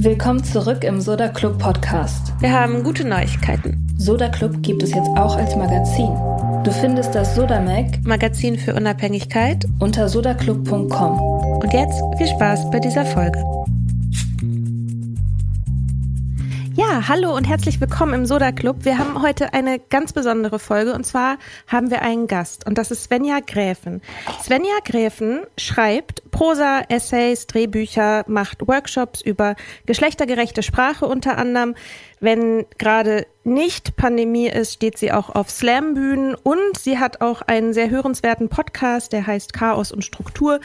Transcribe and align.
Willkommen 0.00 0.42
zurück 0.44 0.84
im 0.84 1.00
Soda 1.00 1.28
Club 1.28 1.58
Podcast. 1.58 2.32
Wir 2.40 2.52
haben 2.52 2.82
gute 2.82 3.06
Neuigkeiten. 3.06 3.86
Soda 3.96 4.28
Club 4.28 4.62
gibt 4.62 4.82
es 4.82 4.94
jetzt 4.94 5.08
auch 5.16 5.36
als 5.36 5.54
Magazin. 5.56 6.10
Du 6.64 6.70
findest 6.72 7.14
das 7.14 7.34
Soda 7.34 7.60
Mag 7.60 8.04
Magazin 8.04 8.58
für 8.58 8.74
Unabhängigkeit. 8.74 9.66
unter 9.78 10.08
sodaclub.com. 10.08 11.20
Und 11.20 11.72
jetzt 11.72 12.02
viel 12.16 12.28
Spaß 12.28 12.70
bei 12.70 12.80
dieser 12.80 13.04
Folge. 13.04 13.42
Ja, 16.78 17.08
hallo 17.08 17.34
und 17.34 17.42
herzlich 17.42 17.80
willkommen 17.80 18.14
im 18.14 18.24
Soda 18.24 18.52
Club. 18.52 18.84
Wir 18.84 18.98
haben 18.98 19.20
heute 19.20 19.52
eine 19.52 19.80
ganz 19.80 20.12
besondere 20.12 20.60
Folge 20.60 20.92
und 20.92 21.04
zwar 21.04 21.38
haben 21.66 21.90
wir 21.90 22.02
einen 22.02 22.28
Gast 22.28 22.68
und 22.68 22.78
das 22.78 22.92
ist 22.92 23.02
Svenja 23.02 23.40
Gräfen. 23.44 24.00
Svenja 24.44 24.76
Gräfen 24.84 25.40
schreibt 25.58 26.30
Prosa, 26.30 26.82
Essays, 26.88 27.48
Drehbücher, 27.48 28.22
macht 28.28 28.68
Workshops 28.68 29.20
über 29.22 29.56
geschlechtergerechte 29.86 30.62
Sprache 30.62 31.06
unter 31.06 31.36
anderem. 31.36 31.74
Wenn 32.20 32.64
gerade 32.78 33.26
nicht 33.42 33.96
Pandemie 33.96 34.46
ist, 34.46 34.74
steht 34.74 34.98
sie 34.98 35.10
auch 35.10 35.30
auf 35.30 35.50
Slam-Bühnen 35.50 36.36
und 36.36 36.78
sie 36.78 37.00
hat 37.00 37.20
auch 37.22 37.42
einen 37.42 37.72
sehr 37.72 37.90
hörenswerten 37.90 38.48
Podcast, 38.48 39.12
der 39.12 39.26
heißt 39.26 39.52
Chaos 39.52 39.90
und 39.90 40.04
Struktur. 40.04 40.60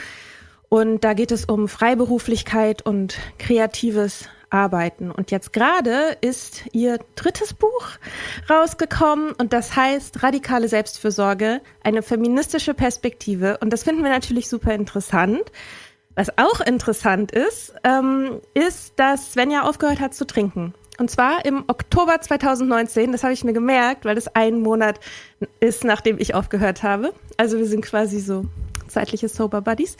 Und 0.70 1.04
da 1.04 1.14
geht 1.14 1.32
es 1.32 1.46
um 1.46 1.68
Freiberuflichkeit 1.68 2.84
und 2.84 3.18
kreatives 3.40 4.30
Arbeiten. 4.54 5.12
Und 5.12 5.32
jetzt 5.32 5.52
gerade 5.52 6.18
ist 6.22 6.64
ihr 6.72 7.00
drittes 7.16 7.54
Buch 7.54 7.88
rausgekommen 8.50 9.32
und 9.34 9.52
das 9.52 9.76
heißt 9.76 10.24
Radikale 10.24 10.70
Selbstfürsorge, 10.70 11.62
eine 11.84 12.04
feministische 12.04 12.74
Perspektive. 12.74 13.58
Und 13.60 13.74
das 13.74 13.84
finden 13.84 14.04
wir 14.04 14.12
natürlich 14.12 14.48
super 14.48 14.74
interessant. 14.74 15.42
Was 16.16 16.38
auch 16.38 16.62
interessant 16.62 17.32
ist, 17.32 17.74
ähm, 17.84 18.40
ist, 18.54 18.94
dass 18.98 19.34
Svenja 19.34 19.64
aufgehört 19.64 20.00
hat 20.00 20.14
zu 20.14 20.26
trinken. 20.26 20.76
Und 21.00 21.10
zwar 21.10 21.44
im 21.46 21.64
Oktober 21.68 22.22
2019, 22.22 23.12
das 23.12 23.24
habe 23.24 23.34
ich 23.34 23.44
mir 23.44 23.54
gemerkt, 23.54 24.06
weil 24.06 24.14
das 24.14 24.28
ein 24.36 24.62
Monat 24.62 25.00
ist, 25.60 25.84
nachdem 25.84 26.20
ich 26.20 26.36
aufgehört 26.36 26.84
habe. 26.84 27.14
Also 27.38 27.58
wir 27.58 27.66
sind 27.66 27.84
quasi 27.84 28.20
so 28.20 28.46
zeitliche 28.88 29.28
Sober 29.28 29.62
Buddies. 29.62 29.98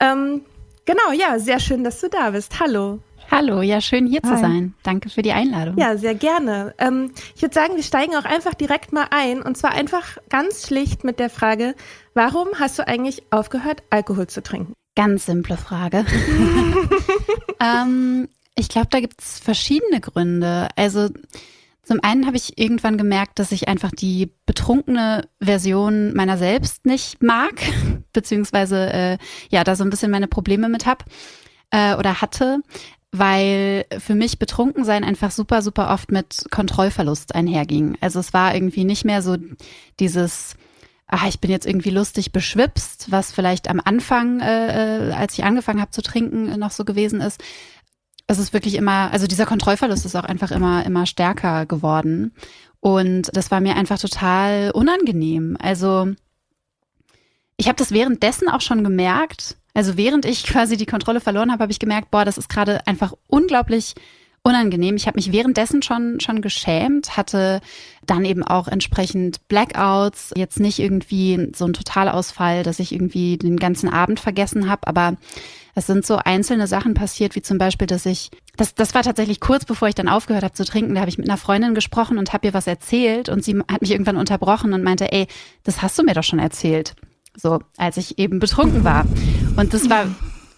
Ähm, 0.00 0.40
genau, 0.86 1.12
ja, 1.12 1.38
sehr 1.38 1.60
schön, 1.60 1.84
dass 1.84 2.00
du 2.00 2.08
da 2.08 2.30
bist. 2.30 2.58
Hallo. 2.58 3.00
Hallo, 3.34 3.62
ja, 3.62 3.80
schön 3.80 4.06
hier 4.06 4.22
zu 4.22 4.28
Hi. 4.28 4.40
sein. 4.42 4.74
Danke 4.82 5.08
für 5.08 5.22
die 5.22 5.32
Einladung. 5.32 5.78
Ja, 5.78 5.96
sehr 5.96 6.14
gerne. 6.14 6.74
Ähm, 6.76 7.12
ich 7.34 7.40
würde 7.40 7.54
sagen, 7.54 7.76
wir 7.76 7.82
steigen 7.82 8.14
auch 8.14 8.26
einfach 8.26 8.52
direkt 8.52 8.92
mal 8.92 9.06
ein. 9.10 9.40
Und 9.40 9.56
zwar 9.56 9.72
einfach 9.72 10.18
ganz 10.28 10.66
schlicht 10.66 11.02
mit 11.02 11.18
der 11.18 11.30
Frage, 11.30 11.74
warum 12.12 12.48
hast 12.60 12.78
du 12.78 12.86
eigentlich 12.86 13.22
aufgehört, 13.30 13.84
Alkohol 13.88 14.26
zu 14.26 14.42
trinken? 14.42 14.74
Ganz 14.96 15.24
simple 15.24 15.56
Frage. 15.56 16.04
ähm, 17.58 18.28
ich 18.54 18.68
glaube, 18.68 18.88
da 18.90 19.00
gibt 19.00 19.22
es 19.22 19.38
verschiedene 19.38 20.02
Gründe. 20.02 20.68
Also 20.76 21.08
zum 21.82 22.00
einen 22.02 22.26
habe 22.26 22.36
ich 22.36 22.58
irgendwann 22.58 22.98
gemerkt, 22.98 23.38
dass 23.38 23.50
ich 23.50 23.66
einfach 23.66 23.92
die 23.92 24.30
betrunkene 24.44 25.26
Version 25.40 26.12
meiner 26.12 26.36
selbst 26.36 26.84
nicht 26.84 27.22
mag, 27.22 27.54
beziehungsweise 28.12 28.92
äh, 28.92 29.18
ja, 29.48 29.64
da 29.64 29.74
so 29.74 29.84
ein 29.84 29.90
bisschen 29.90 30.10
meine 30.10 30.28
Probleme 30.28 30.68
mit 30.68 30.84
hab 30.84 31.06
äh, 31.70 31.94
oder 31.94 32.20
hatte, 32.20 32.60
weil 33.12 33.84
für 33.98 34.14
mich 34.14 34.38
Betrunkensein 34.38 35.04
einfach 35.04 35.30
super, 35.30 35.62
super 35.62 35.90
oft 35.92 36.10
mit 36.10 36.46
Kontrollverlust 36.50 37.34
einherging. 37.34 37.96
Also 38.00 38.18
es 38.18 38.32
war 38.32 38.54
irgendwie 38.54 38.84
nicht 38.84 39.04
mehr 39.04 39.22
so 39.22 39.36
dieses 40.00 40.56
ah, 41.12 41.28
ich 41.28 41.40
bin 41.40 41.50
jetzt 41.50 41.66
irgendwie 41.66 41.90
lustig 41.90 42.32
beschwipst, 42.32 43.12
was 43.12 43.32
vielleicht 43.32 43.68
am 43.68 43.80
Anfang, 43.84 44.40
äh, 44.40 45.10
äh, 45.10 45.12
als 45.12 45.34
ich 45.34 45.44
angefangen 45.44 45.80
habe 45.80 45.90
zu 45.90 46.02
trinken, 46.02 46.48
äh, 46.48 46.56
noch 46.56 46.70
so 46.70 46.84
gewesen 46.84 47.20
ist. 47.20 47.40
Es 48.26 48.38
ist 48.38 48.54
wirklich 48.54 48.76
immer, 48.76 49.12
also 49.12 49.26
dieser 49.26 49.44
Kontrollverlust 49.44 50.06
ist 50.06 50.16
auch 50.16 50.24
einfach 50.24 50.50
immer, 50.50 50.86
immer 50.86 51.04
stärker 51.04 51.66
geworden. 51.66 52.32
Und 52.80 53.30
das 53.34 53.50
war 53.50 53.60
mir 53.60 53.76
einfach 53.76 53.98
total 53.98 54.70
unangenehm. 54.72 55.58
Also 55.60 56.08
ich 57.58 57.68
habe 57.68 57.76
das 57.76 57.92
währenddessen 57.92 58.48
auch 58.48 58.62
schon 58.62 58.82
gemerkt. 58.82 59.56
Also 59.74 59.96
während 59.96 60.24
ich 60.24 60.44
quasi 60.44 60.76
die 60.76 60.86
Kontrolle 60.86 61.20
verloren 61.20 61.50
habe, 61.50 61.62
habe 61.62 61.72
ich 61.72 61.78
gemerkt, 61.78 62.10
boah, 62.10 62.24
das 62.24 62.38
ist 62.38 62.48
gerade 62.48 62.86
einfach 62.86 63.14
unglaublich 63.26 63.94
unangenehm. 64.42 64.96
Ich 64.96 65.06
habe 65.06 65.16
mich 65.16 65.32
währenddessen 65.32 65.82
schon 65.82 66.18
schon 66.20 66.42
geschämt, 66.42 67.16
hatte 67.16 67.60
dann 68.06 68.24
eben 68.24 68.42
auch 68.42 68.66
entsprechend 68.68 69.46
Blackouts, 69.48 70.32
jetzt 70.36 70.58
nicht 70.58 70.80
irgendwie 70.80 71.50
so 71.54 71.64
ein 71.64 71.72
Totalausfall, 71.72 72.64
dass 72.64 72.80
ich 72.80 72.92
irgendwie 72.92 73.38
den 73.38 73.56
ganzen 73.56 73.88
Abend 73.88 74.18
vergessen 74.18 74.68
habe, 74.68 74.88
aber 74.88 75.16
es 75.74 75.86
sind 75.86 76.04
so 76.04 76.16
einzelne 76.16 76.66
Sachen 76.66 76.94
passiert, 76.94 77.34
wie 77.34 77.42
zum 77.42 77.56
Beispiel, 77.56 77.86
dass 77.86 78.04
ich, 78.04 78.30
das, 78.56 78.74
das 78.74 78.94
war 78.94 79.02
tatsächlich 79.02 79.40
kurz 79.40 79.64
bevor 79.64 79.88
ich 79.88 79.94
dann 79.94 80.08
aufgehört 80.08 80.44
habe 80.44 80.54
zu 80.54 80.64
trinken, 80.64 80.94
da 80.94 81.00
habe 81.00 81.08
ich 81.08 81.18
mit 81.18 81.28
einer 81.28 81.38
Freundin 81.38 81.74
gesprochen 81.74 82.18
und 82.18 82.32
habe 82.32 82.48
ihr 82.48 82.54
was 82.54 82.66
erzählt 82.66 83.28
und 83.28 83.44
sie 83.44 83.58
hat 83.70 83.80
mich 83.80 83.92
irgendwann 83.92 84.16
unterbrochen 84.16 84.74
und 84.74 84.82
meinte, 84.82 85.12
ey, 85.12 85.28
das 85.62 85.82
hast 85.82 85.98
du 85.98 86.02
mir 86.02 86.14
doch 86.14 86.24
schon 86.24 86.40
erzählt. 86.40 86.94
So, 87.36 87.60
als 87.76 87.96
ich 87.96 88.18
eben 88.18 88.38
betrunken 88.38 88.84
war. 88.84 89.06
Und 89.56 89.74
das 89.74 89.88
war 89.88 90.06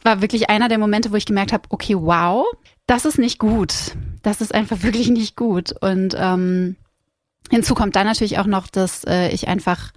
war 0.05 0.21
wirklich 0.21 0.51
einer 0.51 0.69
der 0.69 0.79
Momente, 0.79 1.11
wo 1.11 1.17
ich 1.17 1.27
gemerkt 1.27 1.53
habe, 1.53 1.65
okay, 1.71 1.97
wow, 1.97 2.47
das 2.87 3.07
ist 3.07 3.19
nicht 3.19 3.39
gut. 3.39 3.97
Das 4.23 4.41
ist 4.41 4.55
einfach 4.55 4.77
wirklich 4.83 5.09
nicht 5.09 5.37
gut. 5.37 5.75
Und 5.81 6.15
ähm, 6.17 6.77
hinzu 7.51 7.75
kommt 7.75 7.97
dann 7.97 8.07
natürlich 8.07 8.39
auch 8.39 8.47
noch, 8.47 8.69
dass 8.69 9.05
äh, 9.05 9.31
ich 9.31 9.49
einfach 9.49 9.93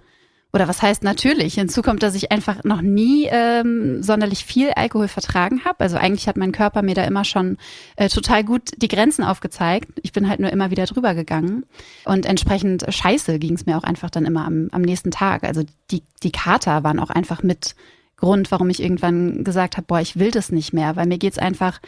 oder 0.52 0.66
was 0.66 0.80
heißt 0.80 1.02
natürlich? 1.02 1.54
Hinzu 1.54 1.82
kommt, 1.82 2.02
dass 2.02 2.14
ich 2.14 2.32
einfach 2.32 2.64
noch 2.64 2.80
nie 2.80 3.28
ähm, 3.30 4.02
sonderlich 4.02 4.46
viel 4.46 4.70
Alkohol 4.70 5.08
vertragen 5.08 5.64
habe. 5.66 5.80
Also 5.80 5.98
eigentlich 5.98 6.26
hat 6.26 6.38
mein 6.38 6.52
Körper 6.52 6.80
mir 6.80 6.94
da 6.94 7.04
immer 7.04 7.24
schon 7.24 7.58
äh, 7.96 8.08
total 8.08 8.44
gut 8.44 8.70
die 8.78 8.88
Grenzen 8.88 9.24
aufgezeigt. 9.24 10.00
Ich 10.02 10.12
bin 10.12 10.26
halt 10.26 10.40
nur 10.40 10.50
immer 10.50 10.70
wieder 10.70 10.86
drüber 10.86 11.14
gegangen. 11.14 11.66
Und 12.06 12.24
entsprechend 12.24 12.86
scheiße 12.88 13.38
ging 13.38 13.54
es 13.54 13.66
mir 13.66 13.76
auch 13.76 13.84
einfach 13.84 14.08
dann 14.08 14.24
immer 14.24 14.46
am, 14.46 14.68
am 14.72 14.80
nächsten 14.80 15.10
Tag. 15.10 15.44
Also 15.44 15.64
die, 15.90 16.02
die 16.22 16.32
Kater 16.32 16.82
waren 16.82 16.98
auch 16.98 17.10
einfach 17.10 17.42
mit 17.42 17.74
Grund, 18.16 18.50
warum 18.50 18.70
ich 18.70 18.82
irgendwann 18.82 19.44
gesagt 19.44 19.76
habe, 19.76 19.86
boah, 19.86 20.00
ich 20.00 20.18
will 20.18 20.30
das 20.30 20.50
nicht 20.50 20.72
mehr, 20.72 20.96
weil 20.96 21.06
mir 21.06 21.18
geht's 21.18 21.38
einfach 21.38 21.78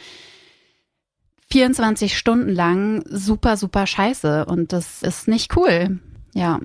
24 1.51 2.15
Stunden 2.15 2.49
lang 2.49 3.03
super, 3.09 3.57
super 3.57 3.87
scheiße. 3.87 4.45
Und 4.45 4.71
das 4.71 5.01
ist 5.01 5.27
nicht 5.27 5.57
cool. 5.57 5.99
Ja. 6.35 6.59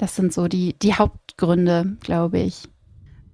Das 0.00 0.16
sind 0.16 0.32
so 0.32 0.48
die, 0.48 0.72
die 0.78 0.94
Hauptgründe, 0.94 1.98
glaube 2.00 2.38
ich. 2.38 2.62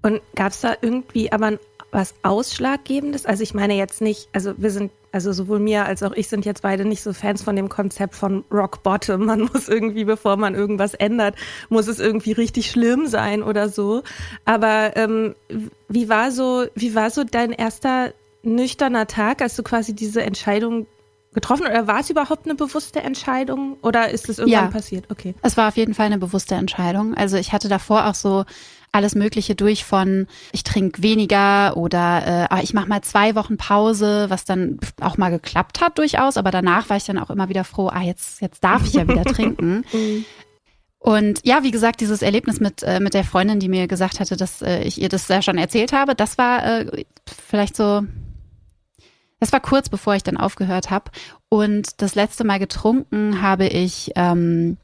Und 0.03 0.21
gab 0.35 0.51
es 0.51 0.63
da 0.63 0.75
irgendwie 0.83 1.31
aber 1.31 1.61
was 1.93 2.13
Ausschlaggebendes? 2.25 3.25
Also 3.25 3.45
ich 3.45 3.55
meine 3.55 3.77
jetzt 3.77 4.01
nicht, 4.01 4.29
also 4.33 4.53
wir 4.57 4.73
sind, 4.73 4.91
also 5.13 5.33
sowohl 5.33 5.61
mir 5.61 5.87
als 5.87 6.03
auch 6.03 6.11
ich 6.13 6.27
sind 6.27 6.45
jetzt 6.45 6.63
beide 6.63 6.85
nicht 6.85 7.05
so 7.05 7.13
Fans 7.13 7.41
von 7.41 7.55
dem 7.55 7.69
Konzept 7.69 8.17
von 8.17 8.45
Rock 8.51 8.83
Bottom. 8.83 9.27
Man 9.27 9.43
muss 9.43 9.69
irgendwie, 9.69 10.05
bevor 10.05 10.37
man 10.37 10.57
irgendwas 10.57 10.95
ändert, 10.95 11.37
muss 11.69 11.87
es 11.87 12.01
irgendwie 12.01 12.33
richtig 12.33 12.69
schlimm 12.69 13.07
sein 13.07 13.45
oder 13.45 13.69
so. 13.69 14.03
Aber 14.45 14.97
ähm, 14.97 15.37
wie 15.89 16.09
war 16.09 16.33
so, 16.33 16.67
wie 16.75 16.97
war 16.97 17.11
so 17.11 17.23
dein 17.23 17.53
erster 17.53 18.13
nüchterner 18.43 19.07
Tag, 19.07 19.41
als 19.41 19.55
du 19.55 19.63
quasi 19.63 19.95
diese 19.95 20.23
Entscheidung 20.25 20.89
getroffen 21.37 21.67
oder 21.67 21.87
war 21.87 22.01
es 22.01 22.09
überhaupt 22.09 22.47
eine 22.47 22.55
bewusste 22.55 23.03
Entscheidung 23.03 23.77
oder 23.83 24.09
ist 24.09 24.31
es 24.31 24.39
irgendwann 24.39 24.65
ja, 24.65 24.71
passiert? 24.71 25.05
Okay. 25.11 25.35
Es 25.43 25.59
war 25.59 25.69
auf 25.69 25.77
jeden 25.77 25.93
Fall 25.93 26.07
eine 26.07 26.17
bewusste 26.17 26.55
Entscheidung. 26.55 27.15
Also 27.15 27.37
ich 27.37 27.53
hatte 27.53 27.69
davor 27.69 28.07
auch 28.07 28.15
so 28.15 28.47
alles 28.91 29.15
Mögliche 29.15 29.55
durch 29.55 29.85
von 29.85 30.27
ich 30.53 30.65
trinke 30.65 31.03
weniger 31.03 31.77
oder 31.77 32.49
äh, 32.51 32.63
ich 32.63 32.73
mache 32.73 32.89
mal 32.89 33.03
zwei 33.03 33.35
Wochen 33.35 33.59
Pause, 33.59 34.31
was 34.31 34.47
dann 34.47 34.79
auch 35.03 35.19
mal 35.19 35.29
geklappt 35.29 35.83
hat 35.83 35.99
durchaus, 35.99 36.39
aber 36.39 36.51
danach 36.51 36.89
war 36.89 36.97
ich 36.97 37.05
dann 37.05 37.19
auch 37.19 37.29
immer 37.29 37.51
wieder 37.51 37.65
froh, 37.65 37.89
ah, 37.89 38.01
jetzt, 38.03 38.41
jetzt 38.41 38.65
darf 38.65 38.87
ich 38.87 38.95
ja 38.95 39.07
wieder 39.07 39.25
trinken. 39.35 39.85
Und 40.99 41.41
ja, 41.45 41.63
wie 41.63 41.71
gesagt, 41.71 42.01
dieses 42.01 42.23
Erlebnis 42.23 42.61
mit, 42.61 42.83
äh, 42.83 42.99
mit 42.99 43.13
der 43.13 43.25
Freundin, 43.25 43.61
die 43.61 43.69
mir 43.69 43.87
gesagt 43.87 44.21
hatte, 44.21 44.39
dass 44.39 44.63
äh, 44.63 44.81
ich 44.85 45.01
ihr 45.01 45.11
das 45.11 45.29
ja 45.29 45.43
schon 45.43 45.59
erzählt 45.59 45.93
habe, 45.93 46.15
das 46.15 46.39
war 46.39 46.65
äh, 46.65 47.05
vielleicht 47.47 47.77
so 47.77 48.05
das 49.41 49.53
war 49.53 49.61
kurz 49.61 49.89
bevor 49.89 50.15
ich 50.15 50.23
dann 50.23 50.37
aufgehört 50.37 50.91
habe. 50.91 51.11
Und 51.49 52.01
das 52.03 52.15
letzte 52.15 52.45
Mal 52.45 52.59
getrunken 52.59 53.43
habe 53.43 53.67
ich 53.67 54.13
ähm, 54.17 54.79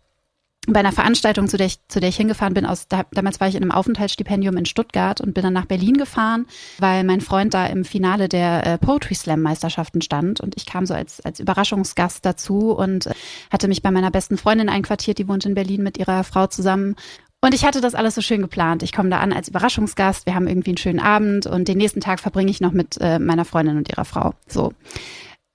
bei 0.68 0.78
einer 0.78 0.92
Veranstaltung, 0.92 1.48
zu 1.48 1.56
der 1.56 1.66
ich, 1.66 1.78
zu 1.88 1.98
der 1.98 2.08
ich 2.08 2.16
hingefahren 2.16 2.54
bin, 2.54 2.66
aus, 2.66 2.86
da, 2.86 3.04
damals 3.10 3.40
war 3.40 3.48
ich 3.48 3.56
in 3.56 3.62
einem 3.62 3.72
Aufenthaltsstipendium 3.72 4.56
in 4.56 4.64
Stuttgart 4.64 5.20
und 5.20 5.34
bin 5.34 5.42
dann 5.42 5.52
nach 5.52 5.66
Berlin 5.66 5.96
gefahren, 5.96 6.46
weil 6.78 7.02
mein 7.02 7.20
Freund 7.20 7.52
da 7.52 7.66
im 7.66 7.84
Finale 7.84 8.28
der 8.28 8.64
äh, 8.64 8.78
Poetry 8.78 9.14
Slam 9.14 9.42
Meisterschaften 9.42 10.02
stand 10.02 10.40
und 10.40 10.56
ich 10.56 10.64
kam 10.64 10.86
so 10.86 10.94
als, 10.94 11.20
als 11.20 11.40
Überraschungsgast 11.40 12.24
dazu 12.24 12.72
und 12.72 13.06
äh, 13.06 13.14
hatte 13.50 13.66
mich 13.66 13.82
bei 13.82 13.90
meiner 13.90 14.12
besten 14.12 14.38
Freundin 14.38 14.68
einquartiert, 14.68 15.18
die 15.18 15.26
wohnt 15.26 15.44
in 15.44 15.54
Berlin 15.54 15.82
mit 15.82 15.98
ihrer 15.98 16.22
Frau 16.22 16.46
zusammen 16.46 16.94
und 17.44 17.54
ich 17.54 17.64
hatte 17.64 17.80
das 17.80 17.94
alles 17.94 18.14
so 18.14 18.20
schön 18.20 18.40
geplant. 18.40 18.82
Ich 18.82 18.92
komme 18.92 19.10
da 19.10 19.18
an 19.18 19.32
als 19.32 19.48
Überraschungsgast, 19.48 20.26
wir 20.26 20.34
haben 20.34 20.46
irgendwie 20.46 20.70
einen 20.70 20.78
schönen 20.78 21.00
Abend 21.00 21.46
und 21.46 21.68
den 21.68 21.78
nächsten 21.78 22.00
Tag 22.00 22.20
verbringe 22.20 22.50
ich 22.50 22.60
noch 22.60 22.72
mit 22.72 22.98
äh, 23.00 23.18
meiner 23.18 23.44
Freundin 23.44 23.76
und 23.76 23.88
ihrer 23.90 24.04
Frau. 24.04 24.34
So. 24.46 24.72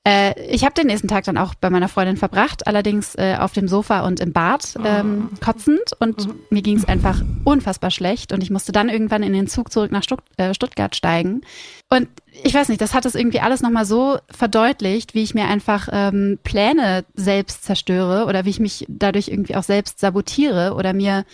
Äh, 0.07 0.39
ich 0.49 0.63
habe 0.63 0.73
den 0.73 0.87
nächsten 0.87 1.09
Tag 1.09 1.25
dann 1.25 1.37
auch 1.37 1.53
bei 1.53 1.69
meiner 1.69 1.89
Freundin 1.89 2.15
verbracht, 2.15 2.65
allerdings 2.65 3.15
äh, 3.15 3.35
auf 3.39 3.51
dem 3.51 3.67
Sofa 3.67 4.05
und 4.05 4.21
im 4.21 4.31
Bad 4.31 4.75
ähm, 4.85 5.29
kotzend 5.43 5.91
und 5.99 6.29
mir 6.49 6.61
ging 6.61 6.77
es 6.77 6.85
einfach 6.85 7.21
unfassbar 7.43 7.91
schlecht 7.91 8.31
und 8.31 8.41
ich 8.41 8.49
musste 8.49 8.71
dann 8.71 8.87
irgendwann 8.87 9.21
in 9.21 9.33
den 9.33 9.47
Zug 9.47 9.69
zurück 9.69 9.91
nach 9.91 10.03
Stutt 10.03 10.21
äh, 10.37 10.53
Stuttgart 10.53 10.95
steigen. 10.95 11.41
Und 11.89 12.07
ich 12.43 12.53
weiß 12.53 12.69
nicht, 12.69 12.79
das 12.79 12.93
hat 12.93 13.05
es 13.05 13.15
irgendwie 13.15 13.41
alles 13.41 13.61
nochmal 13.61 13.85
so 13.85 14.17
verdeutlicht, 14.29 15.13
wie 15.13 15.23
ich 15.23 15.33
mir 15.33 15.45
einfach 15.45 15.89
ähm, 15.91 16.39
Pläne 16.43 17.03
selbst 17.15 17.65
zerstöre 17.65 18.25
oder 18.27 18.45
wie 18.45 18.51
ich 18.51 18.59
mich 18.61 18.85
dadurch 18.87 19.27
irgendwie 19.27 19.55
auch 19.57 19.63
selbst 19.63 19.99
sabotiere 19.99 20.73
oder 20.73 20.93
mir 20.93 21.25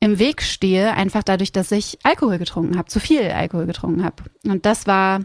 im 0.00 0.18
Weg 0.18 0.42
stehe, 0.42 0.94
einfach 0.94 1.22
dadurch, 1.22 1.52
dass 1.52 1.70
ich 1.70 1.98
Alkohol 2.02 2.38
getrunken 2.38 2.78
habe, 2.78 2.88
zu 2.88 2.98
viel 2.98 3.30
Alkohol 3.30 3.66
getrunken 3.66 4.02
habe. 4.02 4.24
Und 4.44 4.64
das 4.64 4.86
war, 4.86 5.20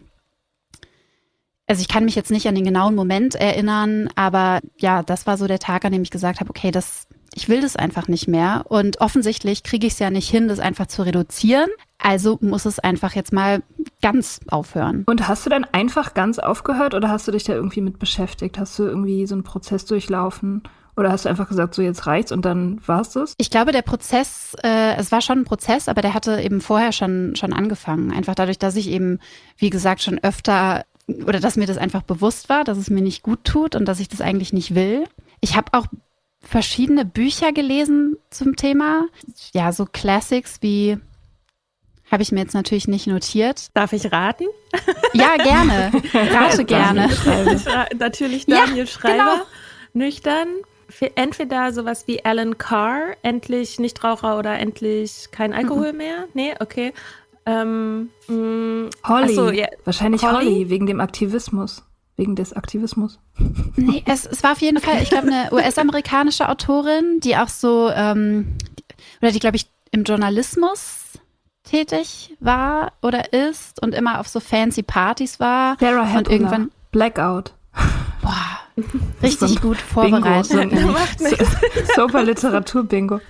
also 1.65 1.81
ich 1.81 1.87
kann 1.87 2.03
mich 2.03 2.15
jetzt 2.15 2.29
nicht 2.29 2.47
an 2.47 2.55
den 2.55 2.65
genauen 2.65 2.93
Moment 2.93 3.35
erinnern, 3.35 4.09
aber 4.15 4.59
ja, 4.77 5.01
das 5.01 5.25
war 5.25 5.37
so 5.37 5.47
der 5.47 5.59
Tag, 5.59 5.85
an 5.85 5.93
dem 5.93 6.01
ich 6.01 6.11
gesagt 6.11 6.41
habe, 6.41 6.49
okay, 6.49 6.71
das, 6.71 7.07
ich 7.33 7.47
will 7.47 7.61
das 7.61 7.77
einfach 7.77 8.09
nicht 8.09 8.27
mehr. 8.27 8.65
Und 8.67 8.99
offensichtlich 8.99 9.63
kriege 9.63 9.87
ich 9.87 9.93
es 9.93 9.99
ja 9.99 10.09
nicht 10.09 10.29
hin, 10.29 10.49
das 10.49 10.59
einfach 10.59 10.87
zu 10.87 11.03
reduzieren. 11.03 11.69
Also 11.97 12.37
muss 12.41 12.65
es 12.65 12.77
einfach 12.79 13.13
jetzt 13.15 13.31
mal 13.31 13.63
ganz 14.01 14.41
aufhören. 14.49 15.05
Und 15.07 15.27
hast 15.29 15.45
du 15.45 15.49
dann 15.49 15.63
einfach 15.71 16.13
ganz 16.13 16.37
aufgehört 16.37 16.93
oder 16.93 17.09
hast 17.09 17.29
du 17.29 17.31
dich 17.31 17.45
da 17.45 17.53
irgendwie 17.53 17.81
mit 17.81 17.97
beschäftigt? 17.97 18.59
Hast 18.59 18.77
du 18.77 18.83
irgendwie 18.83 19.25
so 19.25 19.35
einen 19.35 19.43
Prozess 19.43 19.85
durchlaufen? 19.85 20.63
Oder 20.97 21.11
hast 21.11 21.25
du 21.25 21.29
einfach 21.29 21.49
gesagt, 21.49 21.75
so 21.75 21.81
jetzt 21.81 22.07
reicht's 22.07 22.31
und 22.31 22.45
dann 22.45 22.81
war's 22.85 23.09
das? 23.09 23.33
Ich 23.37 23.49
glaube, 23.49 23.71
der 23.71 23.81
Prozess, 23.81 24.55
äh, 24.63 24.95
es 24.95 25.11
war 25.11 25.21
schon 25.21 25.39
ein 25.39 25.45
Prozess, 25.45 25.89
aber 25.89 26.01
der 26.01 26.13
hatte 26.13 26.41
eben 26.41 26.61
vorher 26.61 26.91
schon, 26.93 27.35
schon 27.35 27.51
angefangen. 27.51 28.11
Einfach 28.11 28.35
dadurch, 28.35 28.59
dass 28.59 28.75
ich 28.75 28.89
eben, 28.89 29.19
wie 29.57 29.69
gesagt, 29.69 30.01
schon 30.01 30.19
öfter 30.23 30.85
oder 31.07 31.39
dass 31.39 31.57
mir 31.57 31.67
das 31.67 31.77
einfach 31.77 32.01
bewusst 32.01 32.49
war, 32.49 32.63
dass 32.63 32.77
es 32.77 32.89
mir 32.89 33.01
nicht 33.01 33.23
gut 33.23 33.43
tut 33.43 33.75
und 33.75 33.85
dass 33.85 33.99
ich 33.99 34.07
das 34.07 34.21
eigentlich 34.21 34.53
nicht 34.53 34.73
will. 34.73 35.03
Ich 35.39 35.55
habe 35.55 35.73
auch 35.73 35.85
verschiedene 36.39 37.05
Bücher 37.05 37.51
gelesen 37.51 38.17
zum 38.29 38.55
Thema. 38.55 39.07
Ja, 39.53 39.71
so 39.71 39.85
Classics 39.85 40.57
wie 40.61 40.97
habe 42.11 42.21
ich 42.21 42.31
mir 42.31 42.41
jetzt 42.41 42.53
natürlich 42.53 42.87
nicht 42.87 43.07
notiert. 43.07 43.69
Darf 43.73 43.91
ich 43.91 44.11
raten? 44.11 44.45
Ja, 45.13 45.37
gerne. 45.37 45.91
Rate 46.13 46.63
gerne. 46.63 47.09
natürlich 47.97 48.45
Daniel 48.45 48.77
ja, 48.77 48.85
Schreiber. 48.85 49.23
Genau. 49.23 49.45
Nüchtern 49.93 50.47
entweder 51.15 51.73
sowas 51.73 52.07
wie 52.07 52.23
Alan 52.23 52.57
Carr, 52.57 53.15
endlich 53.21 53.79
Nichtraucher 53.79 54.37
oder 54.37 54.57
endlich 54.59 55.29
kein 55.31 55.53
Alkohol 55.53 55.91
mhm. 55.91 55.97
mehr. 55.97 56.25
Nee, 56.33 56.53
okay. 56.59 56.93
Ähm, 57.45 58.09
mh, 58.27 58.35
mm, 58.35 58.89
Holly. 59.07 59.35
So, 59.35 59.49
ja. 59.51 59.67
Wahrscheinlich 59.83 60.23
Holly? 60.23 60.45
Holly 60.45 60.69
wegen 60.69 60.87
dem 60.87 60.99
Aktivismus. 60.99 61.83
Wegen 62.17 62.35
des 62.35 62.53
Aktivismus. 62.53 63.19
Nee, 63.75 64.03
es, 64.05 64.25
es 64.25 64.41
war 64.41 64.53
auf 64.53 64.61
jeden 64.61 64.79
Fall, 64.79 65.01
ich 65.01 65.09
glaube, 65.09 65.27
eine 65.27 65.49
US-amerikanische 65.51 66.47
Autorin, 66.47 67.19
die 67.19 67.35
auch 67.35 67.49
so, 67.49 67.91
ähm, 67.93 68.57
oder 69.21 69.31
die, 69.31 69.39
glaube 69.39 69.57
ich, 69.57 69.69
im 69.91 70.03
Journalismus 70.03 71.19
tätig 71.63 72.35
war 72.39 72.93
oder 73.01 73.33
ist 73.33 73.81
und 73.81 73.93
immer 73.93 74.19
auf 74.19 74.27
so 74.27 74.39
fancy 74.39 74.83
Partys 74.83 75.39
war. 75.39 75.77
Sarah 75.79 76.17
und 76.17 76.29
irgendwann 76.29 76.71
Blackout. 76.91 77.53
Richtig 79.23 79.61
gut 79.61 79.77
vorbereitet. 79.77 80.69
Bingo, 80.69 80.95
so 81.17 81.35
Super 81.95 82.23
Literatur-Bingo. 82.23 83.21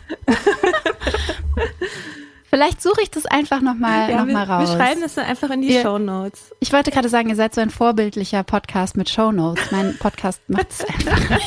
Vielleicht 2.50 2.82
suche 2.82 3.02
ich 3.04 3.12
das 3.12 3.25
einfach 3.25 3.62
nochmal 3.62 4.10
ja, 4.10 4.24
noch 4.24 4.32
mal 4.32 4.44
raus. 4.44 4.70
Wir 4.70 4.78
schreiben 4.78 5.02
das 5.02 5.16
dann 5.16 5.25
einfach 5.25 5.50
in 5.50 5.62
die 5.62 5.74
ihr, 5.74 5.82
Show 5.82 6.00
Notes. 6.00 6.54
Ich 6.62 6.72
wollte 6.72 6.90
gerade 6.90 7.10
sagen, 7.10 7.30
ihr 7.30 7.36
seid 7.36 7.54
so 7.54 7.62
ein 7.62 7.70
vorbildlicher 7.70 8.44
Podcast 8.44 8.98
mit 8.98 9.10
Show 9.10 9.32
Notes. 9.32 9.72
Mein 9.72 9.98
Podcast 9.98 10.42
macht 10.48 10.72
es 10.72 10.86
einfach. 10.86 11.40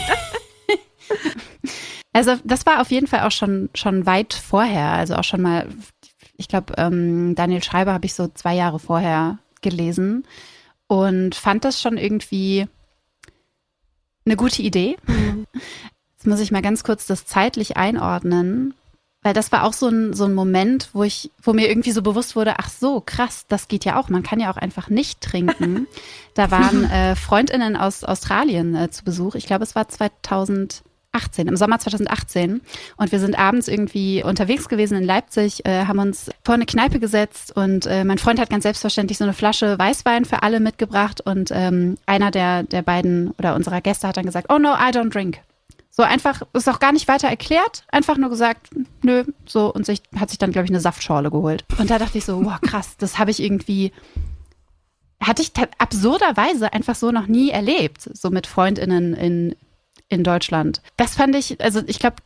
also 2.13 2.37
das 2.45 2.67
war 2.67 2.81
auf 2.81 2.91
jeden 2.91 3.07
Fall 3.07 3.21
auch 3.21 3.33
schon, 3.33 3.71
schon 3.75 4.07
weit 4.07 4.35
vorher. 4.35 4.93
Also 4.93 5.15
auch 5.15 5.25
schon 5.25 5.41
mal, 5.41 5.67
ich 6.37 6.47
glaube, 6.47 6.75
ähm, 6.77 7.35
Daniel 7.35 7.63
Schreiber 7.63 7.95
habe 7.95 8.07
ich 8.07 8.15
so 8.15 8.29
zwei 8.29 8.55
Jahre 8.55 8.79
vorher 8.79 9.39
gelesen 9.63 10.25
und 10.89 11.35
fand 11.35 11.65
das 11.65 11.81
schon 11.81 11.97
irgendwie 11.97 12.69
eine 14.29 14.37
gute 14.37 14.63
Idee. 14.63 14.97
Mhm. 15.07 15.47
Jetzt 16.17 16.27
muss 16.27 16.41
ich 16.41 16.51
mal 16.51 16.63
ganz 16.63 16.85
kurz 16.85 17.07
das 17.07 17.27
zeitlich 17.27 17.77
einordnen, 17.77 18.75
weil 19.23 19.35
das 19.35 19.53
war 19.53 19.65
auch 19.65 19.73
so 19.73 19.89
ein, 19.89 20.15
so 20.15 20.25
ein 20.25 20.35
Moment, 20.35 20.91
wo 20.93 21.03
ich, 21.03 21.31
wo 21.43 21.53
mir 21.53 21.69
irgendwie 21.69 21.93
so 21.93 22.03
bewusst 22.03 22.37
wurde, 22.37 22.59
ach 22.59 22.69
so, 22.69 23.01
krass, 23.01 23.47
das 23.49 23.69
geht 23.69 23.85
ja 23.85 23.99
auch. 23.99 24.09
Man 24.09 24.23
kann 24.23 24.41
ja 24.41 24.51
auch 24.51 24.57
einfach 24.57 24.91
nicht 24.91 25.21
trinken. 25.21 25.87
da 26.35 26.51
waren 26.51 26.85
äh, 26.85 27.17
Freundinnen 27.17 27.77
aus 27.77 28.05
Australien 28.05 28.75
äh, 28.75 28.91
zu 28.91 29.05
Besuch. 29.05 29.35
Ich 29.35 29.47
glaube, 29.47 29.65
es 29.65 29.75
war 29.75 29.89
2000 29.89 30.83
2018, 31.19 31.49
im 31.49 31.57
Sommer 31.57 31.79
2018. 31.79 32.61
Und 32.97 33.13
wir 33.13 33.21
sind 33.21 33.39
abends 33.39 33.69
irgendwie 33.69 34.23
unterwegs 34.23 34.69
gewesen 34.69 34.97
in 34.97 35.05
Leipzig, 35.05 35.65
äh, 35.67 35.87
haben 35.87 35.99
uns 35.99 36.31
vor 36.45 36.55
eine 36.55 36.67
Kneipe 36.67 37.01
gesetzt 37.01 37.55
und 37.57 37.87
äh, 37.87 38.05
mein 38.05 38.19
Freund 38.19 38.41
hat 38.41 38.51
ganz 38.51 38.63
selbstverständlich 38.63 39.19
so 39.19 39.25
eine 39.25 39.33
Flasche 39.33 39.79
Weißwein 39.79 40.25
für 40.25 40.43
alle 40.43 40.61
mitgebracht 40.61 41.21
und 41.21 41.51
ähm, 41.53 41.97
einer 42.07 42.31
der, 42.31 42.63
der 42.63 42.83
beiden 42.83 43.31
oder 43.39 43.55
unserer 43.55 43.81
Gäste 43.81 44.09
hat 44.09 44.17
dann 44.17 44.27
gesagt, 44.27 44.53
oh 44.53 44.59
no, 44.59 44.71
I 44.75 44.91
don't 44.93 45.11
drink. 45.11 45.39
So 45.91 46.05
einfach, 46.05 46.43
ist 46.53 46.69
auch 46.69 46.79
gar 46.79 46.93
nicht 46.93 47.09
weiter 47.09 47.29
erklärt, 47.29 47.85
einfach 47.89 48.17
nur 48.19 48.31
gesagt, 48.31 48.69
nö, 49.03 49.25
so 49.47 49.73
und 49.73 49.85
sich, 49.85 50.03
hat 50.17 50.29
sich 50.31 50.39
dann, 50.39 50.53
glaube 50.53 50.67
ich, 50.67 50.71
eine 50.71 50.81
Saftschorle 50.81 51.31
geholt. 51.31 51.65
Und 51.79 51.91
da 51.91 51.99
dachte 51.99 52.19
ich 52.19 52.25
so, 52.25 52.45
wow, 52.45 52.61
krass, 52.61 52.97
das 52.99 53.19
habe 53.19 53.33
ich 53.33 53.43
irgendwie 53.43 53.93
hatte 55.21 55.43
ich 55.43 55.51
absurderweise 55.79 56.73
einfach 56.73 56.95
so 56.95 57.11
noch 57.11 57.27
nie 57.27 57.51
erlebt, 57.51 58.09
so 58.13 58.31
mit 58.31 58.47
Freundinnen 58.47 59.15
in, 59.15 59.57
in 60.09 60.25
Deutschland. 60.25 60.83
Das 60.97 61.15
fand 61.15 61.35
ich, 61.37 61.61
also 61.61 61.83
ich 61.87 61.99
glaube, 61.99 62.17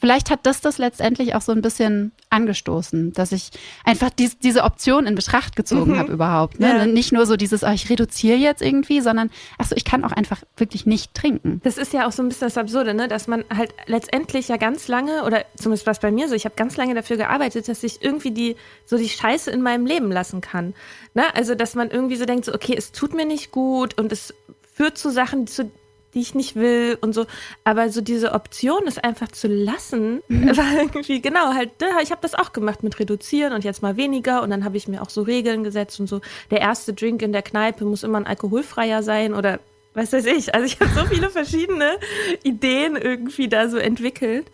vielleicht 0.00 0.30
hat 0.30 0.46
das 0.46 0.60
das 0.60 0.78
letztendlich 0.78 1.34
auch 1.34 1.40
so 1.40 1.52
ein 1.52 1.60
bisschen 1.60 2.12
angestoßen, 2.30 3.12
dass 3.12 3.32
ich 3.32 3.50
einfach 3.84 4.10
dies, 4.10 4.38
diese 4.38 4.62
Option 4.62 5.06
in 5.06 5.14
Betracht 5.14 5.56
gezogen 5.56 5.92
mhm. 5.92 5.98
habe 5.98 6.12
überhaupt. 6.12 6.60
Ne? 6.60 6.68
Ja. 6.68 6.86
Nicht 6.86 7.12
nur 7.12 7.26
so 7.26 7.36
dieses, 7.36 7.64
oh, 7.64 7.70
ich 7.70 7.90
reduziere 7.90 8.36
jetzt 8.36 8.62
irgendwie, 8.62 9.00
sondern 9.00 9.30
ach 9.58 9.66
so, 9.66 9.76
ich 9.76 9.84
kann 9.84 10.04
auch 10.04 10.12
einfach 10.12 10.42
wirklich 10.56 10.86
nicht 10.86 11.14
trinken. 11.14 11.60
Das 11.64 11.78
ist 11.78 11.92
ja 11.92 12.06
auch 12.06 12.12
so 12.12 12.22
ein 12.22 12.28
bisschen 12.28 12.46
das 12.46 12.58
Absurde, 12.58 12.94
ne? 12.94 13.08
dass 13.08 13.26
man 13.26 13.44
halt 13.54 13.74
letztendlich 13.86 14.48
ja 14.48 14.56
ganz 14.56 14.88
lange, 14.88 15.24
oder 15.24 15.44
zumindest 15.56 15.86
was 15.86 15.98
bei 15.98 16.12
mir 16.12 16.28
so, 16.28 16.34
ich 16.34 16.44
habe 16.44 16.54
ganz 16.54 16.76
lange 16.76 16.94
dafür 16.94 17.16
gearbeitet, 17.16 17.68
dass 17.68 17.82
ich 17.82 18.02
irgendwie 18.02 18.30
die, 18.30 18.56
so 18.84 18.96
die 18.96 19.08
Scheiße 19.08 19.50
in 19.50 19.62
meinem 19.62 19.86
Leben 19.86 20.12
lassen 20.12 20.40
kann. 20.40 20.74
Ne? 21.14 21.24
Also, 21.34 21.54
dass 21.54 21.74
man 21.74 21.90
irgendwie 21.90 22.16
so 22.16 22.24
denkt, 22.24 22.44
so, 22.44 22.54
okay, 22.54 22.74
es 22.76 22.92
tut 22.92 23.14
mir 23.14 23.26
nicht 23.26 23.50
gut 23.50 23.98
und 23.98 24.12
es 24.12 24.34
führt 24.74 24.96
zu 24.96 25.10
Sachen, 25.10 25.46
zu 25.46 25.70
die 26.14 26.20
ich 26.20 26.34
nicht 26.34 26.56
will 26.56 26.98
und 27.00 27.12
so. 27.12 27.26
Aber 27.64 27.90
so 27.90 28.00
diese 28.00 28.32
Option, 28.32 28.86
es 28.86 28.98
einfach 28.98 29.30
zu 29.30 29.48
lassen, 29.48 30.22
mhm. 30.28 30.56
war 30.56 30.76
irgendwie, 30.76 31.20
genau, 31.20 31.54
halt, 31.54 31.70
ich 32.02 32.10
habe 32.10 32.22
das 32.22 32.34
auch 32.34 32.52
gemacht 32.52 32.82
mit 32.82 32.98
Reduzieren 32.98 33.52
und 33.52 33.64
jetzt 33.64 33.82
mal 33.82 33.96
weniger. 33.96 34.42
Und 34.42 34.50
dann 34.50 34.64
habe 34.64 34.76
ich 34.76 34.88
mir 34.88 35.02
auch 35.02 35.10
so 35.10 35.22
Regeln 35.22 35.64
gesetzt 35.64 36.00
und 36.00 36.06
so, 36.08 36.20
der 36.50 36.60
erste 36.60 36.92
Drink 36.94 37.22
in 37.22 37.32
der 37.32 37.42
Kneipe 37.42 37.84
muss 37.84 38.02
immer 38.02 38.18
ein 38.18 38.26
alkoholfreier 38.26 39.02
sein 39.02 39.34
oder 39.34 39.60
was 39.94 40.12
weiß 40.12 40.26
ich. 40.26 40.54
Also 40.54 40.66
ich 40.66 40.80
habe 40.80 40.90
so 40.94 41.06
viele 41.06 41.30
verschiedene 41.30 41.98
Ideen 42.42 42.96
irgendwie 42.96 43.48
da 43.48 43.68
so 43.68 43.78
entwickelt. 43.78 44.46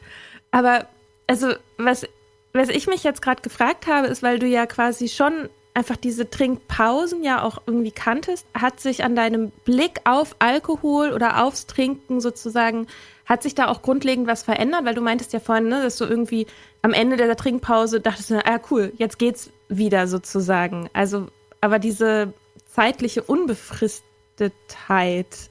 Aber 0.50 0.86
also 1.26 1.52
was, 1.76 2.06
was 2.52 2.68
ich 2.68 2.86
mich 2.86 3.04
jetzt 3.04 3.22
gerade 3.22 3.42
gefragt 3.42 3.86
habe, 3.86 4.06
ist, 4.06 4.22
weil 4.22 4.38
du 4.38 4.46
ja 4.46 4.66
quasi 4.66 5.08
schon 5.08 5.48
einfach 5.74 5.96
diese 5.96 6.30
Trinkpausen 6.30 7.24
ja 7.24 7.42
auch 7.42 7.58
irgendwie 7.66 7.90
kanntest, 7.90 8.46
hat 8.54 8.78
sich 8.80 9.04
an 9.04 9.16
deinem 9.16 9.50
Blick 9.64 10.00
auf 10.04 10.36
Alkohol 10.38 11.12
oder 11.12 11.44
aufs 11.44 11.66
Trinken 11.66 12.20
sozusagen, 12.20 12.86
hat 13.26 13.42
sich 13.42 13.56
da 13.56 13.66
auch 13.68 13.82
grundlegend 13.82 14.28
was 14.28 14.44
verändert? 14.44 14.84
Weil 14.84 14.94
du 14.94 15.00
meintest 15.00 15.32
ja 15.32 15.40
vorhin, 15.40 15.66
ne, 15.68 15.82
dass 15.82 15.96
du 15.98 16.04
irgendwie 16.04 16.46
am 16.82 16.92
Ende 16.92 17.16
der 17.16 17.34
Trinkpause 17.36 18.00
dachtest, 18.00 18.30
ah 18.32 18.60
cool, 18.70 18.92
jetzt 18.96 19.18
geht's 19.18 19.50
wieder 19.68 20.06
sozusagen. 20.06 20.88
Also, 20.92 21.26
aber 21.60 21.80
diese 21.80 22.32
zeitliche 22.66 23.22
Unbefristetheit, 23.22 25.50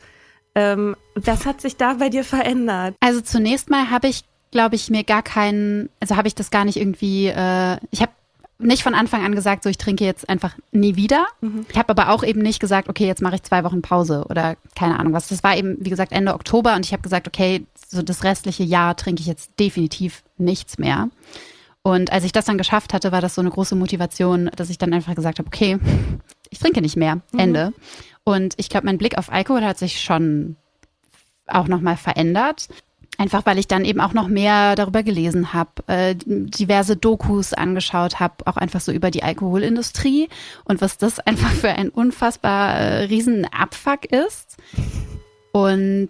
ähm, 0.55 0.95
das 1.15 1.45
hat 1.45 1.61
sich 1.61 1.77
da 1.77 1.93
bei 1.95 2.09
dir 2.09 2.23
verändert. 2.23 2.95
Also 2.99 3.21
zunächst 3.21 3.69
mal 3.69 3.89
habe 3.89 4.07
ich 4.07 4.23
glaube 4.53 4.75
ich, 4.75 4.89
mir 4.89 5.03
gar 5.03 5.23
keinen, 5.23 5.89
also 5.99 6.15
habe 6.15 6.27
ich 6.27 6.35
das 6.35 6.51
gar 6.51 6.63
nicht 6.63 6.77
irgendwie, 6.77 7.25
äh, 7.25 7.77
ich 7.89 8.01
habe 8.01 8.11
nicht 8.63 8.83
von 8.83 8.95
Anfang 8.95 9.25
an 9.25 9.35
gesagt, 9.35 9.63
so 9.63 9.69
ich 9.69 9.77
trinke 9.77 10.03
jetzt 10.05 10.29
einfach 10.29 10.55
nie 10.71 10.95
wieder. 10.95 11.25
Mhm. 11.41 11.65
Ich 11.69 11.77
habe 11.77 11.89
aber 11.89 12.09
auch 12.09 12.23
eben 12.23 12.41
nicht 12.41 12.59
gesagt, 12.59 12.89
okay, 12.89 13.05
jetzt 13.05 13.21
mache 13.21 13.35
ich 13.35 13.43
zwei 13.43 13.63
Wochen 13.63 13.81
Pause 13.81 14.25
oder 14.29 14.55
keine 14.75 14.99
Ahnung 14.99 15.13
was. 15.13 15.27
Das 15.27 15.43
war 15.43 15.55
eben, 15.55 15.77
wie 15.79 15.89
gesagt, 15.89 16.11
Ende 16.11 16.33
Oktober 16.33 16.75
und 16.75 16.85
ich 16.85 16.93
habe 16.93 17.03
gesagt, 17.03 17.27
okay, 17.27 17.65
so 17.87 18.01
das 18.01 18.23
restliche 18.23 18.63
Jahr 18.63 18.95
trinke 18.95 19.21
ich 19.21 19.27
jetzt 19.27 19.51
definitiv 19.59 20.23
nichts 20.37 20.77
mehr. 20.77 21.09
Und 21.83 22.13
als 22.13 22.23
ich 22.23 22.31
das 22.31 22.45
dann 22.45 22.57
geschafft 22.57 22.93
hatte, 22.93 23.11
war 23.11 23.21
das 23.21 23.35
so 23.35 23.41
eine 23.41 23.49
große 23.49 23.75
Motivation, 23.75 24.49
dass 24.55 24.69
ich 24.69 24.77
dann 24.77 24.93
einfach 24.93 25.15
gesagt 25.15 25.39
habe, 25.39 25.47
okay, 25.47 25.77
ich 26.49 26.59
trinke 26.59 26.81
nicht 26.81 26.95
mehr. 26.95 27.15
Mhm. 27.31 27.39
Ende. 27.39 27.73
Und 28.23 28.53
ich 28.57 28.69
glaube, 28.69 28.85
mein 28.85 28.97
Blick 28.97 29.17
auf 29.17 29.31
Alkohol 29.31 29.63
hat 29.63 29.77
sich 29.77 30.01
schon 30.01 30.55
auch 31.47 31.67
nochmal 31.67 31.97
verändert. 31.97 32.69
Einfach 33.17 33.45
weil 33.45 33.59
ich 33.59 33.67
dann 33.67 33.85
eben 33.85 34.01
auch 34.01 34.13
noch 34.13 34.27
mehr 34.27 34.75
darüber 34.75 35.03
gelesen 35.03 35.53
habe, 35.53 35.71
äh, 35.87 36.15
diverse 36.15 36.95
Dokus 36.95 37.53
angeschaut 37.53 38.19
habe, 38.19 38.45
auch 38.45 38.57
einfach 38.57 38.81
so 38.81 38.91
über 38.91 39.11
die 39.11 39.23
Alkoholindustrie 39.23 40.29
und 40.65 40.81
was 40.81 40.97
das 40.97 41.19
einfach 41.19 41.51
für 41.51 41.69
ein 41.69 41.89
unfassbar 41.89 42.75
äh, 42.75 43.03
riesen 43.03 43.45
Abfuck 43.45 44.05
ist. 44.05 44.57
Und 45.51 46.09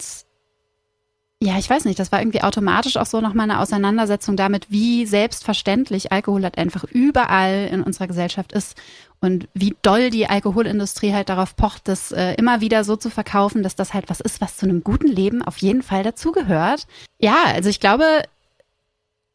ja, 1.44 1.58
ich 1.58 1.70
weiß 1.70 1.84
nicht, 1.86 2.00
das 2.00 2.12
war 2.12 2.22
irgendwie 2.22 2.42
automatisch 2.42 2.96
auch 2.96 3.06
so 3.06 3.20
nochmal 3.20 3.50
eine 3.50 3.60
Auseinandersetzung 3.60 4.38
damit, 4.38 4.68
wie 4.70 5.06
selbstverständlich 5.06 6.12
Alkohol 6.12 6.44
halt 6.44 6.58
einfach 6.58 6.86
überall 6.86 7.68
in 7.70 7.84
unserer 7.84 8.08
Gesellschaft 8.08 8.54
ist 8.54 8.78
und 9.20 9.50
wie 9.54 9.76
doll 9.82 10.10
die 10.10 10.28
Alkoholindustrie 10.28 11.14
halt 11.14 11.28
darauf 11.28 11.58
pocht, 11.58 11.90
das 11.90 12.14
äh, 12.14 12.36
immer 12.36 12.62
wieder 12.62 12.86
so 12.86 12.96
zu 12.96 13.10
verkaufen, 13.10 13.62
dass 13.62 13.76
das 13.76 13.94
halt 13.94 14.10
was 14.10 14.22
ist, 14.22 14.40
was 14.40 14.56
zu 14.56 14.66
einem 14.66 14.86
guten 14.86 15.08
Leben 15.08 15.42
auf 15.42 15.58
jeden 15.58 15.84
Fall 15.84 16.04
dazugehört. 16.04 16.88
Ja, 17.20 17.36
also 17.48 17.70
ich 17.70 17.82
glaube, 17.82 18.24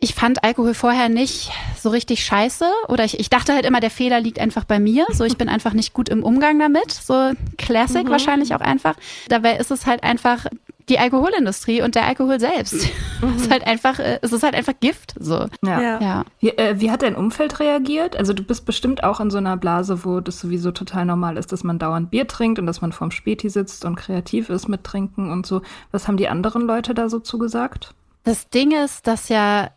ich 0.00 0.14
fand 0.14 0.44
Alkohol 0.44 0.74
vorher 0.74 1.08
nicht 1.08 1.50
so 1.76 1.90
richtig 1.90 2.24
scheiße 2.24 2.70
oder 2.88 3.04
ich, 3.04 3.18
ich 3.18 3.30
dachte 3.30 3.52
halt 3.52 3.66
immer, 3.66 3.80
der 3.80 3.90
Fehler 3.90 4.20
liegt 4.20 4.38
einfach 4.38 4.64
bei 4.64 4.78
mir. 4.78 5.06
So, 5.12 5.24
ich 5.24 5.36
bin 5.36 5.48
einfach 5.48 5.72
nicht 5.72 5.92
gut 5.92 6.08
im 6.08 6.22
Umgang 6.22 6.58
damit. 6.58 6.92
So 6.92 7.32
Classic 7.56 8.06
mhm. 8.06 8.10
wahrscheinlich 8.10 8.54
auch 8.54 8.60
einfach. 8.60 8.94
Dabei 9.28 9.56
ist 9.56 9.72
es 9.72 9.86
halt 9.86 10.04
einfach 10.04 10.46
die 10.88 11.00
Alkoholindustrie 11.00 11.82
und 11.82 11.96
der 11.96 12.06
Alkohol 12.06 12.38
selbst. 12.38 12.88
Mhm. 13.20 13.28
es 13.36 13.42
ist 13.42 13.50
halt 13.50 13.66
einfach, 13.66 13.98
äh, 13.98 14.20
es 14.22 14.32
ist 14.32 14.44
halt 14.44 14.54
einfach 14.54 14.74
Gift. 14.78 15.14
So. 15.18 15.46
Ja. 15.64 16.00
ja. 16.00 16.24
Wie, 16.38 16.50
äh, 16.50 16.80
wie, 16.80 16.92
hat 16.92 17.02
dein 17.02 17.16
Umfeld 17.16 17.58
reagiert? 17.58 18.16
Also 18.16 18.32
du 18.32 18.44
bist 18.44 18.66
bestimmt 18.66 19.02
auch 19.02 19.18
in 19.18 19.30
so 19.30 19.38
einer 19.38 19.56
Blase, 19.56 20.04
wo 20.04 20.20
das 20.20 20.38
sowieso 20.38 20.70
total 20.70 21.06
normal 21.06 21.36
ist, 21.36 21.50
dass 21.50 21.64
man 21.64 21.80
dauernd 21.80 22.10
Bier 22.12 22.28
trinkt 22.28 22.60
und 22.60 22.66
dass 22.66 22.80
man 22.80 22.92
vorm 22.92 23.10
Späti 23.10 23.50
sitzt 23.50 23.84
und 23.84 23.96
kreativ 23.96 24.48
ist 24.48 24.68
mit 24.68 24.84
Trinken 24.84 25.32
und 25.32 25.44
so. 25.44 25.62
Was 25.90 26.06
haben 26.06 26.16
die 26.16 26.28
anderen 26.28 26.62
Leute 26.62 26.94
da 26.94 27.08
so 27.08 27.18
zugesagt? 27.18 27.94
Das 28.22 28.48
Ding 28.48 28.72
ist, 28.72 29.06
dass 29.06 29.28
ja 29.28 29.70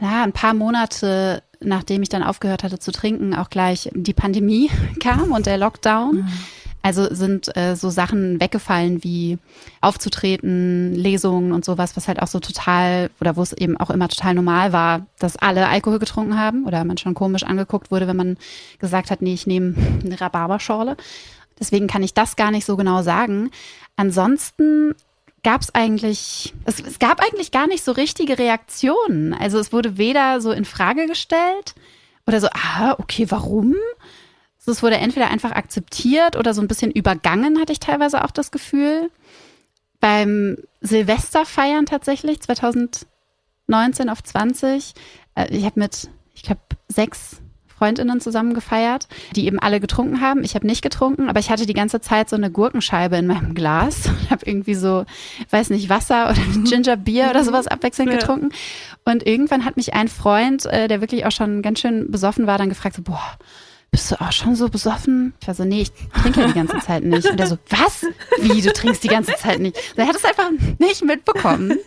na, 0.00 0.22
ein 0.22 0.32
paar 0.32 0.54
Monate 0.54 1.42
nachdem 1.64 2.02
ich 2.02 2.08
dann 2.08 2.22
aufgehört 2.22 2.64
hatte 2.64 2.78
zu 2.78 2.92
trinken, 2.92 3.34
auch 3.34 3.50
gleich 3.50 3.88
die 3.92 4.14
Pandemie 4.14 4.70
kam 5.00 5.32
und 5.32 5.46
der 5.46 5.58
Lockdown. 5.58 6.16
Mhm. 6.16 6.28
Also 6.84 7.14
sind 7.14 7.56
äh, 7.56 7.76
so 7.76 7.90
Sachen 7.90 8.40
weggefallen 8.40 9.04
wie 9.04 9.38
aufzutreten, 9.80 10.92
Lesungen 10.92 11.52
und 11.52 11.64
sowas, 11.64 11.96
was 11.96 12.08
halt 12.08 12.20
auch 12.20 12.26
so 12.26 12.40
total 12.40 13.08
oder 13.20 13.36
wo 13.36 13.42
es 13.42 13.52
eben 13.52 13.76
auch 13.76 13.90
immer 13.90 14.08
total 14.08 14.34
normal 14.34 14.72
war, 14.72 15.06
dass 15.20 15.36
alle 15.36 15.68
Alkohol 15.68 16.00
getrunken 16.00 16.36
haben 16.36 16.66
oder 16.66 16.82
man 16.84 16.98
schon 16.98 17.14
komisch 17.14 17.44
angeguckt 17.44 17.92
wurde, 17.92 18.08
wenn 18.08 18.16
man 18.16 18.36
gesagt 18.80 19.12
hat, 19.12 19.22
nee, 19.22 19.32
ich 19.32 19.46
nehme 19.46 19.76
eine 20.04 20.20
Rhabarberschorle. 20.20 20.96
Deswegen 21.60 21.86
kann 21.86 22.02
ich 22.02 22.14
das 22.14 22.34
gar 22.34 22.50
nicht 22.50 22.64
so 22.64 22.76
genau 22.76 23.02
sagen. 23.02 23.52
Ansonsten 23.94 24.96
gab 25.42 25.60
es 25.60 25.74
eigentlich, 25.74 26.54
es, 26.64 26.80
es 26.80 26.98
gab 26.98 27.20
eigentlich 27.20 27.50
gar 27.50 27.66
nicht 27.66 27.84
so 27.84 27.92
richtige 27.92 28.38
Reaktionen. 28.38 29.34
Also 29.34 29.58
es 29.58 29.72
wurde 29.72 29.98
weder 29.98 30.40
so 30.40 30.52
in 30.52 30.64
Frage 30.64 31.06
gestellt 31.06 31.74
oder 32.26 32.40
so, 32.40 32.48
ah, 32.52 32.94
okay, 32.98 33.26
warum? 33.28 33.74
Es 34.64 34.82
wurde 34.82 34.96
entweder 34.96 35.28
einfach 35.28 35.52
akzeptiert 35.52 36.36
oder 36.36 36.54
so 36.54 36.60
ein 36.60 36.68
bisschen 36.68 36.92
übergangen, 36.92 37.60
hatte 37.60 37.72
ich 37.72 37.80
teilweise 37.80 38.24
auch 38.24 38.30
das 38.30 38.52
Gefühl. 38.52 39.10
Beim 39.98 40.56
Silvesterfeiern 40.80 41.86
tatsächlich, 41.86 42.40
2019 42.40 44.08
auf 44.08 44.22
20, 44.22 44.94
äh, 45.34 45.48
ich 45.50 45.64
habe 45.64 45.80
mit, 45.80 46.10
ich 46.34 46.42
glaube, 46.42 46.60
sechs 46.88 47.42
Freundinnen 47.82 48.20
zusammen 48.20 48.54
gefeiert, 48.54 49.08
die 49.34 49.44
eben 49.44 49.58
alle 49.58 49.80
getrunken 49.80 50.20
haben. 50.20 50.44
Ich 50.44 50.54
habe 50.54 50.68
nicht 50.68 50.82
getrunken, 50.82 51.28
aber 51.28 51.40
ich 51.40 51.50
hatte 51.50 51.66
die 51.66 51.72
ganze 51.72 52.00
Zeit 52.00 52.28
so 52.28 52.36
eine 52.36 52.48
Gurkenscheibe 52.48 53.16
in 53.16 53.26
meinem 53.26 53.54
Glas 53.54 54.06
und 54.06 54.30
habe 54.30 54.46
irgendwie 54.46 54.76
so, 54.76 55.04
weiß 55.50 55.70
nicht, 55.70 55.88
Wasser 55.88 56.30
oder 56.30 56.40
Ginger 56.64 56.96
Beer 56.96 57.30
oder 57.30 57.42
sowas 57.42 57.66
abwechselnd 57.66 58.12
ja. 58.12 58.18
getrunken. 58.18 58.50
Und 59.04 59.26
irgendwann 59.26 59.64
hat 59.64 59.76
mich 59.76 59.94
ein 59.94 60.06
Freund, 60.06 60.64
äh, 60.66 60.86
der 60.86 61.00
wirklich 61.00 61.26
auch 61.26 61.32
schon 61.32 61.60
ganz 61.60 61.80
schön 61.80 62.08
besoffen 62.08 62.46
war, 62.46 62.56
dann 62.56 62.68
gefragt 62.68 62.94
so, 62.94 63.02
boah, 63.02 63.36
bist 63.92 64.10
du 64.10 64.20
auch 64.20 64.32
schon 64.32 64.56
so 64.56 64.70
besoffen? 64.70 65.34
Ich 65.40 65.46
war 65.46 65.54
so, 65.54 65.64
nee, 65.64 65.82
ich 65.82 65.92
trinke 66.22 66.40
ja 66.40 66.46
die 66.46 66.54
ganze 66.54 66.78
Zeit 66.78 67.04
nicht. 67.04 67.30
Und 67.30 67.38
er 67.38 67.46
so, 67.46 67.58
was? 67.68 68.06
Wie, 68.40 68.62
du 68.62 68.72
trinkst 68.72 69.04
die 69.04 69.08
ganze 69.08 69.34
Zeit 69.36 69.60
nicht? 69.60 69.76
Er 69.96 70.08
hat 70.08 70.16
es 70.16 70.24
einfach 70.24 70.50
nicht 70.78 71.04
mitbekommen. 71.04 71.78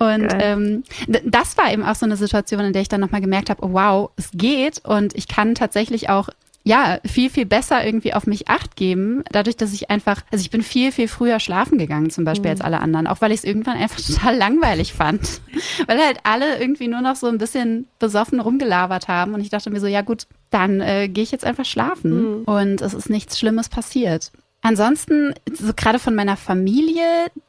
Und 0.00 0.28
ähm, 0.32 0.82
das 1.24 1.56
war 1.56 1.72
eben 1.72 1.84
auch 1.84 1.94
so 1.94 2.04
eine 2.04 2.16
Situation, 2.16 2.60
in 2.60 2.72
der 2.72 2.82
ich 2.82 2.88
dann 2.88 3.00
nochmal 3.00 3.20
gemerkt 3.20 3.50
habe, 3.50 3.64
oh 3.64 3.72
wow, 3.72 4.10
es 4.16 4.30
geht 4.34 4.84
und 4.84 5.16
ich 5.16 5.28
kann 5.28 5.54
tatsächlich 5.54 6.10
auch 6.10 6.28
ja, 6.66 6.98
viel, 7.06 7.30
viel 7.30 7.46
besser 7.46 7.86
irgendwie 7.86 8.12
auf 8.12 8.26
mich 8.26 8.48
acht 8.48 8.74
geben, 8.74 9.22
dadurch, 9.30 9.56
dass 9.56 9.72
ich 9.72 9.88
einfach, 9.88 10.22
also 10.32 10.42
ich 10.42 10.50
bin 10.50 10.62
viel, 10.62 10.90
viel 10.90 11.06
früher 11.06 11.38
schlafen 11.38 11.78
gegangen, 11.78 12.10
zum 12.10 12.24
Beispiel 12.24 12.50
mhm. 12.50 12.56
als 12.56 12.60
alle 12.60 12.80
anderen, 12.80 13.06
auch 13.06 13.20
weil 13.20 13.30
ich 13.30 13.38
es 13.38 13.44
irgendwann 13.44 13.76
einfach 13.76 14.00
total 14.06 14.36
langweilig 14.36 14.92
fand. 14.92 15.40
weil 15.86 16.04
halt 16.04 16.18
alle 16.24 16.58
irgendwie 16.58 16.88
nur 16.88 17.02
noch 17.02 17.14
so 17.14 17.28
ein 17.28 17.38
bisschen 17.38 17.86
besoffen 18.00 18.40
rumgelabert 18.40 19.06
haben 19.06 19.32
und 19.34 19.42
ich 19.42 19.48
dachte 19.48 19.70
mir 19.70 19.78
so, 19.78 19.86
ja 19.86 20.02
gut, 20.02 20.26
dann 20.50 20.80
äh, 20.80 21.06
gehe 21.08 21.22
ich 21.22 21.30
jetzt 21.30 21.44
einfach 21.44 21.64
schlafen 21.64 22.40
mhm. 22.40 22.44
und 22.46 22.82
es 22.82 22.94
ist 22.94 23.10
nichts 23.10 23.38
Schlimmes 23.38 23.68
passiert. 23.68 24.32
Ansonsten, 24.60 25.34
so 25.52 25.72
gerade 25.72 26.00
von 26.00 26.16
meiner 26.16 26.36
Familie, 26.36 27.04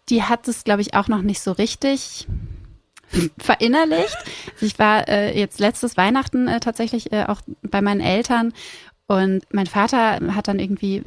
die 0.09 0.21
hat 0.21 0.47
es, 0.47 0.63
glaube 0.63 0.81
ich, 0.81 0.93
auch 0.93 1.07
noch 1.07 1.24
nicht 1.24 1.41
so 1.41 1.53
richtig 1.53 2.27
verinnerlicht. 3.38 4.17
Also 4.53 4.65
ich 4.65 4.79
war 4.79 5.07
äh, 5.07 5.38
jetzt 5.38 5.59
letztes 5.59 5.97
Weihnachten 5.97 6.47
äh, 6.47 6.59
tatsächlich 6.59 7.12
äh, 7.12 7.25
auch 7.25 7.41
bei 7.63 7.81
meinen 7.81 8.01
Eltern 8.01 8.53
Und 9.09 9.43
mein 9.53 9.67
Vater 9.67 10.19
hat 10.35 10.49
dann 10.49 10.59
irgendwie 10.59 11.01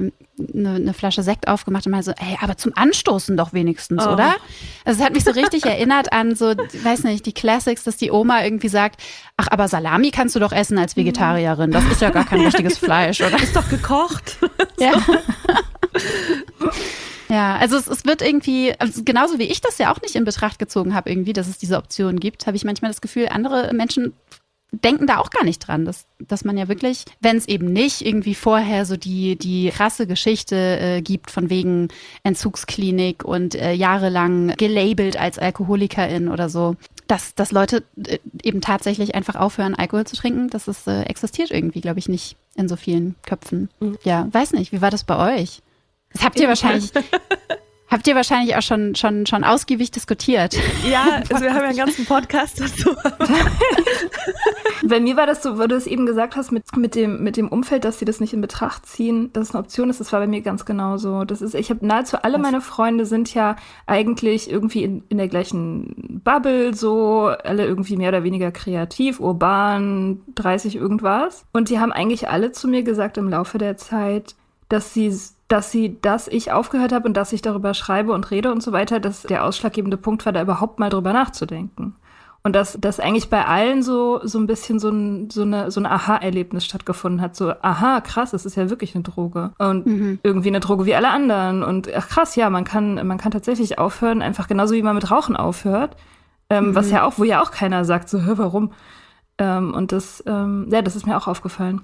eine, 0.55 0.69
eine 0.71 0.93
Flasche 0.93 1.21
Sekt 1.21 1.47
aufgemacht 1.47 1.85
und 1.85 1.91
meinte 1.91 2.05
so, 2.05 2.11
ey, 2.13 2.35
aber 2.41 2.57
zum 2.57 2.71
Anstoßen 2.75 3.37
doch 3.37 3.53
wenigstens, 3.53 4.03
oh. 4.03 4.13
oder? 4.13 4.35
Also 4.85 4.99
es 4.99 5.05
hat 5.05 5.13
mich 5.13 5.23
so 5.23 5.29
richtig 5.29 5.67
erinnert 5.67 6.11
an 6.11 6.35
so, 6.35 6.47
weiß 6.47 7.03
nicht, 7.03 7.27
die 7.27 7.33
Classics, 7.33 7.83
dass 7.83 7.97
die 7.97 8.09
Oma 8.09 8.43
irgendwie 8.43 8.69
sagt, 8.69 8.99
ach, 9.37 9.49
aber 9.51 9.67
Salami 9.67 10.09
kannst 10.09 10.35
du 10.35 10.39
doch 10.39 10.51
essen 10.51 10.79
als 10.79 10.97
Vegetarierin. 10.97 11.69
Das 11.69 11.85
ist 11.85 12.01
ja 12.01 12.09
gar 12.09 12.25
kein 12.25 12.41
richtiges 12.41 12.77
Fleisch, 12.79 13.21
oder? 13.21 13.37
Ist 13.41 13.55
doch 13.55 13.69
gekocht. 13.69 14.37
Ja. 14.79 14.93
Ja, 17.29 17.55
also 17.55 17.77
es, 17.77 17.87
es 17.87 18.03
wird 18.03 18.21
irgendwie, 18.21 18.73
also 18.77 19.03
genauso 19.05 19.39
wie 19.39 19.43
ich 19.43 19.61
das 19.61 19.77
ja 19.77 19.93
auch 19.93 20.01
nicht 20.01 20.15
in 20.15 20.25
Betracht 20.25 20.59
gezogen 20.59 20.93
habe, 20.93 21.09
irgendwie, 21.09 21.31
dass 21.31 21.47
es 21.47 21.57
diese 21.57 21.77
Option 21.77 22.19
gibt, 22.19 22.45
habe 22.45 22.57
ich 22.57 22.65
manchmal 22.65 22.91
das 22.91 22.99
Gefühl, 22.99 23.29
andere 23.29 23.73
Menschen 23.73 24.11
denken 24.71 25.05
da 25.05 25.17
auch 25.17 25.29
gar 25.29 25.43
nicht 25.43 25.59
dran, 25.59 25.85
dass, 25.85 26.05
dass 26.19 26.45
man 26.45 26.57
ja 26.57 26.67
wirklich, 26.67 27.05
wenn 27.19 27.37
es 27.37 27.47
eben 27.47 27.73
nicht 27.73 28.05
irgendwie 28.05 28.35
vorher 28.35 28.85
so 28.85 28.95
die, 28.95 29.35
die 29.35 29.69
krasse 29.69 30.07
Geschichte 30.07 30.55
äh, 30.55 31.01
gibt 31.01 31.29
von 31.29 31.49
wegen 31.49 31.89
Entzugsklinik 32.23 33.25
und 33.25 33.55
äh, 33.55 33.73
jahrelang 33.73 34.55
gelabelt 34.57 35.19
als 35.19 35.37
Alkoholikerin 35.37 36.29
oder 36.29 36.49
so, 36.49 36.77
dass, 37.07 37.35
dass 37.35 37.51
Leute 37.51 37.83
äh, 38.07 38.19
eben 38.43 38.61
tatsächlich 38.61 39.13
einfach 39.13 39.35
aufhören, 39.35 39.75
Alkohol 39.75 40.05
zu 40.05 40.15
trinken, 40.15 40.49
das 40.49 40.69
ist, 40.69 40.87
äh, 40.87 41.03
existiert 41.03 41.51
irgendwie, 41.51 41.81
glaube 41.81 41.99
ich, 41.99 42.07
nicht 42.07 42.37
in 42.55 42.69
so 42.69 42.77
vielen 42.77 43.15
Köpfen. 43.25 43.69
Mhm. 43.81 43.97
Ja, 44.03 44.27
weiß 44.31 44.53
nicht, 44.53 44.71
wie 44.71 44.81
war 44.81 44.91
das 44.91 45.03
bei 45.03 45.37
euch? 45.37 45.61
Das 46.13 46.23
habt 46.23 46.39
ihr 46.39 46.47
wahrscheinlich 46.47 46.91
Habt 47.91 48.07
ihr 48.07 48.15
wahrscheinlich 48.15 48.55
auch 48.55 48.61
schon, 48.61 48.95
schon, 48.95 49.25
schon 49.25 49.43
ausgiebig 49.43 49.91
diskutiert. 49.91 50.57
Ja, 50.89 51.21
also 51.29 51.43
wir 51.43 51.53
haben 51.53 51.63
ja 51.63 51.67
einen 51.67 51.77
ganzen 51.77 52.05
Podcast 52.05 52.61
dazu. 52.61 52.95
Bei 54.87 55.01
mir 55.01 55.17
war 55.17 55.27
das 55.27 55.43
so, 55.43 55.59
wo 55.59 55.67
du 55.67 55.75
es 55.75 55.87
eben 55.87 56.05
gesagt 56.05 56.37
hast, 56.37 56.53
mit, 56.53 56.63
mit, 56.77 56.95
dem, 56.95 57.21
mit 57.21 57.35
dem 57.35 57.49
Umfeld, 57.49 57.83
dass 57.83 57.99
sie 57.99 58.05
das 58.05 58.21
nicht 58.21 58.31
in 58.31 58.39
Betracht 58.39 58.85
ziehen, 58.85 59.33
dass 59.33 59.49
es 59.49 59.55
eine 59.55 59.61
Option 59.61 59.89
ist, 59.89 59.99
das 59.99 60.13
war 60.13 60.21
bei 60.21 60.27
mir 60.27 60.41
ganz 60.41 60.63
genauso. 60.63 61.25
Das 61.25 61.41
ist, 61.41 61.53
ich 61.53 61.69
habe 61.69 61.85
nahezu 61.85 62.17
alle 62.23 62.37
meine 62.37 62.61
Freunde 62.61 63.05
sind 63.05 63.33
ja 63.33 63.57
eigentlich 63.87 64.49
irgendwie 64.49 64.83
in, 64.83 65.03
in 65.09 65.17
der 65.17 65.27
gleichen 65.27 66.21
Bubble, 66.23 66.73
so, 66.73 67.25
alle 67.43 67.65
irgendwie 67.65 67.97
mehr 67.97 68.09
oder 68.09 68.23
weniger 68.23 68.51
kreativ, 68.51 69.19
urban, 69.19 70.21
30 70.35 70.77
irgendwas. 70.77 71.45
Und 71.51 71.69
die 71.69 71.79
haben 71.79 71.91
eigentlich 71.91 72.29
alle 72.29 72.53
zu 72.53 72.69
mir 72.69 72.83
gesagt 72.83 73.17
im 73.17 73.29
Laufe 73.29 73.57
der 73.57 73.75
Zeit, 73.75 74.35
dass 74.69 74.93
sie 74.93 75.13
dass 75.51 75.71
sie, 75.71 75.99
dass 76.01 76.27
ich 76.27 76.51
aufgehört 76.51 76.93
habe 76.93 77.07
und 77.07 77.15
dass 77.15 77.33
ich 77.33 77.41
darüber 77.41 77.73
schreibe 77.73 78.13
und 78.13 78.31
rede 78.31 78.51
und 78.51 78.63
so 78.63 78.71
weiter, 78.71 78.99
dass 78.99 79.23
der 79.23 79.43
ausschlaggebende 79.43 79.97
Punkt 79.97 80.25
war, 80.25 80.31
da 80.31 80.41
überhaupt 80.41 80.79
mal 80.79 80.89
drüber 80.89 81.13
nachzudenken. 81.13 81.95
Und 82.43 82.55
dass, 82.55 82.77
dass 82.79 82.99
eigentlich 82.99 83.29
bei 83.29 83.45
allen 83.45 83.83
so, 83.83 84.19
so 84.23 84.39
ein 84.39 84.47
bisschen 84.47 84.79
so 84.79 84.89
ein, 84.89 85.29
so 85.29 85.43
eine, 85.43 85.69
so 85.69 85.79
ein 85.79 85.85
Aha-Erlebnis 85.85 86.65
stattgefunden 86.65 87.21
hat. 87.21 87.35
So, 87.35 87.53
aha, 87.61 88.01
krass, 88.01 88.33
es 88.33 88.45
ist 88.45 88.55
ja 88.55 88.69
wirklich 88.71 88.95
eine 88.95 89.03
Droge. 89.03 89.51
Und 89.59 89.85
mhm. 89.85 90.19
irgendwie 90.23 90.47
eine 90.47 90.59
Droge 90.59 90.85
wie 90.85 90.95
alle 90.95 91.09
anderen. 91.09 91.61
Und 91.61 91.93
ach 91.93 92.07
krass, 92.07 92.35
ja, 92.35 92.49
man 92.49 92.63
kann, 92.63 93.05
man 93.05 93.19
kann 93.19 93.31
tatsächlich 93.31 93.77
aufhören, 93.77 94.23
einfach 94.23 94.47
genauso 94.47 94.73
wie 94.73 94.81
man 94.81 94.95
mit 94.95 95.11
Rauchen 95.11 95.35
aufhört. 95.35 95.97
Ähm, 96.49 96.69
mhm. 96.69 96.75
Was 96.75 96.89
ja 96.89 97.03
auch, 97.05 97.19
wo 97.19 97.25
ja 97.25 97.43
auch 97.43 97.51
keiner 97.51 97.85
sagt, 97.85 98.09
so, 98.09 98.21
hör, 98.21 98.39
warum? 98.39 98.71
Ähm, 99.37 99.73
und 99.75 99.91
das, 99.91 100.23
ähm, 100.25 100.67
ja, 100.71 100.81
das 100.81 100.95
ist 100.95 101.05
mir 101.05 101.17
auch 101.17 101.27
aufgefallen 101.27 101.81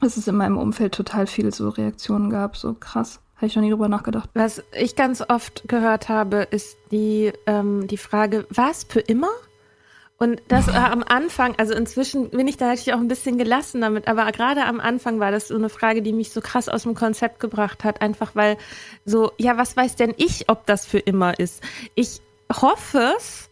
dass 0.00 0.16
es 0.16 0.28
in 0.28 0.36
meinem 0.36 0.58
Umfeld 0.58 0.94
total 0.94 1.26
viele 1.26 1.52
so 1.52 1.68
Reaktionen 1.68 2.30
gab. 2.30 2.56
So 2.56 2.74
krass. 2.74 3.20
Habe 3.36 3.46
ich 3.46 3.56
noch 3.56 3.62
nie 3.62 3.70
drüber 3.70 3.88
nachgedacht. 3.88 4.28
Was 4.34 4.62
ich 4.72 4.96
ganz 4.96 5.22
oft 5.26 5.66
gehört 5.66 6.08
habe, 6.08 6.42
ist 6.50 6.76
die, 6.90 7.32
ähm, 7.46 7.86
die 7.86 7.96
Frage, 7.96 8.46
was 8.50 8.84
für 8.84 9.00
immer? 9.00 9.30
Und 10.18 10.42
das 10.48 10.68
äh, 10.68 10.72
am 10.72 11.02
Anfang, 11.02 11.54
also 11.56 11.74
inzwischen 11.74 12.30
bin 12.30 12.46
ich 12.46 12.58
da 12.58 12.66
natürlich 12.66 12.92
auch 12.92 13.00
ein 13.00 13.08
bisschen 13.08 13.38
gelassen 13.38 13.80
damit, 13.80 14.08
aber 14.08 14.30
gerade 14.32 14.66
am 14.66 14.78
Anfang 14.78 15.18
war 15.20 15.30
das 15.30 15.48
so 15.48 15.56
eine 15.56 15.70
Frage, 15.70 16.02
die 16.02 16.12
mich 16.12 16.30
so 16.30 16.42
krass 16.42 16.68
aus 16.68 16.82
dem 16.82 16.94
Konzept 16.94 17.40
gebracht 17.40 17.82
hat, 17.82 18.02
einfach 18.02 18.34
weil 18.34 18.58
so, 19.06 19.32
ja, 19.38 19.56
was 19.56 19.76
weiß 19.76 19.96
denn 19.96 20.12
ich, 20.18 20.50
ob 20.50 20.66
das 20.66 20.84
für 20.84 20.98
immer 20.98 21.38
ist? 21.38 21.62
Ich 21.94 22.20
hoffe 22.52 23.14
es, 23.16 23.49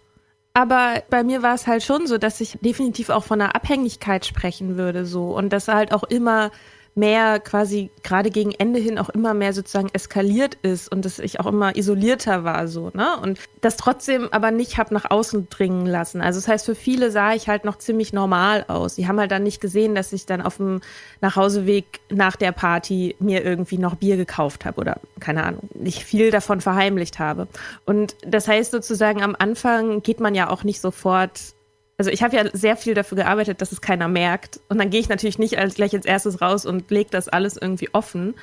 aber 0.55 1.03
bei 1.11 1.23
mir 1.23 1.43
war 1.43 1.55
es 1.55 1.67
halt 1.67 1.83
schon 1.83 2.07
so, 2.07 2.19
dass 2.19 2.41
ich 2.41 2.59
definitiv 2.61 3.11
auch 3.11 3.25
von 3.25 3.41
einer 3.41 3.55
Abhängigkeit 3.55 4.27
sprechen 4.27 4.77
würde, 4.77 5.07
so. 5.07 5.37
Und 5.37 5.53
dass 5.53 5.69
halt 5.69 5.93
auch 5.93 6.05
immer 6.05 6.51
mehr 6.95 7.41
quasi 7.41 7.91
gerade 8.03 8.31
gegen 8.31 8.53
Ende 8.53 8.81
hin 8.81 8.99
auch 8.99 9.09
immer 9.09 9.35
mehr 9.35 9.53
sozusagen 9.53 9.89
eskaliert 9.93 10.57
ist 10.63 10.91
und 10.91 11.05
dass 11.05 11.19
ich 11.19 11.41
auch 11.41 11.47
immer 11.47 11.77
isolierter 11.77 12.45
war 12.45 12.69
so, 12.69 12.91
ne? 12.95 13.17
Und 13.23 13.39
das 13.61 13.77
trotzdem 13.77 14.29
aber 14.33 14.51
nicht 14.51 14.79
hab 14.79 14.91
nach 14.91 15.11
außen 15.11 15.49
dringen 15.49 15.87
lassen. 15.87 16.21
Also 16.21 16.41
das 16.41 16.49
heißt, 16.49 16.67
für 16.67 16.75
viele 16.75 17.11
sah 17.11 17.35
ich 17.35 17.49
halt 17.49 17.65
noch 17.65 17.79
ziemlich 17.79 18.13
normal 18.13 18.65
aus. 18.69 18.97
Die 18.97 19.07
haben 19.07 19.19
halt 19.21 19.31
dann 19.31 19.43
nicht 19.43 19.61
gesehen, 19.61 19.95
dass 19.95 20.13
ich 20.13 20.27
dann 20.27 20.43
auf 20.43 20.57
dem 20.57 20.81
Nachhauseweg 21.21 22.01
nach 22.11 22.37
der 22.37 22.53
Party 22.53 23.17
mir 23.19 23.45
irgendwie 23.45 23.79
noch 23.79 23.95
Bier 23.95 24.17
gekauft 24.17 24.65
habe 24.65 24.81
oder 24.81 25.01
keine 25.21 25.45
Ahnung, 25.45 25.69
nicht 25.75 26.03
viel 26.03 26.31
davon 26.31 26.61
verheimlicht 26.61 27.19
habe. 27.19 27.49
Und 27.85 28.17
das 28.27 28.49
heißt 28.49 28.73
sozusagen 28.73 29.23
am 29.23 29.37
Anfang 29.39 30.03
geht 30.03 30.21
man 30.21 30.35
ja 30.35 30.51
auch 30.51 30.65
nicht 30.65 30.81
sofort 30.81 31.55
also 31.99 32.11
ich 32.11 32.23
habe 32.23 32.37
ja 32.37 32.45
sehr 32.53 32.77
viel 32.77 32.95
dafür 32.95 33.17
gearbeitet, 33.17 33.61
dass 33.61 33.73
es 33.73 33.81
keiner 33.81 34.09
merkt. 34.09 34.61
Und 34.69 34.79
dann 34.79 34.89
gehe 34.91 35.01
ich 35.01 35.09
natürlich 35.09 35.39
nicht 35.39 35.59
als, 35.59 35.75
gleich 35.75 35.93
als 35.95 36.07
erstes 36.07 36.41
raus 36.41 36.65
und 36.65 36.91
lege 36.91 37.11
das 37.11 37.29
alles 37.29 37.57
irgendwie 37.57 37.93
offen. 37.93 38.35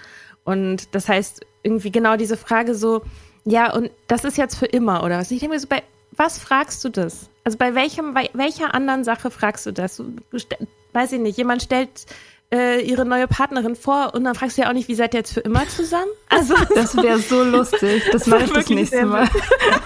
Und 0.43 0.93
das 0.93 1.07
heißt, 1.07 1.45
irgendwie 1.63 1.91
genau 1.91 2.17
diese 2.17 2.37
Frage 2.37 2.75
so, 2.75 3.01
ja, 3.45 3.73
und 3.73 3.91
das 4.07 4.25
ist 4.25 4.37
jetzt 4.37 4.55
für 4.55 4.65
immer, 4.65 5.03
oder 5.03 5.17
was? 5.17 5.31
Ich 5.31 5.39
denke 5.39 5.55
mir 5.55 5.59
so, 5.59 5.67
bei 5.67 5.81
was 6.17 6.39
fragst 6.39 6.83
du 6.83 6.89
das? 6.89 7.29
Also 7.43 7.57
bei 7.57 7.75
welchem, 7.75 8.13
bei 8.13 8.29
welcher 8.33 8.73
anderen 8.73 9.03
Sache 9.03 9.31
fragst 9.31 9.65
du 9.65 9.71
das? 9.71 10.01
Weiß 10.93 11.11
ich 11.11 11.19
nicht, 11.19 11.37
jemand 11.37 11.61
stellt 11.61 12.05
äh, 12.53 12.81
ihre 12.81 13.05
neue 13.05 13.27
Partnerin 13.27 13.75
vor 13.75 14.13
und 14.13 14.23
dann 14.23 14.36
fragst 14.36 14.58
du 14.58 14.62
ja 14.62 14.69
auch 14.69 14.73
nicht, 14.73 14.88
wie 14.88 14.95
seid 14.95 15.13
ihr 15.13 15.19
jetzt 15.19 15.34
für 15.34 15.41
immer 15.41 15.67
zusammen? 15.67 16.05
Also 16.27 16.55
das 16.75 16.97
wäre 16.97 17.19
so 17.19 17.43
lustig. 17.43 18.03
Das 18.12 18.27
mache 18.27 18.45
ich 18.45 18.51
das 18.51 18.69
nächste 18.69 19.05
Mal. 19.05 19.29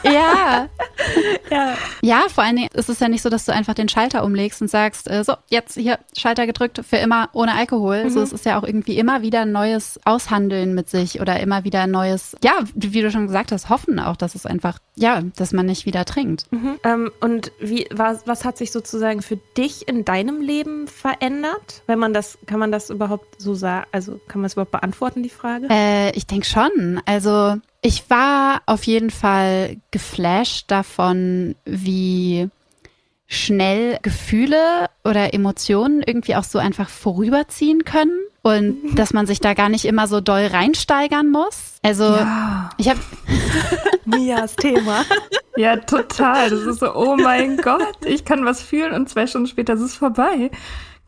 ja. 0.03 0.67
ja. 1.51 1.77
Ja, 2.01 2.23
vor 2.33 2.43
allen 2.43 2.55
Dingen 2.55 2.69
ist 2.73 2.89
es 2.89 2.99
ja 2.99 3.07
nicht 3.07 3.21
so, 3.21 3.29
dass 3.29 3.45
du 3.45 3.53
einfach 3.53 3.73
den 3.75 3.89
Schalter 3.89 4.23
umlegst 4.23 4.61
und 4.61 4.67
sagst, 4.67 5.09
äh, 5.11 5.23
so, 5.23 5.35
jetzt 5.49 5.75
hier 5.75 5.99
Schalter 6.17 6.47
gedrückt 6.47 6.81
für 6.87 6.95
immer 6.95 7.29
ohne 7.33 7.53
Alkohol. 7.53 8.05
Mhm. 8.05 8.09
So, 8.09 8.21
es 8.21 8.31
ist 8.31 8.45
ja 8.45 8.57
auch 8.57 8.63
irgendwie 8.63 8.97
immer 8.97 9.21
wieder 9.21 9.41
ein 9.41 9.51
neues 9.51 9.99
Aushandeln 10.05 10.73
mit 10.73 10.89
sich 10.89 11.21
oder 11.21 11.39
immer 11.39 11.65
wieder 11.65 11.81
ein 11.81 11.91
neues, 11.91 12.35
ja, 12.43 12.53
wie 12.73 13.01
du 13.01 13.11
schon 13.11 13.27
gesagt 13.27 13.51
hast, 13.51 13.69
hoffen 13.69 13.99
auch, 13.99 14.15
dass 14.15 14.33
es 14.33 14.45
einfach, 14.45 14.79
ja, 14.95 15.21
dass 15.35 15.51
man 15.51 15.65
nicht 15.65 15.85
wieder 15.85 16.05
trinkt. 16.05 16.51
Mhm. 16.51 16.79
Ähm, 16.83 17.11
und 17.19 17.51
wie, 17.59 17.87
was, 17.91 18.25
was 18.25 18.45
hat 18.45 18.57
sich 18.57 18.71
sozusagen 18.71 19.21
für 19.21 19.37
dich 19.57 19.87
in 19.87 20.05
deinem 20.05 20.41
Leben 20.41 20.87
verändert, 20.87 21.83
wenn 21.85 21.99
man 21.99 22.13
das 22.13 22.39
kann 22.49 22.59
man 22.59 22.71
das 22.71 22.89
überhaupt 22.89 23.39
so 23.39 23.53
sagen? 23.53 23.85
Also 23.91 24.19
kann 24.27 24.41
man 24.41 24.47
es 24.47 24.53
überhaupt 24.53 24.71
beantworten, 24.71 25.21
die 25.21 25.29
Frage? 25.29 25.67
Äh, 25.69 26.09
ich 26.17 26.25
denke 26.25 26.47
schon. 26.47 26.99
Also 27.05 27.57
ich 27.83 28.09
war 28.09 28.63
auf 28.65 28.85
jeden 28.85 29.11
Fall 29.11 29.77
geflasht 29.91 30.71
davon, 30.71 31.55
wie 31.65 32.49
schnell 33.27 33.99
Gefühle 34.01 34.87
oder 35.03 35.35
Emotionen 35.35 36.01
irgendwie 36.01 36.35
auch 36.35 36.43
so 36.43 36.57
einfach 36.57 36.89
vorüberziehen 36.89 37.85
können 37.85 38.19
und 38.41 38.95
dass 38.95 39.13
man 39.13 39.27
sich 39.27 39.39
da 39.39 39.53
gar 39.53 39.69
nicht 39.69 39.85
immer 39.85 40.07
so 40.07 40.19
doll 40.19 40.47
reinsteigern 40.47 41.29
muss. 41.29 41.75
Also 41.83 42.05
ja. 42.05 42.71
ich 42.77 42.89
habe 42.89 42.99
Mias 44.05 44.55
Thema. 44.55 45.05
Ja, 45.57 45.75
total. 45.75 46.51
Das 46.51 46.61
ist 46.61 46.79
so, 46.79 46.95
oh 46.95 47.17
mein 47.17 47.57
Gott, 47.57 48.05
ich 48.05 48.23
kann 48.23 48.45
was 48.45 48.61
fühlen 48.61 48.93
und 48.93 49.09
zwei 49.09 49.27
Stunden 49.27 49.47
später 49.47 49.73
ist 49.73 49.81
es 49.81 49.93
vorbei. 49.93 50.51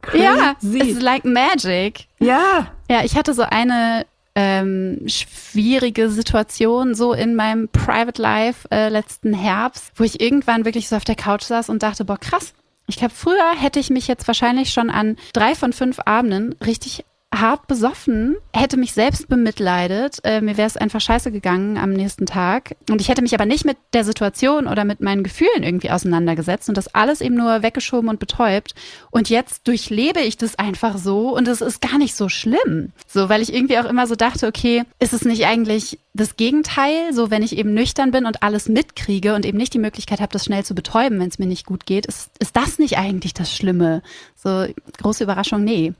Crazy. 0.01 0.23
Ja, 0.23 0.55
it's 0.61 1.01
like 1.01 1.25
magic. 1.25 2.07
Ja. 2.19 2.67
Ja, 2.89 3.03
ich 3.03 3.15
hatte 3.15 3.33
so 3.33 3.43
eine 3.43 4.05
ähm, 4.35 5.01
schwierige 5.07 6.09
Situation 6.09 6.95
so 6.95 7.13
in 7.13 7.35
meinem 7.35 7.67
Private 7.69 8.21
Life 8.21 8.67
äh, 8.71 8.89
letzten 8.89 9.33
Herbst, 9.33 9.91
wo 9.95 10.03
ich 10.03 10.21
irgendwann 10.21 10.65
wirklich 10.65 10.87
so 10.87 10.95
auf 10.95 11.03
der 11.03 11.15
Couch 11.15 11.43
saß 11.43 11.69
und 11.69 11.83
dachte, 11.83 12.05
boah, 12.05 12.17
krass. 12.17 12.53
Ich 12.87 12.97
glaube, 12.97 13.13
früher 13.15 13.51
hätte 13.57 13.79
ich 13.79 13.89
mich 13.89 14.07
jetzt 14.07 14.27
wahrscheinlich 14.27 14.73
schon 14.73 14.89
an 14.89 15.17
drei 15.33 15.55
von 15.55 15.71
fünf 15.71 15.99
Abenden 16.05 16.55
richtig 16.65 17.05
hart 17.33 17.67
besoffen, 17.67 18.35
hätte 18.53 18.77
mich 18.77 18.93
selbst 18.93 19.29
bemitleidet. 19.29 20.19
Äh, 20.23 20.41
mir 20.41 20.57
wäre 20.57 20.67
es 20.67 20.75
einfach 20.75 20.99
scheiße 20.99 21.31
gegangen 21.31 21.77
am 21.77 21.91
nächsten 21.91 22.25
Tag. 22.25 22.75
Und 22.89 22.99
ich 22.99 23.09
hätte 23.09 23.21
mich 23.21 23.33
aber 23.33 23.45
nicht 23.45 23.65
mit 23.65 23.77
der 23.93 24.03
Situation 24.03 24.67
oder 24.67 24.83
mit 24.83 24.99
meinen 24.99 25.23
Gefühlen 25.23 25.63
irgendwie 25.63 25.91
auseinandergesetzt 25.91 26.67
und 26.67 26.77
das 26.77 26.93
alles 26.93 27.21
eben 27.21 27.35
nur 27.35 27.63
weggeschoben 27.63 28.09
und 28.09 28.19
betäubt. 28.19 28.75
Und 29.11 29.29
jetzt 29.29 29.67
durchlebe 29.67 30.19
ich 30.19 30.37
das 30.37 30.59
einfach 30.59 30.97
so 30.97 31.35
und 31.35 31.47
es 31.47 31.61
ist 31.61 31.81
gar 31.81 31.97
nicht 31.97 32.15
so 32.15 32.27
schlimm. 32.27 32.91
So, 33.07 33.29
weil 33.29 33.41
ich 33.41 33.53
irgendwie 33.53 33.79
auch 33.79 33.85
immer 33.85 34.07
so 34.07 34.15
dachte, 34.15 34.47
okay, 34.47 34.83
ist 34.99 35.13
es 35.13 35.23
nicht 35.23 35.45
eigentlich 35.45 35.99
das 36.13 36.35
Gegenteil, 36.35 37.13
so 37.13 37.31
wenn 37.31 37.41
ich 37.41 37.57
eben 37.57 37.73
nüchtern 37.73 38.11
bin 38.11 38.25
und 38.25 38.43
alles 38.43 38.67
mitkriege 38.67 39.33
und 39.33 39.45
eben 39.45 39.57
nicht 39.57 39.73
die 39.73 39.79
Möglichkeit 39.79 40.19
habe, 40.19 40.33
das 40.33 40.43
schnell 40.43 40.65
zu 40.65 40.75
betäuben, 40.75 41.19
wenn 41.19 41.29
es 41.29 41.39
mir 41.39 41.45
nicht 41.45 41.65
gut 41.65 41.85
geht, 41.85 42.05
ist, 42.05 42.31
ist 42.39 42.55
das 42.57 42.79
nicht 42.79 42.97
eigentlich 42.97 43.33
das 43.33 43.55
Schlimme? 43.55 44.01
So, 44.35 44.65
große 44.97 45.23
Überraschung, 45.23 45.63
nee. 45.63 45.93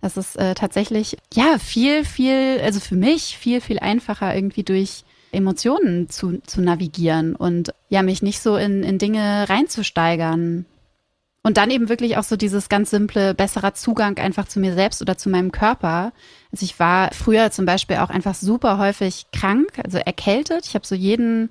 Das 0.00 0.16
ist 0.16 0.36
äh, 0.36 0.54
tatsächlich, 0.54 1.16
ja, 1.34 1.58
viel, 1.58 2.04
viel, 2.04 2.60
also 2.62 2.78
für 2.78 2.94
mich 2.94 3.36
viel, 3.36 3.60
viel 3.60 3.80
einfacher 3.80 4.34
irgendwie 4.34 4.62
durch 4.62 5.04
Emotionen 5.32 6.08
zu, 6.08 6.40
zu 6.46 6.60
navigieren 6.60 7.34
und 7.34 7.74
ja, 7.88 8.02
mich 8.02 8.22
nicht 8.22 8.40
so 8.40 8.56
in, 8.56 8.84
in 8.84 8.98
Dinge 8.98 9.48
reinzusteigern. 9.48 10.64
Und 11.46 11.58
dann 11.58 11.70
eben 11.70 11.88
wirklich 11.88 12.16
auch 12.16 12.24
so 12.24 12.34
dieses 12.34 12.68
ganz 12.68 12.90
simple, 12.90 13.32
besserer 13.32 13.72
Zugang 13.72 14.18
einfach 14.18 14.48
zu 14.48 14.58
mir 14.58 14.74
selbst 14.74 15.00
oder 15.00 15.16
zu 15.16 15.30
meinem 15.30 15.52
Körper. 15.52 16.12
Also 16.50 16.64
ich 16.64 16.80
war 16.80 17.12
früher 17.12 17.52
zum 17.52 17.66
Beispiel 17.66 17.98
auch 17.98 18.10
einfach 18.10 18.34
super 18.34 18.78
häufig 18.78 19.26
krank, 19.32 19.68
also 19.84 19.98
erkältet. 19.98 20.66
Ich 20.66 20.74
habe 20.74 20.84
so 20.84 20.96
jeden 20.96 21.50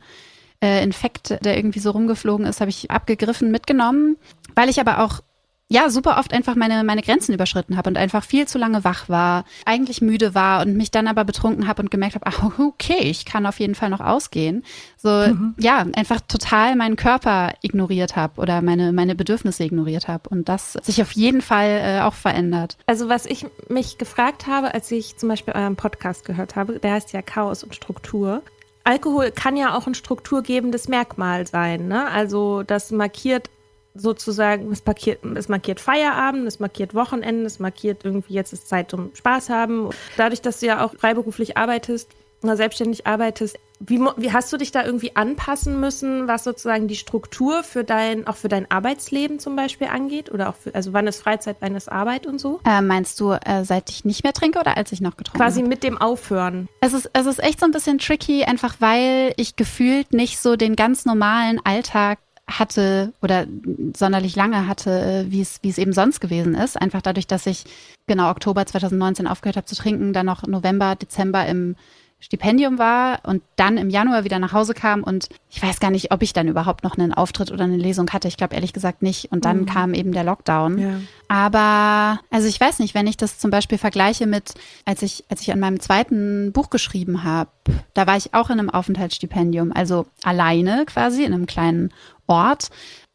äh, 0.62 0.84
Infekt, 0.84 1.38
der 1.46 1.56
irgendwie 1.56 1.80
so 1.80 1.92
rumgeflogen 1.92 2.46
ist, 2.46 2.60
habe 2.60 2.72
ich 2.72 2.92
abgegriffen, 2.92 3.52
mitgenommen, 3.52 4.18
weil 4.54 4.68
ich 4.68 4.82
aber 4.82 5.00
auch 5.00 5.22
ja, 5.68 5.90
super 5.90 6.18
oft 6.20 6.32
einfach 6.32 6.56
meine, 6.56 6.84
meine 6.84 7.02
Grenzen 7.02 7.34
überschritten 7.34 7.76
habe 7.76 7.90
und 7.90 7.98
einfach 7.98 8.24
viel 8.24 8.48
zu 8.48 8.60
lange 8.60 8.84
wach 8.84 9.10
war, 9.10 9.46
eigentlich 9.66 10.00
müde 10.00 10.36
war 10.36 10.62
und 10.62 10.78
mich 10.78 10.92
dann 10.92 11.08
aber 11.08 11.26
betrunken 11.26 11.68
habe 11.68 11.82
und 11.82 11.90
gemerkt 11.90 12.16
habe, 12.16 12.28
ach, 12.28 12.60
okay, 12.60 13.00
ich 13.00 13.26
kann 13.26 13.48
auf 13.48 13.60
jeden 13.60 13.74
Fall 13.74 13.90
noch 13.90 14.00
ausgehen. 14.00 14.64
So, 14.98 15.10
mhm. 15.10 15.56
ja, 15.58 15.86
einfach 15.96 16.22
total 16.22 16.76
meinen 16.76 16.98
Körper 16.98 17.54
ignoriert 17.62 18.16
habe 18.16 18.40
oder 18.40 18.62
meine, 18.62 18.94
meine 18.94 19.16
Bedürfnisse 19.16 19.64
ignoriert 19.64 20.08
habe 20.08 20.30
und 20.30 20.50
das 20.50 20.74
sich 20.84 21.02
auf 21.02 21.12
jeden 21.14 21.42
Fall 21.42 21.82
äh, 21.82 22.02
auch 22.02 22.14
verändert. 22.14 22.78
Also, 22.86 23.10
was 23.10 23.26
ich 23.26 23.48
mich 23.68 23.98
gefragt 23.98 24.46
habe, 24.46 24.74
als 24.74 24.92
ich 24.92 25.18
zum 25.18 25.30
Beispiel 25.30 25.56
euren 25.56 25.76
Podcast 25.76 26.26
gehört 26.26 26.56
habe, 26.56 26.80
der 26.80 26.94
heißt 26.94 27.12
ja 27.14 27.24
Chaos 27.24 27.64
und 27.64 27.74
Struktur. 27.74 28.44
Alkohol 28.84 29.32
kann 29.32 29.58
ja 29.58 29.76
auch 29.76 29.88
ein 29.88 29.96
strukturgebendes 29.96 30.88
Merkmal 30.88 31.48
sein. 31.48 31.88
Ne? 31.88 32.08
Also 32.08 32.62
das 32.62 32.92
markiert 32.92 33.50
sozusagen, 33.96 34.72
es 34.72 34.86
markiert, 34.86 35.24
es 35.36 35.50
markiert 35.50 35.80
Feierabend, 35.80 36.48
es 36.48 36.60
markiert 36.60 36.94
Wochenende, 36.94 37.46
es 37.46 37.60
markiert 37.60 38.04
irgendwie 38.04 38.34
jetzt 38.34 38.54
ist 38.54 38.68
Zeit 38.68 38.92
zum 38.92 39.16
Spaß 39.16 39.50
haben. 39.50 39.90
Dadurch, 40.18 40.42
dass 40.42 40.60
du 40.60 40.68
ja 40.68 40.86
auch 40.86 40.94
freiberuflich 40.96 41.58
arbeitest 41.58 42.10
oder 42.44 42.58
selbstständig 42.58 43.08
arbeitest, 43.08 43.58
wie, 43.80 44.00
wie 44.00 44.32
hast 44.32 44.52
du 44.54 44.58
dich 44.58 44.72
da 44.72 44.86
irgendwie 44.86 45.16
anpassen 45.16 45.80
müssen, 45.80 46.28
was 46.28 46.44
sozusagen 46.44 46.88
die 46.88 46.96
Struktur 46.96 47.64
für 47.64 47.84
dein, 47.84 48.26
auch 48.26 48.38
für 48.38 48.48
dein 48.48 48.70
Arbeitsleben 48.72 49.40
zum 49.40 49.56
Beispiel 49.56 49.88
angeht? 49.88 50.32
Oder 50.32 50.50
auch 50.50 50.56
für, 50.56 50.74
also 50.74 50.94
wann 50.94 51.08
ist 51.08 51.22
Freizeit, 51.22 51.58
wann 51.60 51.76
ist 51.76 51.92
Arbeit 51.92 52.26
und 52.26 52.40
so? 52.40 52.62
Äh, 52.66 52.82
meinst 52.82 53.20
du, 53.20 53.32
äh, 53.32 53.66
seit 53.66 53.90
ich 53.90 54.06
nicht 54.06 54.24
mehr 54.24 54.34
trinke 54.34 54.60
oder 54.60 54.78
als 54.78 54.92
ich 54.92 55.02
noch 55.02 55.18
getrunken 55.18 55.40
habe? 55.40 55.52
Quasi 55.52 55.64
mit 55.64 55.84
dem 55.84 55.98
Aufhören. 55.98 56.70
Es 56.80 56.94
ist, 56.94 57.10
es 57.14 57.26
ist 57.26 57.44
echt 57.44 57.60
so 57.60 57.66
ein 57.66 57.72
bisschen 57.72 57.98
tricky, 57.98 58.46
einfach 58.46 58.76
weil 58.80 59.34
ich 59.36 59.56
gefühlt 59.56 60.14
nicht 60.14 60.40
so 60.40 60.56
den 60.56 60.76
ganz 60.76 61.06
normalen 61.06 61.60
Alltag 61.64 62.20
hatte 62.48 63.14
oder 63.22 63.48
sonderlich 63.96 64.36
lange 64.36 64.68
hatte, 64.68 65.26
wie 65.30 65.42
es, 65.42 65.60
wie 65.62 65.70
es 65.70 65.78
eben 65.78 65.94
sonst 65.94 66.20
gewesen 66.20 66.54
ist. 66.54 66.80
Einfach 66.80 67.02
dadurch, 67.02 67.28
dass 67.28 67.46
ich 67.48 67.64
genau 68.08 68.30
Oktober 68.30 68.66
2019 68.66 69.28
aufgehört 69.28 69.58
habe 69.58 69.66
zu 69.66 69.76
trinken, 69.76 70.14
dann 70.14 70.28
noch 70.28 70.46
November, 70.46 70.96
Dezember 70.96 71.46
im 71.48 71.76
Stipendium 72.20 72.80
war 72.80 73.20
und 73.24 73.44
dann 73.56 73.78
im 73.78 73.90
Januar 73.90 74.24
wieder 74.24 74.40
nach 74.40 74.52
Hause 74.52 74.74
kam 74.74 75.04
und 75.04 75.30
ich 75.50 75.62
weiß 75.62 75.80
gar 75.80 75.92
nicht, 75.92 76.12
ob 76.12 76.24
ich 76.24 76.34
dann 76.34 76.48
überhaupt 76.48 76.84
noch 76.84 76.98
einen 76.98 77.14
Auftritt 77.14 77.52
oder 77.52 77.66
eine 77.66 77.78
Lesung 77.78 78.10
hatte. 78.10 78.28
Ich 78.28 78.38
glaube 78.38 78.56
ehrlich 78.56 78.74
gesagt 78.74 79.04
nicht. 79.04 79.32
Und 79.32 79.46
dann 79.46 79.62
mhm. 79.62 79.66
kam 79.68 79.94
eben 79.94 80.12
der 80.12 80.24
Lockdown. 80.24 80.80
Ja. 80.80 81.02
Aber 81.28 82.20
also 82.32 82.48
ich 82.48 82.60
weiß 82.60 82.80
nicht, 82.80 82.96
wenn 82.96 83.06
ich 83.06 83.18
das 83.18 83.38
zum 83.38 83.52
Beispiel 83.52 83.78
vergleiche 83.78 84.26
mit, 84.26 84.56
als 84.86 85.04
ich, 85.04 85.26
als 85.30 85.42
ich 85.42 85.52
an 85.52 85.60
meinem 85.60 85.80
zweiten 85.80 86.52
Buch 86.52 86.72
geschrieben 86.72 87.24
habe, 87.24 87.52
da 87.94 88.08
war 88.08 88.18
ich 88.18 88.34
auch 88.34 88.50
in 88.50 88.60
einem 88.60 88.70
Aufenthaltsstipendium, 88.72 89.72
also 89.72 90.08
alleine 90.24 90.86
quasi 90.86 91.26
in 91.26 91.34
einem 91.34 91.46
kleinen 91.46 91.94
Ort. 92.26 92.70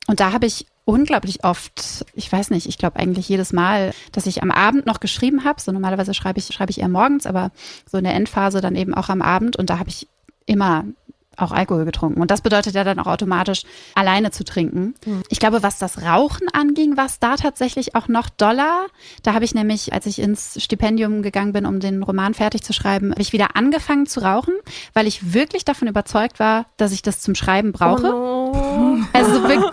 Und 0.06 0.20
da 0.20 0.32
habe 0.32 0.46
ich 0.46 0.66
unglaublich 0.90 1.44
oft, 1.44 2.04
ich 2.14 2.30
weiß 2.30 2.50
nicht, 2.50 2.66
ich 2.66 2.76
glaube 2.76 2.98
eigentlich 2.98 3.28
jedes 3.28 3.52
Mal, 3.52 3.92
dass 4.10 4.26
ich 4.26 4.42
am 4.42 4.50
Abend 4.50 4.86
noch 4.86 4.98
geschrieben 4.98 5.44
habe. 5.44 5.60
So 5.60 5.70
normalerweise 5.70 6.14
schreibe 6.14 6.40
ich, 6.40 6.46
schreibe 6.46 6.72
ich 6.72 6.80
eher 6.80 6.88
morgens, 6.88 7.26
aber 7.26 7.52
so 7.88 7.98
in 7.98 8.04
der 8.04 8.14
Endphase 8.14 8.60
dann 8.60 8.74
eben 8.74 8.92
auch 8.92 9.08
am 9.08 9.22
Abend. 9.22 9.54
Und 9.54 9.70
da 9.70 9.78
habe 9.78 9.88
ich 9.88 10.08
immer 10.46 10.84
auch 11.42 11.52
Alkohol 11.52 11.84
getrunken. 11.84 12.20
Und 12.20 12.30
das 12.30 12.40
bedeutet 12.40 12.74
ja 12.74 12.84
dann 12.84 12.98
auch 12.98 13.06
automatisch, 13.06 13.62
alleine 13.94 14.30
zu 14.30 14.44
trinken. 14.44 14.94
Mhm. 15.04 15.22
Ich 15.28 15.40
glaube, 15.40 15.62
was 15.62 15.78
das 15.78 16.02
Rauchen 16.02 16.48
anging, 16.52 16.96
war 16.96 17.06
es 17.06 17.18
da 17.18 17.36
tatsächlich 17.36 17.94
auch 17.94 18.08
noch 18.08 18.28
doller. 18.28 18.86
Da 19.22 19.34
habe 19.34 19.44
ich 19.44 19.54
nämlich, 19.54 19.92
als 19.92 20.06
ich 20.06 20.18
ins 20.18 20.62
Stipendium 20.62 21.22
gegangen 21.22 21.52
bin, 21.52 21.66
um 21.66 21.80
den 21.80 22.02
Roman 22.02 22.34
fertig 22.34 22.62
zu 22.62 22.72
schreiben, 22.72 23.10
habe 23.10 23.22
ich 23.22 23.32
wieder 23.32 23.56
angefangen 23.56 24.06
zu 24.06 24.20
rauchen, 24.20 24.54
weil 24.94 25.06
ich 25.06 25.32
wirklich 25.34 25.64
davon 25.64 25.88
überzeugt 25.88 26.38
war, 26.40 26.66
dass 26.76 26.92
ich 26.92 27.02
das 27.02 27.20
zum 27.20 27.34
Schreiben 27.34 27.72
brauche. 27.72 28.14
Oh 28.14 28.52
no. 28.52 28.80
Also 29.12 29.42
wirklich 29.42 29.70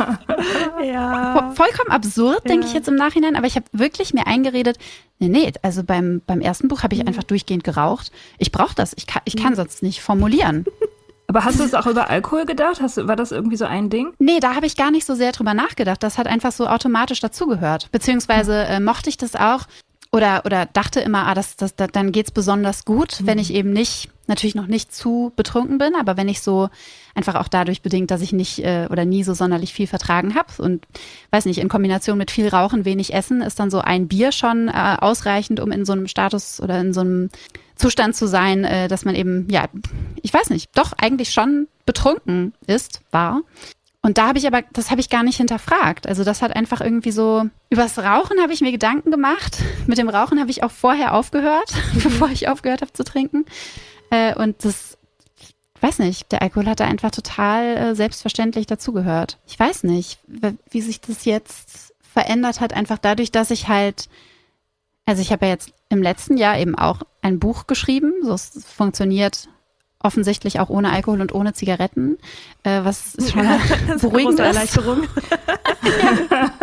ja. 0.83 1.51
vollkommen 1.55 1.91
absurd, 1.91 2.47
denke 2.47 2.65
ja. 2.65 2.69
ich 2.69 2.73
jetzt 2.73 2.87
im 2.87 2.95
Nachhinein, 2.95 3.35
aber 3.35 3.47
ich 3.47 3.55
habe 3.55 3.65
wirklich 3.71 4.13
mir 4.13 4.27
eingeredet, 4.27 4.77
nee, 5.19 5.29
nee, 5.29 5.51
also 5.61 5.83
beim, 5.83 6.21
beim 6.25 6.41
ersten 6.41 6.67
Buch 6.67 6.83
habe 6.83 6.95
ich 6.95 7.01
mhm. 7.01 7.07
einfach 7.07 7.23
durchgehend 7.23 7.63
geraucht. 7.63 8.11
Ich 8.37 8.51
brauche 8.51 8.75
das, 8.75 8.93
ich 8.95 9.07
kann, 9.07 9.21
ich 9.25 9.35
kann 9.35 9.51
mhm. 9.51 9.57
sonst 9.57 9.83
nicht 9.83 10.01
formulieren. 10.01 10.65
Aber 11.29 11.43
hast 11.43 11.59
du 11.59 11.63
es 11.63 11.73
auch 11.73 11.87
über 11.87 12.09
Alkohol 12.09 12.45
gedacht? 12.45 12.81
Hast, 12.81 13.05
war 13.05 13.17
das 13.17 13.33
irgendwie 13.33 13.57
so 13.57 13.65
ein 13.65 13.89
Ding? 13.89 14.13
Nee, 14.17 14.39
da 14.39 14.55
habe 14.55 14.65
ich 14.65 14.77
gar 14.77 14.91
nicht 14.91 15.05
so 15.05 15.13
sehr 15.13 15.33
drüber 15.33 15.53
nachgedacht. 15.53 16.01
Das 16.01 16.17
hat 16.17 16.25
einfach 16.25 16.53
so 16.53 16.67
automatisch 16.67 17.19
dazugehört. 17.19 17.91
Beziehungsweise 17.91 18.63
äh, 18.63 18.79
mochte 18.79 19.09
ich 19.09 19.17
das 19.17 19.35
auch 19.35 19.63
oder, 20.17 20.41
oder 20.45 20.65
dachte 20.65 20.99
immer, 20.99 21.27
ah, 21.27 21.35
das, 21.35 21.55
das, 21.55 21.75
das, 21.75 21.89
dann 21.93 22.11
geht's 22.11 22.31
besonders 22.31 22.85
gut, 22.85 23.21
mhm. 23.21 23.27
wenn 23.27 23.39
ich 23.39 23.53
eben 23.53 23.71
nicht, 23.71 24.09
natürlich 24.25 24.55
noch 24.55 24.65
nicht 24.65 24.93
zu 24.93 25.31
betrunken 25.35 25.77
bin, 25.77 25.93
aber 25.95 26.17
wenn 26.17 26.27
ich 26.27 26.41
so 26.41 26.69
einfach 27.13 27.35
auch 27.35 27.47
dadurch 27.47 27.81
bedingt, 27.83 28.09
dass 28.11 28.21
ich 28.21 28.33
nicht 28.33 28.59
äh, 28.59 28.87
oder 28.89 29.05
nie 29.05 29.23
so 29.23 29.33
sonderlich 29.33 29.73
viel 29.73 29.87
vertragen 29.87 30.35
habe 30.35 30.61
und 30.61 30.85
weiß 31.31 31.45
nicht, 31.45 31.59
in 31.59 31.69
Kombination 31.69 32.17
mit 32.17 32.31
viel 32.31 32.47
Rauchen, 32.47 32.83
wenig 32.83 33.13
Essen, 33.13 33.41
ist 33.41 33.59
dann 33.59 33.69
so 33.69 33.79
ein 33.79 34.07
Bier 34.07 34.31
schon 34.31 34.67
äh, 34.67 34.97
ausreichend, 34.99 35.59
um 35.59 35.71
in 35.71 35.85
so 35.85 35.93
einem 35.93 36.07
Status 36.07 36.59
oder 36.59 36.79
in 36.81 36.93
so 36.93 37.01
einem 37.01 37.29
Zustand 37.75 38.15
zu 38.15 38.27
sein, 38.27 38.63
äh, 38.63 38.87
dass 38.87 39.05
man 39.05 39.15
eben, 39.15 39.47
ja, 39.49 39.65
ich 40.21 40.33
weiß 40.33 40.49
nicht, 40.49 40.75
doch 40.75 40.93
eigentlich 40.93 41.31
schon 41.31 41.67
betrunken 41.85 42.53
ist, 42.65 43.01
war. 43.11 43.41
Und 44.07 44.17
da 44.17 44.29
habe 44.29 44.37
ich 44.37 44.47
aber, 44.47 44.61
das 44.71 44.89
habe 44.89 45.01
ich 45.01 45.09
gar 45.09 45.21
nicht 45.23 45.35
hinterfragt. 45.35 46.07
Also 46.07 46.23
das 46.23 46.41
hat 46.41 46.55
einfach 46.55 46.79
irgendwie 46.79 47.11
so, 47.11 47.43
übers 47.69 47.97
Rauchen 47.97 48.39
habe 48.41 48.53
ich 48.53 48.61
mir 48.61 48.71
Gedanken 48.71 49.11
gemacht. 49.11 49.61
Mit 49.85 49.97
dem 49.97 50.07
Rauchen 50.07 50.39
habe 50.39 50.49
ich 50.49 50.63
auch 50.63 50.71
vorher 50.71 51.13
aufgehört, 51.13 51.73
bevor 51.93 52.29
ich 52.29 52.47
aufgehört 52.47 52.79
habe 52.79 52.93
zu 52.93 53.03
trinken. 53.03 53.43
Äh, 54.09 54.33
und 54.35 54.63
das, 54.63 54.97
ich 55.41 55.53
weiß 55.81 55.99
nicht, 55.99 56.31
der 56.31 56.41
Alkohol 56.41 56.67
hat 56.67 56.79
da 56.79 56.85
einfach 56.85 57.11
total 57.11 57.65
äh, 57.75 57.95
selbstverständlich 57.95 58.65
dazugehört. 58.65 59.39
Ich 59.45 59.59
weiß 59.59 59.83
nicht, 59.83 60.19
wie 60.69 60.81
sich 60.81 61.01
das 61.01 61.25
jetzt 61.25 61.93
verändert 61.99 62.61
hat, 62.61 62.71
einfach 62.71 62.99
dadurch, 62.99 63.33
dass 63.33 63.51
ich 63.51 63.67
halt 63.67 64.07
also 65.05 65.21
ich 65.21 65.31
habe 65.31 65.45
ja 65.45 65.53
jetzt 65.53 65.71
im 65.89 66.03
letzten 66.03 66.37
Jahr 66.37 66.57
eben 66.57 66.75
auch 66.75 67.01
ein 67.21 67.39
Buch 67.39 67.65
geschrieben. 67.65 68.13
So 68.23 68.35
funktioniert 68.37 69.47
offensichtlich 69.99 70.59
auch 70.59 70.69
ohne 70.69 70.91
Alkohol 70.91 71.21
und 71.21 71.33
ohne 71.33 71.53
Zigaretten, 71.53 72.17
äh, 72.63 72.83
was 72.83 73.13
schon 73.31 73.45
mal 73.45 73.59
beruhigend 74.01 74.39
ist. 74.39 74.45
Erleichterung. 74.45 75.03
ja. 76.31 76.51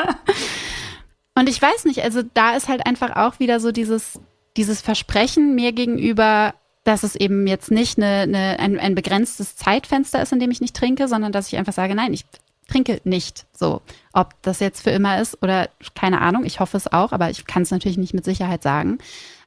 Und 1.36 1.48
ich 1.48 1.60
weiß 1.60 1.84
nicht, 1.86 2.02
also 2.02 2.22
da 2.34 2.56
ist 2.56 2.68
halt 2.68 2.86
einfach 2.86 3.16
auch 3.16 3.40
wieder 3.40 3.58
so 3.58 3.72
dieses, 3.72 4.20
dieses 4.56 4.80
Versprechen 4.80 5.54
mir 5.54 5.72
gegenüber, 5.72 6.54
dass 6.84 7.02
es 7.02 7.16
eben 7.16 7.46
jetzt 7.46 7.70
nicht 7.70 7.98
eine, 7.98 8.20
eine, 8.22 8.58
ein, 8.60 8.78
ein 8.78 8.94
begrenztes 8.94 9.56
Zeitfenster 9.56 10.22
ist, 10.22 10.32
in 10.32 10.38
dem 10.38 10.50
ich 10.50 10.60
nicht 10.60 10.76
trinke, 10.76 11.08
sondern 11.08 11.32
dass 11.32 11.48
ich 11.48 11.56
einfach 11.56 11.72
sage, 11.72 11.94
nein, 11.94 12.12
ich 12.12 12.24
trinke 12.68 13.00
nicht 13.04 13.46
so. 13.52 13.82
Ob 14.12 14.34
das 14.42 14.60
jetzt 14.60 14.82
für 14.82 14.90
immer 14.90 15.20
ist 15.20 15.42
oder 15.42 15.68
keine 15.94 16.20
Ahnung, 16.20 16.44
ich 16.44 16.60
hoffe 16.60 16.76
es 16.76 16.92
auch, 16.92 17.12
aber 17.12 17.30
ich 17.30 17.46
kann 17.46 17.62
es 17.62 17.70
natürlich 17.70 17.98
nicht 17.98 18.14
mit 18.14 18.24
Sicherheit 18.24 18.62
sagen. 18.62 18.98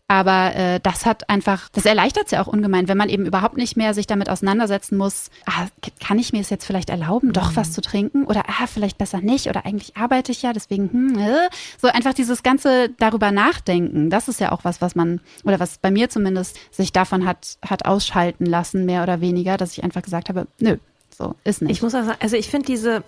Aber 0.10 0.56
äh, 0.56 0.80
das 0.80 1.06
hat 1.06 1.30
einfach, 1.30 1.68
das 1.74 1.86
erleichtert 1.86 2.26
es 2.26 2.32
ja 2.32 2.42
auch 2.42 2.48
ungemein, 2.48 2.88
wenn 2.88 2.98
man 2.98 3.10
eben 3.10 3.26
überhaupt 3.26 3.58
nicht 3.58 3.76
mehr 3.76 3.94
sich 3.94 4.08
damit 4.08 4.30
auseinandersetzen 4.30 4.98
muss, 4.98 5.30
ah, 5.46 5.68
kann 6.00 6.18
ich 6.18 6.32
mir 6.32 6.40
es 6.40 6.50
jetzt 6.50 6.66
vielleicht 6.66 6.90
erlauben, 6.90 7.34
doch 7.34 7.52
mhm. 7.52 7.56
was 7.58 7.74
zu 7.74 7.82
trinken? 7.82 8.24
Oder 8.24 8.46
ah, 8.48 8.68
vielleicht 8.68 8.98
besser 8.98 9.20
nicht, 9.20 9.48
oder 9.48 9.66
eigentlich 9.66 9.98
arbeite 9.98 10.32
ich 10.32 10.42
ja, 10.42 10.54
deswegen, 10.54 10.90
hm, 10.92 11.20
äh. 11.20 11.50
so 11.78 11.90
einfach 11.90 12.14
dieses 12.14 12.42
ganze 12.42 12.90
darüber 12.98 13.32
nachdenken, 13.32 14.10
das 14.10 14.30
ist 14.30 14.40
ja 14.40 14.54
auch 14.54 14.64
was, 14.64 14.80
was 14.80 14.96
man, 14.96 15.20
oder 15.44 15.60
was 15.60 15.78
bei 15.78 15.92
mir 15.92 16.10
zumindest 16.10 16.58
sich 16.72 16.94
davon 16.94 17.26
hat, 17.26 17.58
hat 17.68 17.86
ausschalten 17.86 18.46
lassen, 18.46 18.86
mehr 18.86 19.04
oder 19.04 19.20
weniger, 19.20 19.58
dass 19.58 19.74
ich 19.74 19.84
einfach 19.84 20.04
gesagt 20.04 20.30
habe, 20.30 20.48
nö, 20.60 20.78
so, 21.18 21.36
ist 21.44 21.62
nicht. 21.62 21.72
Ich 21.72 21.82
muss 21.82 21.96
auch 21.96 22.06
sagen, 22.06 22.20
also 22.22 22.36
ich 22.36 22.48
finde 22.48 22.68
diese, 22.68 23.04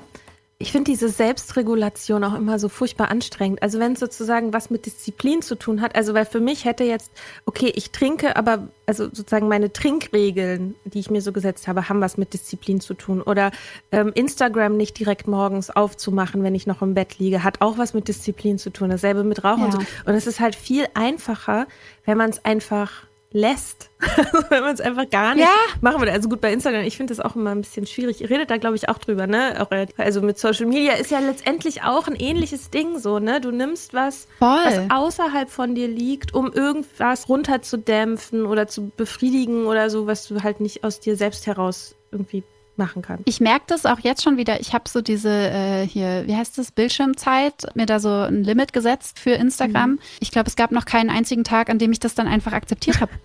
ich 0.61 0.73
finde 0.73 0.91
diese 0.91 1.07
Selbstregulation 1.07 2.21
auch 2.25 2.33
immer 2.33 2.59
so 2.59 2.67
furchtbar 2.67 3.09
anstrengend. 3.09 3.63
Also 3.63 3.79
wenn 3.79 3.93
es 3.93 3.99
sozusagen 4.01 4.51
was 4.51 4.69
mit 4.69 4.85
Disziplin 4.85 5.41
zu 5.41 5.55
tun 5.55 5.79
hat, 5.79 5.95
also 5.95 6.13
weil 6.13 6.25
für 6.25 6.41
mich 6.41 6.65
hätte 6.65 6.83
jetzt, 6.83 7.11
okay, 7.45 7.71
ich 7.73 7.91
trinke, 7.91 8.35
aber 8.35 8.67
also 8.85 9.05
sozusagen 9.05 9.47
meine 9.47 9.71
Trinkregeln, 9.71 10.75
die 10.83 10.99
ich 10.99 11.09
mir 11.09 11.21
so 11.21 11.31
gesetzt 11.31 11.69
habe, 11.69 11.87
haben 11.87 12.01
was 12.01 12.17
mit 12.17 12.33
Disziplin 12.33 12.81
zu 12.81 12.93
tun. 12.93 13.21
Oder 13.21 13.51
ähm, 13.93 14.11
Instagram 14.13 14.75
nicht 14.75 14.99
direkt 14.99 15.29
morgens 15.29 15.69
aufzumachen, 15.69 16.43
wenn 16.43 16.55
ich 16.55 16.67
noch 16.67 16.81
im 16.81 16.93
Bett 16.93 17.19
liege, 17.19 17.45
hat 17.45 17.61
auch 17.61 17.77
was 17.77 17.93
mit 17.93 18.09
Disziplin 18.09 18.57
zu 18.57 18.69
tun. 18.69 18.89
Dasselbe 18.89 19.23
mit 19.23 19.45
Rauchen 19.45 19.59
ja. 19.59 19.65
und 19.67 19.71
so. 19.71 19.79
Und 20.05 20.13
es 20.13 20.27
ist 20.27 20.41
halt 20.41 20.55
viel 20.55 20.87
einfacher, 20.93 21.67
wenn 22.03 22.17
man 22.17 22.31
es 22.31 22.43
einfach 22.43 23.07
lässt. 23.31 23.89
wenn 24.49 24.63
man 24.63 24.73
es 24.73 24.81
einfach 24.81 25.09
gar 25.09 25.35
nicht 25.35 25.43
ja. 25.43 25.53
machen 25.81 25.99
würde. 25.99 26.13
Also 26.13 26.29
gut, 26.29 26.39
bei 26.41 26.53
Instagram, 26.53 26.83
ich 26.83 26.97
finde 26.97 27.13
das 27.13 27.23
auch 27.23 27.35
immer 27.35 27.51
ein 27.51 27.61
bisschen 27.61 27.85
schwierig. 27.85 28.21
Ihr 28.21 28.29
redet 28.29 28.49
da, 28.49 28.57
glaube 28.57 28.75
ich, 28.75 28.87
auch 28.87 28.97
drüber, 28.97 29.27
ne? 29.27 29.67
also 29.97 30.21
mit 30.21 30.39
Social 30.39 30.65
Media 30.65 30.93
ist 30.93 31.11
ja 31.11 31.19
letztendlich 31.19 31.83
auch 31.83 32.07
ein 32.07 32.15
ähnliches 32.15 32.69
Ding 32.69 32.97
so, 32.97 33.19
ne? 33.19 33.41
Du 33.41 33.51
nimmst 33.51 33.93
was, 33.93 34.27
Voll. 34.39 34.47
was 34.63 34.79
außerhalb 34.89 35.49
von 35.49 35.75
dir 35.75 35.87
liegt, 35.87 36.33
um 36.33 36.51
irgendwas 36.51 37.27
runterzudämpfen 37.27 38.45
oder 38.45 38.67
zu 38.67 38.89
befriedigen 38.95 39.65
oder 39.65 39.89
so, 39.89 40.07
was 40.07 40.27
du 40.27 40.41
halt 40.41 40.61
nicht 40.61 40.83
aus 40.83 40.99
dir 40.99 41.17
selbst 41.17 41.45
heraus 41.45 41.95
irgendwie 42.11 42.43
machen 42.79 43.03
kann. 43.03 43.19
Ich 43.25 43.39
merke 43.39 43.65
das 43.67 43.85
auch 43.85 43.99
jetzt 43.99 44.23
schon 44.23 44.37
wieder. 44.37 44.59
Ich 44.59 44.73
habe 44.73 44.89
so 44.89 45.01
diese 45.01 45.29
äh, 45.29 45.85
hier, 45.85 46.23
wie 46.25 46.35
heißt 46.35 46.57
das, 46.57 46.71
Bildschirmzeit, 46.71 47.75
mir 47.75 47.85
da 47.85 47.99
so 47.99 48.09
ein 48.09 48.43
Limit 48.43 48.73
gesetzt 48.73 49.19
für 49.19 49.31
Instagram. 49.31 49.91
Mhm. 49.91 49.99
Ich 50.19 50.31
glaube, 50.31 50.49
es 50.49 50.55
gab 50.55 50.71
noch 50.71 50.85
keinen 50.85 51.11
einzigen 51.11 51.43
Tag, 51.43 51.69
an 51.69 51.77
dem 51.77 51.91
ich 51.91 51.99
das 51.99 52.15
dann 52.15 52.27
einfach 52.27 52.53
akzeptiert 52.53 53.01
habe. 53.01 53.11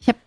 Ich 0.00 0.06
habe 0.06 0.18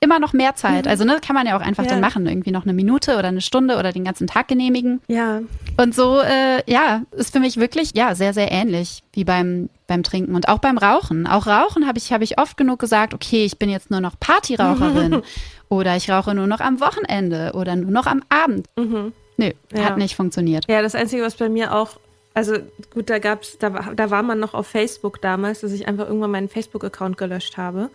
immer 0.00 0.18
noch 0.18 0.32
mehr 0.32 0.56
Zeit. 0.56 0.88
Also 0.88 1.04
ne, 1.04 1.18
kann 1.24 1.34
man 1.34 1.46
ja 1.46 1.56
auch 1.56 1.60
einfach 1.60 1.84
ja. 1.84 1.90
dann 1.90 2.00
machen, 2.00 2.26
irgendwie 2.26 2.50
noch 2.50 2.64
eine 2.64 2.72
Minute 2.72 3.16
oder 3.16 3.28
eine 3.28 3.40
Stunde 3.40 3.78
oder 3.78 3.92
den 3.92 4.02
ganzen 4.02 4.26
Tag 4.26 4.48
genehmigen. 4.48 5.00
Ja. 5.06 5.42
Und 5.76 5.94
so, 5.94 6.20
äh, 6.20 6.68
ja, 6.68 7.02
ist 7.12 7.32
für 7.32 7.38
mich 7.38 7.56
wirklich 7.56 7.92
ja 7.94 8.16
sehr 8.16 8.34
sehr 8.34 8.50
ähnlich 8.50 9.04
wie 9.12 9.22
beim 9.22 9.68
beim 9.86 10.02
Trinken 10.02 10.34
und 10.34 10.48
auch 10.48 10.58
beim 10.58 10.76
Rauchen. 10.76 11.28
Auch 11.28 11.46
Rauchen 11.46 11.86
habe 11.86 11.98
ich 11.98 12.12
habe 12.12 12.24
ich 12.24 12.38
oft 12.38 12.56
genug 12.56 12.80
gesagt, 12.80 13.14
okay, 13.14 13.44
ich 13.44 13.58
bin 13.58 13.70
jetzt 13.70 13.92
nur 13.92 14.00
noch 14.00 14.18
Partyraucherin 14.18 15.22
oder 15.72 15.96
ich 15.96 16.10
rauche 16.10 16.34
nur 16.34 16.46
noch 16.46 16.60
am 16.60 16.80
Wochenende 16.80 17.52
oder 17.54 17.76
nur 17.76 17.90
noch 17.90 18.06
am 18.06 18.22
Abend. 18.28 18.66
Mhm. 18.76 19.14
Nö, 19.38 19.50
ja. 19.74 19.84
hat 19.84 19.96
nicht 19.96 20.14
funktioniert. 20.14 20.66
Ja, 20.68 20.82
das 20.82 20.94
einzige, 20.94 21.22
was 21.22 21.34
bei 21.34 21.48
mir 21.48 21.74
auch 21.74 21.96
also 22.34 22.56
gut, 22.92 23.10
da 23.10 23.18
gab's, 23.18 23.58
da, 23.58 23.70
da 23.70 24.10
war 24.10 24.22
man 24.22 24.38
noch 24.38 24.54
auf 24.54 24.66
Facebook 24.66 25.20
damals, 25.20 25.60
dass 25.60 25.72
ich 25.72 25.88
einfach 25.88 26.06
irgendwann 26.06 26.30
meinen 26.30 26.48
Facebook-Account 26.48 27.18
gelöscht 27.18 27.56
habe. 27.56 27.90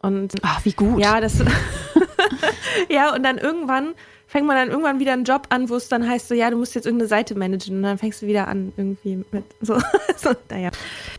Und 0.00 0.32
Ach, 0.42 0.64
wie 0.64 0.72
gut. 0.72 0.98
Ja, 0.98 1.20
das. 1.20 1.42
ja, 2.88 3.14
und 3.14 3.22
dann 3.22 3.38
irgendwann 3.38 3.94
fängt 4.26 4.46
man 4.46 4.56
dann 4.56 4.70
irgendwann 4.70 4.98
wieder 4.98 5.12
einen 5.12 5.24
Job 5.24 5.46
an, 5.50 5.68
wo 5.68 5.76
es 5.76 5.88
dann 5.88 6.08
heißt, 6.08 6.28
so 6.28 6.34
ja, 6.34 6.50
du 6.50 6.56
musst 6.56 6.74
jetzt 6.74 6.86
irgendeine 6.86 7.08
Seite 7.08 7.34
managen 7.34 7.76
und 7.76 7.82
dann 7.82 7.98
fängst 7.98 8.22
du 8.22 8.26
wieder 8.26 8.48
an 8.48 8.72
irgendwie 8.76 9.24
mit 9.30 9.44
so, 9.60 9.78
so 10.16 10.32
naja. 10.50 10.70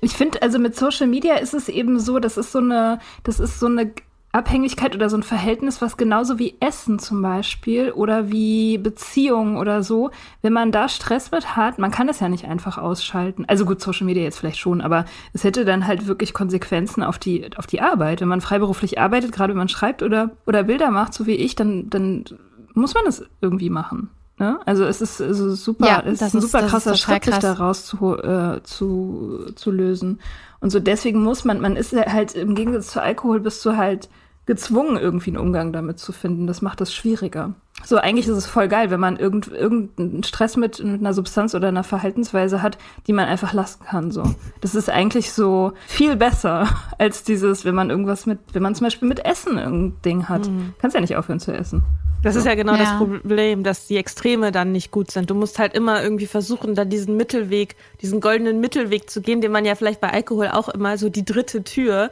Ich 0.01 0.13
finde, 0.13 0.41
also 0.41 0.59
mit 0.59 0.75
Social 0.75 1.07
Media 1.07 1.35
ist 1.35 1.53
es 1.53 1.69
eben 1.69 1.99
so, 1.99 2.19
das 2.19 2.37
ist 2.37 2.51
so 2.51 2.59
eine, 2.59 2.99
das 3.23 3.39
ist 3.39 3.59
so 3.59 3.67
eine 3.67 3.91
Abhängigkeit 4.37 4.95
oder 4.95 5.09
so 5.09 5.17
ein 5.17 5.23
Verhältnis, 5.23 5.81
was 5.81 5.97
genauso 5.97 6.39
wie 6.39 6.55
Essen 6.59 6.99
zum 6.99 7.21
Beispiel 7.21 7.91
oder 7.91 8.31
wie 8.31 8.77
Beziehungen 8.77 9.57
oder 9.57 9.83
so, 9.83 10.11
wenn 10.41 10.53
man 10.53 10.71
da 10.71 10.87
Stress 10.87 11.31
mit 11.31 11.55
hat, 11.55 11.79
man 11.79 11.91
kann 11.91 12.07
das 12.07 12.19
ja 12.19 12.29
nicht 12.29 12.45
einfach 12.45 12.77
ausschalten. 12.77 13.45
Also 13.47 13.65
gut, 13.65 13.81
Social 13.81 14.05
Media 14.05 14.23
jetzt 14.23 14.39
vielleicht 14.39 14.59
schon, 14.59 14.81
aber 14.81 15.05
es 15.33 15.43
hätte 15.43 15.65
dann 15.65 15.87
halt 15.87 16.07
wirklich 16.07 16.33
Konsequenzen 16.33 17.03
auf 17.03 17.17
die, 17.17 17.49
auf 17.57 17.67
die 17.67 17.81
Arbeit. 17.81 18.21
Wenn 18.21 18.27
man 18.27 18.41
freiberuflich 18.41 18.99
arbeitet, 18.99 19.31
gerade 19.31 19.53
wenn 19.53 19.57
man 19.57 19.69
schreibt 19.69 20.03
oder, 20.03 20.31
oder 20.45 20.63
Bilder 20.63 20.91
macht, 20.91 21.13
so 21.13 21.25
wie 21.25 21.35
ich, 21.35 21.55
dann, 21.55 21.89
dann 21.89 22.25
muss 22.73 22.93
man 22.93 23.05
das 23.05 23.23
irgendwie 23.41 23.69
machen. 23.69 24.09
Ne? 24.39 24.59
Also 24.65 24.85
es 24.85 25.01
ist 25.01 25.19
also 25.19 25.55
super, 25.55 25.87
ja, 25.87 26.03
es 26.05 26.21
ist 26.21 26.35
ein 26.35 26.41
super 26.41 26.59
ist, 26.59 26.69
krasser 26.69 26.95
Schritt, 26.95 27.23
krass. 27.23 27.35
sich 27.35 27.41
daraus 27.41 27.85
zu, 27.85 28.17
äh, 28.17 28.61
zu, 28.63 29.51
zu 29.55 29.71
lösen. 29.71 30.19
Und 30.59 30.69
so 30.69 30.79
deswegen 30.79 31.23
muss 31.23 31.43
man, 31.43 31.59
man 31.59 31.75
ist 31.75 31.93
halt 31.93 32.35
im 32.35 32.53
Gegensatz 32.53 32.91
zu 32.91 33.01
Alkohol 33.01 33.39
bist 33.39 33.65
du 33.65 33.77
halt 33.77 34.09
gezwungen, 34.47 34.97
irgendwie 34.97 35.29
einen 35.29 35.37
Umgang 35.37 35.71
damit 35.73 35.99
zu 35.99 36.11
finden. 36.11 36.47
Das 36.47 36.61
macht 36.61 36.81
das 36.81 36.93
schwieriger. 36.93 37.53
So, 37.83 37.97
eigentlich 37.97 38.27
ist 38.27 38.35
es 38.35 38.47
voll 38.47 38.67
geil, 38.67 38.89
wenn 38.89 38.99
man 38.99 39.17
irgend, 39.17 39.49
irgendeinen 39.49 40.23
Stress 40.23 40.57
mit, 40.57 40.83
mit 40.83 40.99
einer 40.99 41.13
Substanz 41.13 41.53
oder 41.53 41.67
einer 41.67 41.83
Verhaltensweise 41.83 42.63
hat, 42.63 42.79
die 43.05 43.13
man 43.13 43.25
einfach 43.25 43.53
lassen 43.53 43.83
kann. 43.85 44.09
So, 44.09 44.23
das 44.61 44.73
ist 44.73 44.89
eigentlich 44.89 45.31
so 45.31 45.73
viel 45.85 46.15
besser 46.15 46.67
als 46.97 47.23
dieses, 47.23 47.65
wenn 47.65 47.75
man 47.75 47.91
irgendwas 47.91 48.25
mit, 48.25 48.39
wenn 48.53 48.63
man 48.63 48.73
zum 48.73 48.85
Beispiel 48.85 49.07
mit 49.07 49.23
Essen 49.23 49.59
irgendein 49.59 50.01
Ding 50.01 50.29
hat, 50.29 50.47
mhm. 50.47 50.73
kannst 50.79 50.95
ja 50.95 51.01
nicht 51.01 51.17
aufhören 51.17 51.39
zu 51.39 51.53
essen. 51.53 51.83
Das 52.23 52.33
so. 52.33 52.39
ist 52.39 52.45
ja 52.45 52.55
genau 52.55 52.73
ja. 52.73 52.79
das 52.79 52.97
Problem, 52.97 53.63
dass 53.63 53.85
die 53.85 53.97
Extreme 53.97 54.51
dann 54.51 54.71
nicht 54.71 54.89
gut 54.89 55.11
sind. 55.11 55.29
Du 55.29 55.35
musst 55.35 55.59
halt 55.59 55.75
immer 55.75 56.01
irgendwie 56.01 56.25
versuchen, 56.25 56.73
da 56.73 56.83
diesen 56.83 57.15
Mittelweg, 57.15 57.75
diesen 58.01 58.21
goldenen 58.21 58.59
Mittelweg 58.59 59.09
zu 59.09 59.21
gehen, 59.21 59.39
den 59.39 59.51
man 59.51 59.65
ja 59.65 59.75
vielleicht 59.75 60.01
bei 60.01 60.11
Alkohol 60.11 60.47
auch 60.47 60.69
immer 60.69 60.97
so 60.97 61.09
die 61.09 61.25
dritte 61.25 61.63
Tür 61.63 62.09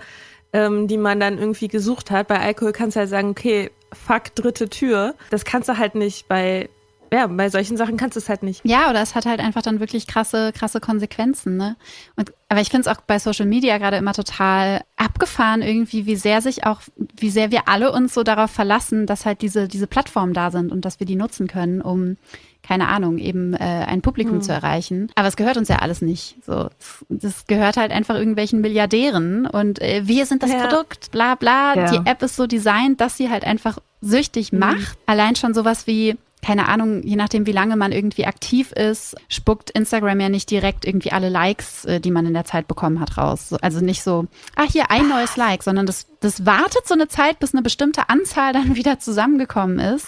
ähm, 0.55 0.87
die 0.87 0.97
man 0.97 1.19
dann 1.19 1.37
irgendwie 1.37 1.67
gesucht 1.67 2.11
hat. 2.11 2.29
Bei 2.29 2.39
Alkohol 2.39 2.71
kannst 2.71 2.95
du 2.95 3.01
halt 3.01 3.09
sagen, 3.09 3.29
okay, 3.29 3.71
fuck, 3.91 4.33
dritte 4.35 4.69
Tür. 4.69 5.15
Das 5.29 5.43
kannst 5.43 5.67
du 5.67 5.77
halt 5.77 5.95
nicht 5.95 6.29
bei 6.29 6.69
ja, 7.13 7.27
bei 7.27 7.49
solchen 7.49 7.77
Sachen 7.77 7.97
kannst 7.97 8.15
du 8.15 8.19
es 8.19 8.29
halt 8.29 8.41
nicht. 8.41 8.61
Ja, 8.65 8.89
oder 8.89 9.01
es 9.01 9.15
hat 9.15 9.25
halt 9.25 9.39
einfach 9.39 9.61
dann 9.61 9.79
wirklich 9.79 10.07
krasse, 10.07 10.51
krasse 10.51 10.79
Konsequenzen, 10.79 11.55
ne? 11.55 11.77
Und, 12.15 12.33
aber 12.49 12.61
ich 12.61 12.69
finde 12.69 12.89
es 12.89 12.97
auch 12.97 12.99
bei 13.01 13.19
Social 13.19 13.45
Media 13.45 13.77
gerade 13.77 13.97
immer 13.97 14.13
total 14.13 14.81
abgefahren 14.97 15.61
irgendwie, 15.61 16.07
wie 16.07 16.15
sehr 16.15 16.41
sich 16.41 16.65
auch, 16.65 16.81
wie 17.15 17.29
sehr 17.29 17.51
wir 17.51 17.69
alle 17.69 17.91
uns 17.91 18.13
so 18.13 18.23
darauf 18.23 18.49
verlassen, 18.49 19.05
dass 19.05 19.25
halt 19.25 19.41
diese, 19.43 19.67
diese 19.67 19.87
Plattformen 19.87 20.33
da 20.33 20.51
sind 20.51 20.71
und 20.71 20.83
dass 20.83 20.99
wir 20.99 21.07
die 21.07 21.15
nutzen 21.15 21.47
können, 21.47 21.79
um 21.79 22.17
keine 22.65 22.88
Ahnung, 22.88 23.19
eben 23.19 23.54
äh, 23.54 23.58
ein 23.60 24.01
Publikum 24.01 24.36
hm. 24.36 24.41
zu 24.41 24.51
erreichen. 24.51 25.12
Aber 25.15 25.28
es 25.28 25.36
gehört 25.36 25.58
uns 25.58 25.67
ja 25.67 25.78
alles 25.78 26.01
nicht. 26.01 26.38
So, 26.45 26.69
das 27.10 27.45
gehört 27.45 27.78
halt 27.78 27.91
einfach 27.91 28.15
irgendwelchen 28.15 28.60
Milliardären 28.62 29.45
und 29.45 29.82
äh, 29.82 30.01
wir 30.06 30.25
sind 30.25 30.41
das 30.41 30.51
ja. 30.51 30.65
Produkt, 30.65 31.12
bla 31.12 31.36
bla. 31.36 31.75
Ja. 31.75 31.91
Die 31.91 32.10
App 32.10 32.23
ist 32.23 32.36
so 32.36 32.47
designt, 32.47 33.01
dass 33.01 33.17
sie 33.17 33.30
halt 33.30 33.45
einfach 33.45 33.78
süchtig 34.01 34.51
hm. 34.51 34.60
macht. 34.60 34.97
Allein 35.06 35.36
schon 35.36 35.54
sowas 35.54 35.86
wie 35.88 36.17
keine 36.45 36.67
Ahnung, 36.67 37.01
je 37.01 37.15
nachdem, 37.15 37.47
wie 37.47 37.51
lange 37.51 37.75
man 37.75 37.91
irgendwie 37.91 38.28
aktiv 38.28 38.71
ist, 38.71 39.15
spuckt 39.30 39.71
Instagram 39.71 40.19
ja 40.19 40.30
nicht 40.30 40.51
direkt 40.51 40.86
irgendwie 40.86 41.12
alle 41.12 41.30
Likes, 41.30 41.86
äh, 41.86 41.99
die 41.99 42.12
man 42.12 42.28
in 42.28 42.36
der 42.36 42.45
Zeit 42.45 42.67
bekommen 42.67 42.99
hat, 42.99 43.17
raus. 43.17 43.56
Also 43.62 43.80
nicht 43.80 44.04
so, 44.04 44.28
ah, 44.56 44.67
hier 44.71 44.91
ein 44.91 45.10
neues 45.10 45.38
Like, 45.38 45.63
sondern 45.63 45.88
das, 45.88 46.06
das 46.19 46.45
wartet 46.45 46.88
so 46.88 46.93
eine 46.93 47.08
Zeit, 47.08 47.39
bis 47.39 47.56
eine 47.56 47.63
bestimmte 47.63 48.10
Anzahl 48.10 48.54
dann 48.54 48.75
wieder 48.75 48.99
zusammengekommen 48.99 49.80
ist. 49.80 50.08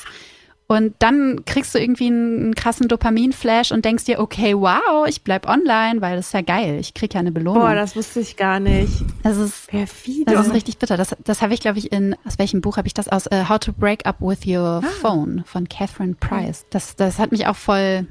Und 0.70 0.96
dann 1.00 1.46
kriegst 1.46 1.74
du 1.74 1.80
irgendwie 1.80 2.08
einen, 2.08 2.44
einen 2.44 2.56
krassen 2.56 2.90
Dopamin-Flash 2.90 3.72
und 3.72 3.86
denkst 3.86 4.04
dir, 4.04 4.20
okay, 4.20 4.54
wow, 4.54 5.08
ich 5.08 5.24
bleib 5.24 5.48
online, 5.48 6.02
weil 6.02 6.18
das 6.18 6.28
ist 6.28 6.34
ja 6.34 6.42
geil. 6.42 6.78
Ich 6.82 6.94
krieg 6.94 7.14
ja 7.14 7.22
eine 7.22 7.32
Belohnung. 7.32 7.62
Boah, 7.62 7.74
das 7.74 7.96
wusste 7.96 8.20
ich 8.20 8.36
gar 8.36 8.60
nicht. 8.60 8.92
Das 9.24 9.38
ist 9.38 9.68
perfide. 9.68 10.34
Das 10.34 10.48
ist 10.48 10.54
richtig 10.54 10.78
bitter. 10.78 10.98
Das, 10.98 11.16
das 11.24 11.42
habe 11.42 11.54
ich, 11.54 11.62
glaube 11.62 11.80
ich, 11.80 11.94
in, 11.94 12.18
aus 12.26 12.38
welchem 12.38 12.60
Buch 12.60 12.76
habe 12.76 12.86
ich 12.86 12.94
das? 12.94 13.08
Aus 13.08 13.28
uh, 13.28 13.48
How 13.48 13.60
to 13.60 13.72
Break 13.72 14.06
Up 14.06 14.18
with 14.20 14.46
Your 14.46 14.82
ah. 14.84 14.88
Phone 15.00 15.44
von 15.46 15.70
Catherine 15.70 16.16
Price. 16.16 16.66
Das, 16.70 16.98
das 16.98 17.18
hat 17.18 17.32
mich 17.32 17.48
auch 17.48 17.56
voll, 17.56 18.06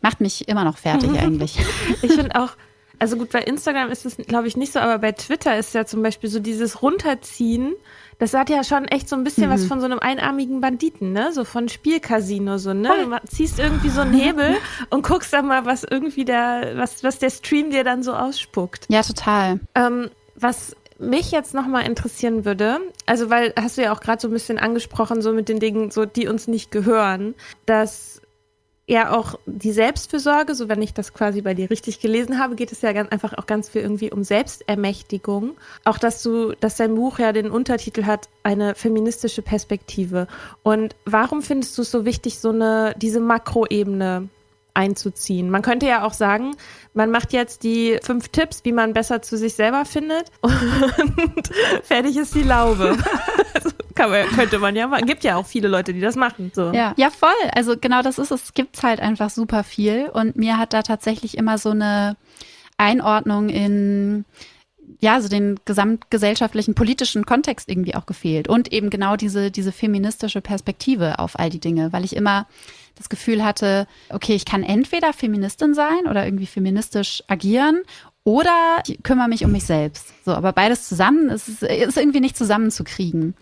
macht 0.00 0.20
mich 0.20 0.46
immer 0.48 0.62
noch 0.62 0.78
fertig 0.78 1.10
eigentlich. 1.20 1.58
ich 2.02 2.12
finde 2.12 2.40
auch, 2.40 2.50
also 3.00 3.16
gut, 3.16 3.30
bei 3.30 3.42
Instagram 3.42 3.90
ist 3.90 4.06
es, 4.06 4.16
glaube 4.16 4.46
ich, 4.46 4.56
nicht 4.56 4.72
so, 4.72 4.78
aber 4.78 4.98
bei 4.98 5.12
Twitter 5.12 5.58
ist 5.58 5.74
ja 5.74 5.84
zum 5.84 6.02
Beispiel 6.02 6.30
so 6.30 6.38
dieses 6.38 6.82
Runterziehen 6.82 7.74
das 8.20 8.34
hat 8.34 8.50
ja 8.50 8.62
schon 8.62 8.84
echt 8.84 9.08
so 9.08 9.16
ein 9.16 9.24
bisschen 9.24 9.48
mhm. 9.48 9.54
was 9.54 9.64
von 9.64 9.80
so 9.80 9.86
einem 9.86 9.98
einarmigen 9.98 10.60
Banditen, 10.60 11.12
ne? 11.12 11.32
So 11.32 11.44
von 11.44 11.70
Spielcasino, 11.70 12.58
so, 12.58 12.74
ne? 12.74 12.90
Du 13.02 13.28
ziehst 13.28 13.58
irgendwie 13.58 13.88
so 13.88 14.02
einen 14.02 14.12
Hebel 14.12 14.56
und 14.90 15.02
guckst 15.06 15.32
dann 15.32 15.46
mal, 15.46 15.64
was 15.64 15.84
irgendwie 15.84 16.26
der, 16.26 16.74
was, 16.76 17.02
was 17.02 17.18
der 17.18 17.30
Stream 17.30 17.70
dir 17.70 17.82
dann 17.82 18.02
so 18.02 18.12
ausspuckt. 18.12 18.84
Ja, 18.90 19.02
total. 19.02 19.60
Ähm, 19.74 20.10
was 20.36 20.76
mich 20.98 21.30
jetzt 21.30 21.54
nochmal 21.54 21.86
interessieren 21.86 22.44
würde, 22.44 22.80
also 23.06 23.30
weil 23.30 23.54
hast 23.58 23.78
du 23.78 23.82
ja 23.82 23.92
auch 23.92 24.00
gerade 24.00 24.20
so 24.20 24.28
ein 24.28 24.32
bisschen 24.32 24.58
angesprochen, 24.58 25.22
so 25.22 25.32
mit 25.32 25.48
den 25.48 25.58
Dingen, 25.58 25.90
so 25.90 26.04
die 26.04 26.28
uns 26.28 26.46
nicht 26.46 26.70
gehören, 26.70 27.34
dass 27.64 28.19
ja 28.90 29.16
auch 29.16 29.38
die 29.46 29.72
Selbstfürsorge, 29.72 30.54
so 30.54 30.68
wenn 30.68 30.82
ich 30.82 30.92
das 30.92 31.14
quasi 31.14 31.42
bei 31.42 31.54
dir 31.54 31.70
richtig 31.70 32.00
gelesen 32.00 32.38
habe, 32.38 32.56
geht 32.56 32.72
es 32.72 32.82
ja 32.82 32.92
ganz 32.92 33.10
einfach 33.10 33.38
auch 33.38 33.46
ganz 33.46 33.68
viel 33.68 33.82
irgendwie 33.82 34.10
um 34.10 34.24
Selbstermächtigung. 34.24 35.56
Auch 35.84 35.96
dass 35.96 36.22
du, 36.22 36.52
dass 36.58 36.76
dein 36.76 36.96
Buch 36.96 37.20
ja 37.20 37.32
den 37.32 37.50
Untertitel 37.50 38.04
hat, 38.04 38.28
eine 38.42 38.74
feministische 38.74 39.42
Perspektive. 39.42 40.26
Und 40.64 40.96
warum 41.04 41.42
findest 41.42 41.78
du 41.78 41.82
es 41.82 41.90
so 41.90 42.04
wichtig, 42.04 42.40
so 42.40 42.50
eine, 42.50 42.94
diese 42.98 43.20
Makroebene 43.20 44.28
einzuziehen. 44.74 45.50
Man 45.50 45.62
könnte 45.62 45.86
ja 45.86 46.04
auch 46.04 46.12
sagen, 46.12 46.56
man 46.94 47.10
macht 47.10 47.32
jetzt 47.32 47.64
die 47.64 47.98
fünf 48.02 48.28
Tipps, 48.28 48.64
wie 48.64 48.72
man 48.72 48.92
besser 48.92 49.20
zu 49.20 49.36
sich 49.36 49.54
selber 49.54 49.84
findet 49.84 50.30
und 50.40 51.50
fertig 51.82 52.16
ist 52.16 52.34
die 52.34 52.44
Laube. 52.44 52.96
Man, 54.08 54.26
könnte 54.28 54.58
man 54.58 54.76
ja 54.76 54.86
machen. 54.86 55.06
Gibt 55.06 55.24
ja 55.24 55.36
auch 55.36 55.46
viele 55.46 55.68
Leute, 55.68 55.92
die 55.92 56.00
das 56.00 56.16
machen. 56.16 56.52
So. 56.54 56.72
Ja. 56.72 56.94
ja, 56.96 57.10
voll. 57.10 57.30
Also 57.54 57.76
genau 57.80 58.02
das 58.02 58.18
ist 58.18 58.30
es. 58.30 58.44
Es 58.44 58.54
gibt 58.54 58.82
halt 58.82 59.00
einfach 59.00 59.30
super 59.30 59.64
viel. 59.64 60.08
Und 60.08 60.36
mir 60.36 60.58
hat 60.58 60.72
da 60.72 60.82
tatsächlich 60.82 61.36
immer 61.36 61.58
so 61.58 61.70
eine 61.70 62.16
Einordnung 62.76 63.48
in 63.48 64.24
ja, 64.98 65.20
so 65.20 65.28
den 65.28 65.58
gesamtgesellschaftlichen 65.64 66.74
politischen 66.74 67.24
Kontext 67.24 67.68
irgendwie 67.68 67.94
auch 67.94 68.06
gefehlt 68.06 68.48
und 68.48 68.72
eben 68.72 68.90
genau 68.90 69.16
diese 69.16 69.50
diese 69.50 69.72
feministische 69.72 70.40
Perspektive 70.40 71.18
auf 71.18 71.38
all 71.38 71.48
die 71.48 71.60
Dinge, 71.60 71.92
weil 71.92 72.04
ich 72.04 72.16
immer 72.16 72.46
das 72.96 73.08
Gefühl 73.08 73.42
hatte, 73.42 73.86
okay, 74.10 74.34
ich 74.34 74.44
kann 74.44 74.62
entweder 74.62 75.12
Feministin 75.12 75.74
sein 75.74 76.06
oder 76.08 76.24
irgendwie 76.24 76.46
feministisch 76.46 77.22
agieren 77.28 77.80
oder 78.24 78.82
ich 78.86 79.02
kümmere 79.02 79.28
mich 79.28 79.44
um 79.44 79.52
mich 79.52 79.64
selbst. 79.64 80.12
So, 80.24 80.32
aber 80.32 80.52
beides 80.52 80.86
zusammen 80.86 81.30
ist, 81.30 81.48
ist 81.48 81.96
irgendwie 81.96 82.20
nicht 82.20 82.36
zusammenzukriegen. 82.36 83.34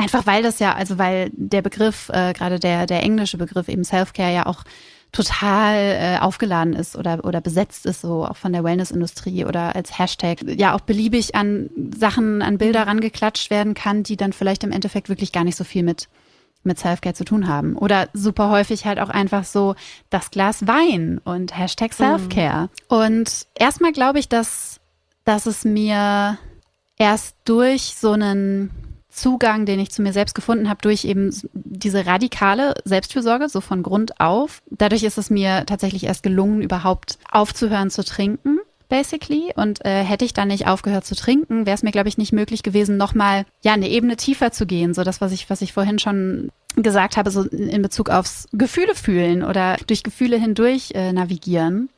Einfach 0.00 0.26
weil 0.26 0.42
das 0.42 0.58
ja, 0.60 0.74
also 0.74 0.98
weil 0.98 1.30
der 1.34 1.60
Begriff, 1.60 2.08
äh, 2.08 2.32
gerade 2.32 2.58
der, 2.58 2.86
der 2.86 3.02
englische 3.02 3.36
Begriff 3.36 3.68
eben 3.68 3.84
Self-Care 3.84 4.32
ja 4.32 4.46
auch 4.46 4.64
total 5.12 5.74
äh, 5.76 6.18
aufgeladen 6.20 6.72
ist 6.72 6.96
oder, 6.96 7.22
oder 7.24 7.42
besetzt 7.42 7.84
ist, 7.84 8.00
so 8.00 8.24
auch 8.24 8.36
von 8.36 8.52
der 8.52 8.64
Wellnessindustrie 8.64 9.44
oder 9.44 9.74
als 9.76 9.98
Hashtag, 9.98 10.38
ja 10.46 10.74
auch 10.74 10.80
beliebig 10.80 11.34
an 11.34 11.68
Sachen, 11.94 12.40
an 12.40 12.56
Bilder 12.56 12.86
rangeklatscht 12.86 13.50
werden 13.50 13.74
kann, 13.74 14.02
die 14.02 14.16
dann 14.16 14.32
vielleicht 14.32 14.64
im 14.64 14.72
Endeffekt 14.72 15.10
wirklich 15.10 15.32
gar 15.32 15.44
nicht 15.44 15.56
so 15.56 15.64
viel 15.64 15.82
mit 15.82 16.08
mit 16.62 16.78
Selfcare 16.78 17.14
zu 17.14 17.24
tun 17.24 17.48
haben. 17.48 17.74
Oder 17.76 18.08
super 18.12 18.50
häufig 18.50 18.84
halt 18.84 19.00
auch 19.00 19.08
einfach 19.08 19.44
so 19.44 19.74
das 20.10 20.30
Glas 20.30 20.66
Wein 20.66 21.18
und 21.24 21.56
Hashtag 21.56 21.94
Selfcare. 21.94 22.64
Mhm. 22.64 22.68
Und 22.96 23.46
erstmal 23.54 23.92
glaube 23.92 24.18
ich, 24.18 24.28
dass, 24.28 24.78
dass 25.24 25.46
es 25.46 25.64
mir 25.64 26.38
erst 26.98 27.34
durch 27.46 27.94
so 27.96 28.12
einen 28.12 28.70
Zugang, 29.10 29.66
den 29.66 29.80
ich 29.80 29.90
zu 29.90 30.02
mir 30.02 30.12
selbst 30.12 30.34
gefunden 30.34 30.68
habe, 30.68 30.82
durch 30.82 31.04
eben 31.04 31.34
diese 31.52 32.06
radikale 32.06 32.74
Selbstfürsorge, 32.84 33.48
so 33.48 33.60
von 33.60 33.82
Grund 33.82 34.20
auf. 34.20 34.62
Dadurch 34.70 35.02
ist 35.02 35.18
es 35.18 35.30
mir 35.30 35.64
tatsächlich 35.66 36.04
erst 36.04 36.22
gelungen, 36.22 36.62
überhaupt 36.62 37.18
aufzuhören 37.30 37.90
zu 37.90 38.04
trinken 38.04 38.60
basically. 38.90 39.52
Und 39.56 39.82
äh, 39.86 40.02
hätte 40.04 40.26
ich 40.26 40.34
dann 40.34 40.48
nicht 40.48 40.66
aufgehört 40.66 41.06
zu 41.06 41.16
trinken, 41.16 41.64
wäre 41.64 41.74
es 41.74 41.82
mir, 41.82 41.92
glaube 41.92 42.10
ich, 42.10 42.18
nicht 42.18 42.32
möglich 42.32 42.62
gewesen, 42.62 42.98
nochmal 42.98 43.46
ja 43.62 43.72
eine 43.72 43.88
Ebene 43.88 44.16
tiefer 44.16 44.52
zu 44.52 44.66
gehen. 44.66 44.92
So 44.92 45.02
das, 45.02 45.22
was 45.22 45.32
ich, 45.32 45.48
was 45.48 45.62
ich 45.62 45.72
vorhin 45.72 45.98
schon 45.98 46.50
gesagt 46.76 47.16
habe, 47.16 47.30
so 47.30 47.44
in 47.44 47.80
Bezug 47.80 48.10
aufs 48.10 48.48
Gefühle 48.52 48.94
fühlen 48.94 49.42
oder 49.42 49.78
durch 49.86 50.02
Gefühle 50.02 50.36
hindurch 50.36 50.90
äh, 50.94 51.12
navigieren, 51.12 51.88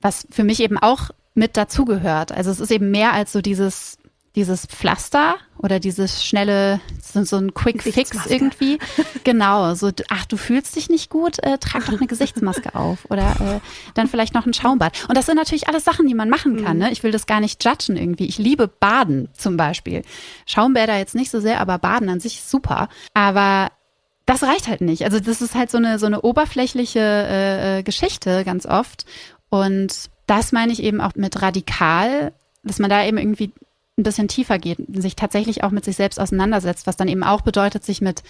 was 0.00 0.28
für 0.30 0.44
mich 0.44 0.60
eben 0.60 0.78
auch 0.78 1.10
mit 1.34 1.56
dazugehört. 1.56 2.30
Also 2.30 2.52
es 2.52 2.60
ist 2.60 2.70
eben 2.70 2.92
mehr 2.92 3.12
als 3.12 3.32
so 3.32 3.40
dieses 3.40 3.98
dieses 4.36 4.66
Pflaster 4.66 5.36
oder 5.58 5.78
dieses 5.78 6.24
schnelle, 6.24 6.80
so, 7.00 7.22
so 7.24 7.36
ein 7.36 7.54
Quick 7.54 7.82
Fix 7.82 8.26
irgendwie. 8.26 8.78
Genau, 9.24 9.74
so, 9.74 9.90
ach, 10.10 10.26
du 10.26 10.36
fühlst 10.36 10.76
dich 10.76 10.90
nicht 10.90 11.08
gut, 11.08 11.42
äh, 11.42 11.56
trag 11.56 11.86
doch 11.86 11.96
eine 11.96 12.06
Gesichtsmaske 12.06 12.74
auf 12.74 13.06
oder 13.08 13.30
äh, 13.40 13.60
dann 13.94 14.06
vielleicht 14.06 14.34
noch 14.34 14.44
ein 14.44 14.52
Schaumbad. 14.52 15.08
Und 15.08 15.16
das 15.16 15.26
sind 15.26 15.36
natürlich 15.36 15.66
alles 15.66 15.84
Sachen, 15.84 16.06
die 16.06 16.14
man 16.14 16.28
machen 16.28 16.62
kann. 16.62 16.76
Ne? 16.76 16.90
Ich 16.92 17.02
will 17.02 17.10
das 17.10 17.26
gar 17.26 17.40
nicht 17.40 17.64
judgen 17.64 17.96
irgendwie. 17.96 18.26
Ich 18.26 18.36
liebe 18.36 18.68
Baden 18.68 19.28
zum 19.32 19.56
Beispiel. 19.56 20.02
Schaumbäder 20.44 20.98
jetzt 20.98 21.14
nicht 21.14 21.30
so 21.30 21.40
sehr, 21.40 21.60
aber 21.60 21.78
Baden 21.78 22.10
an 22.10 22.20
sich 22.20 22.36
ist 22.36 22.50
super. 22.50 22.88
Aber 23.14 23.70
das 24.26 24.42
reicht 24.42 24.68
halt 24.68 24.82
nicht. 24.82 25.04
Also 25.04 25.20
das 25.20 25.40
ist 25.40 25.54
halt 25.54 25.70
so 25.70 25.78
eine 25.78 25.98
so 25.98 26.06
eine 26.06 26.20
oberflächliche 26.20 27.00
äh, 27.00 27.78
äh 27.78 27.82
Geschichte 27.82 28.44
ganz 28.44 28.66
oft. 28.66 29.06
Und 29.48 30.10
das 30.26 30.52
meine 30.52 30.72
ich 30.72 30.82
eben 30.82 31.00
auch 31.00 31.14
mit 31.14 31.40
radikal, 31.40 32.32
dass 32.62 32.78
man 32.78 32.90
da 32.90 33.04
eben 33.04 33.18
irgendwie 33.18 33.52
ein 33.96 34.02
bisschen 34.02 34.28
tiefer 34.28 34.58
geht, 34.58 34.78
sich 34.88 35.16
tatsächlich 35.16 35.62
auch 35.62 35.70
mit 35.70 35.84
sich 35.84 35.96
selbst 35.96 36.20
auseinandersetzt, 36.20 36.86
was 36.86 36.96
dann 36.96 37.08
eben 37.08 37.22
auch 37.22 37.42
bedeutet, 37.42 37.84
sich 37.84 38.00
mit 38.00 38.22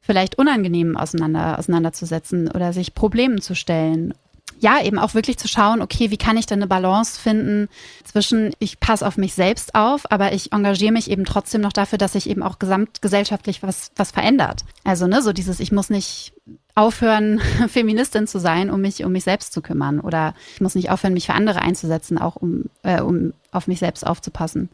vielleicht 0.00 0.38
Unangenehmen 0.38 0.96
auseinander, 0.96 1.58
auseinanderzusetzen 1.58 2.50
oder 2.50 2.72
sich 2.72 2.94
Problemen 2.94 3.40
zu 3.40 3.54
stellen. 3.54 4.14
Ja, 4.60 4.82
eben 4.82 4.98
auch 4.98 5.14
wirklich 5.14 5.38
zu 5.38 5.48
schauen, 5.48 5.82
okay, 5.82 6.10
wie 6.10 6.16
kann 6.16 6.36
ich 6.36 6.46
denn 6.46 6.58
eine 6.58 6.66
Balance 6.66 7.20
finden 7.20 7.68
zwischen, 8.04 8.54
ich 8.58 8.80
passe 8.80 9.06
auf 9.06 9.16
mich 9.16 9.34
selbst 9.34 9.74
auf, 9.74 10.10
aber 10.10 10.32
ich 10.32 10.52
engagiere 10.52 10.92
mich 10.92 11.10
eben 11.10 11.24
trotzdem 11.24 11.60
noch 11.60 11.72
dafür, 11.72 11.98
dass 11.98 12.12
sich 12.12 12.28
eben 12.28 12.42
auch 12.42 12.58
gesamtgesellschaftlich 12.58 13.62
was, 13.62 13.90
was 13.96 14.10
verändert. 14.10 14.64
Also, 14.84 15.06
ne, 15.06 15.22
so 15.22 15.32
dieses, 15.32 15.60
ich 15.60 15.72
muss 15.72 15.90
nicht 15.90 16.32
aufhören, 16.74 17.40
Feministin 17.68 18.26
zu 18.26 18.38
sein, 18.38 18.70
um 18.70 18.80
mich 18.80 19.04
um 19.04 19.12
mich 19.12 19.24
selbst 19.24 19.52
zu 19.52 19.62
kümmern. 19.62 20.00
Oder 20.00 20.34
ich 20.54 20.60
muss 20.60 20.74
nicht 20.74 20.90
aufhören, 20.90 21.14
mich 21.14 21.26
für 21.26 21.34
andere 21.34 21.62
einzusetzen, 21.62 22.18
auch 22.18 22.36
um, 22.36 22.64
äh, 22.82 23.00
um 23.00 23.32
auf 23.52 23.66
mich 23.66 23.78
selbst 23.78 24.06
aufzupassen. 24.06 24.70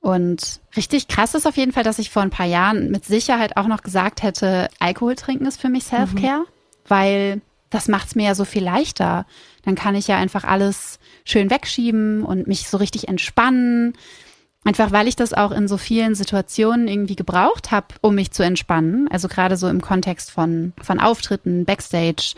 Und 0.00 0.60
richtig 0.76 1.08
krass 1.08 1.34
ist 1.34 1.46
auf 1.46 1.56
jeden 1.56 1.72
Fall, 1.72 1.84
dass 1.84 1.98
ich 1.98 2.10
vor 2.10 2.22
ein 2.22 2.30
paar 2.30 2.46
Jahren 2.46 2.90
mit 2.90 3.04
Sicherheit 3.04 3.56
auch 3.56 3.66
noch 3.66 3.82
gesagt 3.82 4.22
hätte, 4.22 4.68
Alkohol 4.78 5.14
trinken 5.14 5.44
ist 5.44 5.60
für 5.60 5.68
mich 5.68 5.84
Self-Care, 5.84 6.40
mhm. 6.40 6.46
weil 6.88 7.42
das 7.70 7.88
macht 7.88 8.08
es 8.08 8.14
mir 8.14 8.26
ja 8.26 8.34
so 8.34 8.44
viel 8.44 8.64
leichter. 8.64 9.26
Dann 9.62 9.76
kann 9.76 9.94
ich 9.94 10.08
ja 10.08 10.16
einfach 10.16 10.44
alles 10.44 10.98
schön 11.24 11.50
wegschieben 11.50 12.24
und 12.24 12.46
mich 12.46 12.68
so 12.68 12.76
richtig 12.76 13.08
entspannen. 13.08 13.94
Einfach 14.64 14.92
weil 14.92 15.08
ich 15.08 15.16
das 15.16 15.32
auch 15.32 15.52
in 15.52 15.68
so 15.68 15.78
vielen 15.78 16.14
Situationen 16.14 16.86
irgendwie 16.86 17.16
gebraucht 17.16 17.70
habe, 17.70 17.86
um 18.02 18.14
mich 18.14 18.32
zu 18.32 18.42
entspannen. 18.42 19.08
Also 19.10 19.26
gerade 19.28 19.56
so 19.56 19.68
im 19.68 19.80
Kontext 19.80 20.30
von, 20.30 20.74
von 20.82 21.00
Auftritten, 21.00 21.64
Backstage, 21.64 22.34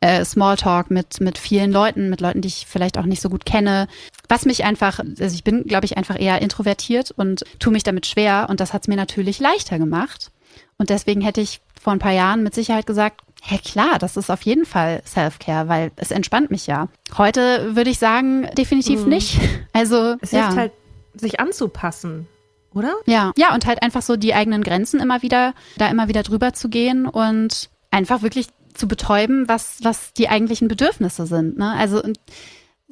äh, 0.00 0.24
Smalltalk 0.24 0.90
mit, 0.90 1.20
mit 1.20 1.36
vielen 1.36 1.72
Leuten, 1.72 2.10
mit 2.10 2.20
Leuten, 2.20 2.42
die 2.42 2.48
ich 2.48 2.66
vielleicht 2.68 2.96
auch 2.96 3.06
nicht 3.06 3.22
so 3.22 3.28
gut 3.28 3.44
kenne. 3.44 3.88
Was 4.28 4.44
mich 4.44 4.64
einfach, 4.64 5.00
also 5.00 5.34
ich 5.34 5.42
bin, 5.42 5.64
glaube 5.64 5.86
ich, 5.86 5.96
einfach 5.96 6.20
eher 6.20 6.42
introvertiert 6.42 7.10
und 7.10 7.44
tue 7.58 7.72
mich 7.72 7.82
damit 7.82 8.06
schwer. 8.06 8.46
Und 8.50 8.60
das 8.60 8.72
hat 8.72 8.82
es 8.82 8.88
mir 8.88 8.96
natürlich 8.96 9.40
leichter 9.40 9.78
gemacht. 9.78 10.30
Und 10.78 10.90
deswegen 10.90 11.20
hätte 11.20 11.40
ich 11.40 11.60
vor 11.80 11.92
ein 11.92 11.98
paar 11.98 12.12
Jahren 12.12 12.42
mit 12.42 12.54
Sicherheit 12.54 12.86
gesagt, 12.86 13.22
Hä, 13.46 13.58
klar, 13.58 13.98
das 13.98 14.16
ist 14.16 14.30
auf 14.30 14.40
jeden 14.42 14.64
Fall 14.64 15.02
Self-Care, 15.04 15.68
weil 15.68 15.92
es 15.96 16.10
entspannt 16.10 16.50
mich 16.50 16.66
ja. 16.66 16.88
Heute 17.18 17.76
würde 17.76 17.90
ich 17.90 17.98
sagen, 17.98 18.48
definitiv 18.56 19.02
mhm. 19.02 19.10
nicht. 19.10 19.38
Also, 19.74 20.16
es 20.20 20.30
hilft 20.30 20.56
halt 20.56 20.72
sich 21.14 21.40
anzupassen, 21.40 22.28
oder? 22.72 22.94
Ja, 23.06 23.32
ja, 23.36 23.52
und 23.52 23.66
halt 23.66 23.82
einfach 23.82 24.02
so 24.02 24.16
die 24.16 24.32
eigenen 24.32 24.62
Grenzen 24.62 25.00
immer 25.00 25.20
wieder, 25.20 25.52
da 25.76 25.88
immer 25.88 26.06
wieder 26.06 26.22
drüber 26.22 26.52
zu 26.52 26.68
gehen 26.68 27.06
und 27.06 27.70
einfach 27.90 28.22
wirklich 28.22 28.46
zu 28.72 28.86
betäuben, 28.86 29.48
was, 29.48 29.80
was 29.82 30.12
die 30.12 30.28
eigentlichen 30.28 30.68
Bedürfnisse 30.68 31.26
sind. 31.26 31.58
Ne? 31.58 31.72
Also 31.72 32.02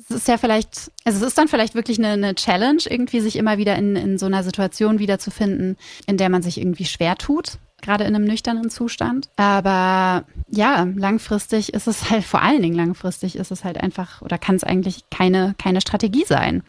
es 0.08 0.16
ist 0.16 0.28
ja 0.28 0.38
vielleicht, 0.38 0.90
also 1.04 1.18
es 1.18 1.28
ist 1.28 1.38
dann 1.38 1.48
vielleicht 1.48 1.74
wirklich 1.74 1.98
eine, 1.98 2.08
eine 2.08 2.34
Challenge, 2.34 2.82
irgendwie 2.88 3.20
sich 3.20 3.36
immer 3.36 3.58
wieder 3.58 3.76
in, 3.76 3.96
in 3.96 4.18
so 4.18 4.26
einer 4.26 4.42
Situation 4.42 4.98
wiederzufinden, 4.98 5.76
in 6.06 6.16
der 6.16 6.28
man 6.28 6.42
sich 6.42 6.58
irgendwie 6.58 6.84
schwer 6.84 7.16
tut, 7.16 7.58
gerade 7.80 8.04
in 8.04 8.14
einem 8.14 8.24
nüchternen 8.24 8.70
Zustand. 8.70 9.28
Aber 9.36 10.24
ja, 10.48 10.86
langfristig 10.94 11.72
ist 11.72 11.88
es 11.88 12.10
halt, 12.10 12.24
vor 12.24 12.42
allen 12.42 12.62
Dingen 12.62 12.76
langfristig 12.76 13.36
ist 13.36 13.50
es 13.50 13.64
halt 13.64 13.78
einfach, 13.78 14.22
oder 14.22 14.38
kann 14.38 14.56
es 14.56 14.64
eigentlich 14.64 15.10
keine, 15.10 15.54
keine 15.58 15.80
Strategie 15.80 16.24
sein 16.26 16.62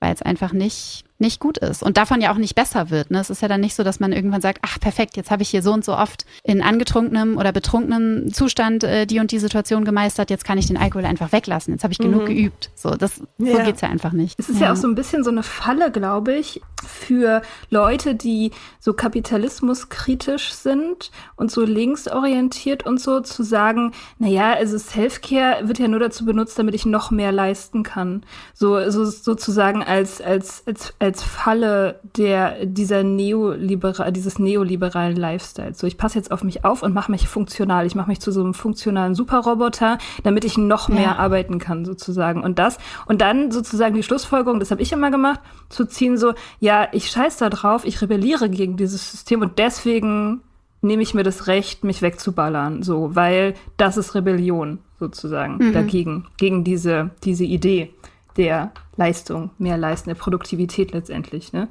weil 0.00 0.14
es 0.14 0.22
einfach 0.22 0.52
nicht, 0.52 1.04
nicht 1.18 1.40
gut 1.40 1.58
ist 1.58 1.82
und 1.82 1.96
davon 1.96 2.20
ja 2.20 2.32
auch 2.32 2.36
nicht 2.36 2.54
besser 2.54 2.90
wird. 2.90 3.10
Ne? 3.10 3.18
Es 3.18 3.30
ist 3.30 3.42
ja 3.42 3.48
dann 3.48 3.60
nicht 3.60 3.74
so, 3.74 3.82
dass 3.82 3.98
man 3.98 4.12
irgendwann 4.12 4.40
sagt, 4.40 4.60
ach 4.62 4.78
perfekt, 4.78 5.16
jetzt 5.16 5.30
habe 5.30 5.42
ich 5.42 5.48
hier 5.48 5.62
so 5.62 5.72
und 5.72 5.84
so 5.84 5.96
oft 5.96 6.24
in 6.44 6.62
angetrunkenem 6.62 7.36
oder 7.36 7.52
betrunkenem 7.52 8.32
Zustand 8.32 8.84
äh, 8.84 9.06
die 9.06 9.18
und 9.18 9.32
die 9.32 9.38
Situation 9.38 9.84
gemeistert, 9.84 10.30
jetzt 10.30 10.44
kann 10.44 10.58
ich 10.58 10.66
den 10.66 10.76
Alkohol 10.76 11.04
einfach 11.04 11.32
weglassen, 11.32 11.74
jetzt 11.74 11.82
habe 11.82 11.92
ich 11.92 11.98
mhm. 11.98 12.04
genug 12.04 12.26
geübt. 12.26 12.70
So, 12.74 12.90
das, 12.90 13.20
ja. 13.38 13.56
so 13.56 13.62
geht's 13.64 13.80
ja 13.80 13.88
einfach 13.88 14.12
nicht. 14.12 14.38
Es 14.38 14.48
ist 14.48 14.60
ja. 14.60 14.66
ja 14.66 14.72
auch 14.72 14.76
so 14.76 14.86
ein 14.86 14.94
bisschen 14.94 15.24
so 15.24 15.30
eine 15.30 15.42
Falle, 15.42 15.90
glaube 15.90 16.34
ich, 16.34 16.60
für 16.86 17.42
Leute, 17.70 18.14
die 18.14 18.52
so 18.78 18.92
kapitalismuskritisch 18.92 20.52
sind 20.52 21.10
und 21.34 21.50
so 21.50 21.62
linksorientiert 21.62 22.86
und 22.86 23.00
so 23.00 23.20
zu 23.20 23.42
sagen, 23.42 23.92
naja, 24.18 24.52
also 24.52 24.78
Selfcare 24.78 25.66
wird 25.66 25.80
ja 25.80 25.88
nur 25.88 26.00
dazu 26.00 26.24
benutzt, 26.24 26.58
damit 26.58 26.74
ich 26.74 26.86
noch 26.86 27.10
mehr 27.10 27.32
leisten 27.32 27.82
kann. 27.82 28.24
So, 28.54 28.88
so 28.90 29.04
sozusagen 29.04 29.82
als, 29.82 30.20
als, 30.20 30.62
als, 30.66 30.94
als 31.00 31.07
Falle 31.14 32.00
der, 32.16 32.66
dieser 32.66 33.02
neoliberal, 33.02 34.12
dieses 34.12 34.38
neoliberalen 34.38 35.16
Lifestyles. 35.16 35.78
So, 35.78 35.86
ich 35.86 35.96
passe 35.96 36.18
jetzt 36.18 36.30
auf 36.30 36.44
mich 36.44 36.64
auf 36.64 36.82
und 36.82 36.94
mache 36.94 37.10
mich 37.10 37.28
funktional. 37.28 37.86
Ich 37.86 37.94
mache 37.94 38.08
mich 38.08 38.20
zu 38.20 38.32
so 38.32 38.40
einem 38.40 38.54
funktionalen 38.54 39.14
Superroboter, 39.14 39.98
damit 40.22 40.44
ich 40.44 40.58
noch 40.58 40.88
mehr 40.88 41.02
ja. 41.02 41.16
arbeiten 41.16 41.58
kann, 41.58 41.84
sozusagen. 41.84 42.42
Und 42.42 42.58
das, 42.58 42.78
und 43.06 43.20
dann 43.20 43.50
sozusagen 43.50 43.94
die 43.94 44.02
Schlussfolgerung, 44.02 44.60
das 44.60 44.70
habe 44.70 44.82
ich 44.82 44.92
immer 44.92 45.10
gemacht, 45.10 45.40
zu 45.68 45.84
ziehen, 45.84 46.18
so, 46.18 46.34
ja, 46.60 46.88
ich 46.92 47.10
scheiß 47.10 47.38
da 47.38 47.50
drauf, 47.50 47.84
ich 47.84 48.00
rebelliere 48.00 48.50
gegen 48.50 48.76
dieses 48.76 49.10
System 49.10 49.42
und 49.42 49.58
deswegen 49.58 50.42
nehme 50.80 51.02
ich 51.02 51.14
mir 51.14 51.24
das 51.24 51.46
Recht, 51.46 51.84
mich 51.84 52.02
wegzuballern, 52.02 52.82
so, 52.82 53.14
weil 53.14 53.54
das 53.76 53.96
ist 53.96 54.14
Rebellion 54.14 54.78
sozusagen 54.98 55.56
mhm. 55.58 55.72
dagegen, 55.72 56.26
gegen 56.36 56.64
diese, 56.64 57.10
diese 57.24 57.44
Idee 57.44 57.92
der 58.36 58.72
Leistung, 58.98 59.50
mehr 59.58 59.78
Leisten, 59.78 60.10
der 60.10 60.16
Produktivität 60.16 60.92
letztendlich, 60.92 61.52
ne? 61.52 61.68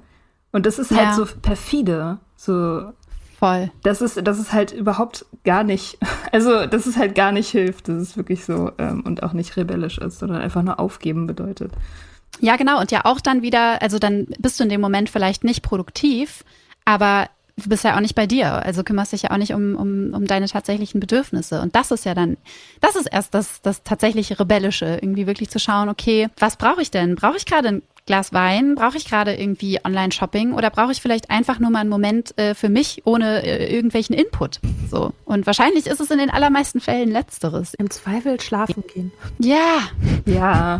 Und 0.54 0.66
das 0.66 0.80
ist 0.80 0.92
halt 0.92 1.10
ja. 1.10 1.14
so 1.14 1.26
perfide, 1.42 2.18
so. 2.36 2.94
Voll. 3.38 3.70
Das 3.84 4.02
ist, 4.02 4.20
das 4.26 4.40
ist 4.40 4.52
halt 4.52 4.72
überhaupt 4.72 5.26
gar 5.44 5.64
nicht, 5.64 6.00
also, 6.32 6.66
das 6.66 6.88
ist 6.88 6.98
halt 6.98 7.14
gar 7.14 7.32
nicht 7.32 7.50
hilft, 7.50 7.90
das 7.90 8.02
ist 8.02 8.18
wirklich 8.18 8.46
so, 8.46 8.72
ähm, 8.80 9.02
und 9.06 9.22
auch 9.22 9.34
nicht 9.34 9.58
rebellisch 9.58 10.00
ist, 10.00 10.20
sondern 10.20 10.42
einfach 10.42 10.64
nur 10.64 10.80
aufgeben 10.80 11.28
bedeutet. 11.28 11.74
Ja, 12.40 12.56
genau. 12.56 12.80
Und 12.80 12.92
ja 12.92 13.02
auch 13.04 13.20
dann 13.20 13.42
wieder, 13.42 13.82
also 13.82 14.00
dann 14.00 14.28
bist 14.40 14.60
du 14.60 14.64
in 14.64 14.70
dem 14.70 14.82
Moment 14.82 15.10
vielleicht 15.10 15.44
nicht 15.44 15.64
produktiv, 15.64 16.44
aber 16.86 17.28
du 17.58 17.70
bist 17.70 17.84
ja 17.84 17.96
auch 17.96 18.00
nicht 18.00 18.16
bei 18.16 18.28
dir. 18.28 18.54
Also 18.66 18.84
kümmerst 18.84 19.14
dich 19.14 19.24
ja 19.24 19.32
auch 19.32 19.38
nicht 19.38 19.54
um, 19.54 19.76
um, 19.76 20.14
um 20.14 20.26
deine 20.26 20.48
tatsächlichen 20.48 21.00
Bedürfnisse. 21.00 21.62
Und 21.62 21.76
das 21.76 21.92
ist 21.92 22.06
ja 22.06 22.14
dann, 22.14 22.38
das 22.82 22.96
ist 22.96 23.08
erst 23.08 23.34
das, 23.34 23.62
das 23.62 23.84
tatsächliche 23.84 24.40
Rebellische, 24.40 25.00
irgendwie 25.02 25.28
wirklich 25.28 25.50
zu 25.50 25.60
schauen, 25.60 25.90
okay, 25.90 26.28
was 26.38 26.56
brauche 26.56 26.82
ich 26.82 26.92
denn? 26.92 27.16
Brauche 27.16 27.38
ich 27.38 27.46
gerade 27.46 27.68
ein 27.68 27.82
Glas 28.06 28.32
Wein? 28.32 28.76
Brauche 28.76 28.96
ich 28.96 29.06
gerade 29.06 29.36
irgendwie 29.36 29.80
Online-Shopping? 29.84 30.54
Oder 30.54 30.70
brauche 30.70 30.92
ich 30.92 31.02
vielleicht 31.02 31.30
einfach 31.30 31.60
nur 31.60 31.72
mal 31.72 31.80
einen 31.80 31.90
Moment 31.90 32.38
äh, 32.38 32.54
für 32.54 32.70
mich 32.70 33.02
ohne 33.06 33.44
äh, 33.44 33.74
irgendwelchen 33.74 34.16
Input? 34.16 34.62
So. 34.90 35.12
Und 35.26 35.46
wahrscheinlich 35.46 35.88
ist 35.88 36.00
es 36.00 36.10
in 36.10 36.20
den 36.20 36.30
allermeisten 36.30 36.80
Fällen 36.80 37.12
Letzteres. 37.12 37.74
Im 37.74 37.90
Zweifel 37.90 38.40
schlafen 38.40 38.84
gehen. 38.94 39.12
Ja. 39.40 39.80
Ja. 40.26 40.80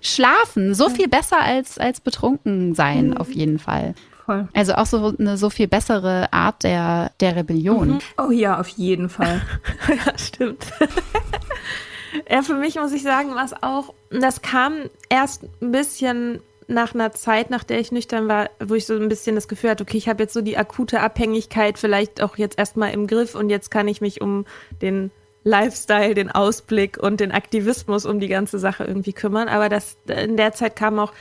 Schlafen. 0.00 0.74
So 0.74 0.90
viel 0.90 1.08
besser 1.08 1.40
als, 1.40 1.78
als 1.78 2.00
betrunken 2.00 2.74
sein, 2.74 3.10
mhm. 3.10 3.16
auf 3.16 3.32
jeden 3.32 3.58
Fall. 3.58 3.94
Voll. 4.28 4.46
Also 4.52 4.74
auch 4.74 4.84
so 4.84 5.14
eine 5.18 5.38
so 5.38 5.48
viel 5.48 5.68
bessere 5.68 6.30
Art 6.34 6.62
der, 6.62 7.12
der 7.18 7.34
Rebellion. 7.34 7.92
Mhm. 7.92 7.98
Oh 8.18 8.30
ja, 8.30 8.60
auf 8.60 8.68
jeden 8.68 9.08
Fall. 9.08 9.40
ja, 9.88 10.18
stimmt. 10.18 10.66
ja, 12.30 12.42
für 12.42 12.52
mich 12.52 12.74
muss 12.74 12.92
ich 12.92 13.02
sagen, 13.02 13.30
was 13.34 13.54
auch, 13.62 13.94
das 14.10 14.42
kam 14.42 14.90
erst 15.08 15.44
ein 15.62 15.72
bisschen 15.72 16.40
nach 16.66 16.92
einer 16.92 17.12
Zeit, 17.12 17.48
nach 17.48 17.64
der 17.64 17.80
ich 17.80 17.90
nüchtern 17.90 18.28
war, 18.28 18.50
wo 18.60 18.74
ich 18.74 18.84
so 18.84 18.94
ein 18.94 19.08
bisschen 19.08 19.34
das 19.34 19.48
Gefühl 19.48 19.70
hatte, 19.70 19.84
okay, 19.84 19.96
ich 19.96 20.10
habe 20.10 20.24
jetzt 20.24 20.34
so 20.34 20.42
die 20.42 20.58
akute 20.58 21.00
Abhängigkeit 21.00 21.78
vielleicht 21.78 22.20
auch 22.20 22.36
jetzt 22.36 22.58
erstmal 22.58 22.92
im 22.92 23.06
Griff 23.06 23.34
und 23.34 23.48
jetzt 23.48 23.70
kann 23.70 23.88
ich 23.88 24.02
mich 24.02 24.20
um 24.20 24.44
den 24.82 25.10
Lifestyle, 25.48 26.14
den 26.14 26.30
Ausblick 26.30 26.98
und 26.98 27.20
den 27.20 27.32
Aktivismus 27.32 28.04
um 28.04 28.20
die 28.20 28.28
ganze 28.28 28.58
Sache 28.58 28.84
irgendwie 28.84 29.12
kümmern. 29.12 29.48
Aber 29.48 29.68
das 29.68 29.96
in 30.06 30.36
der 30.36 30.52
Zeit 30.52 30.76
kam 30.76 30.98
auch 30.98 31.12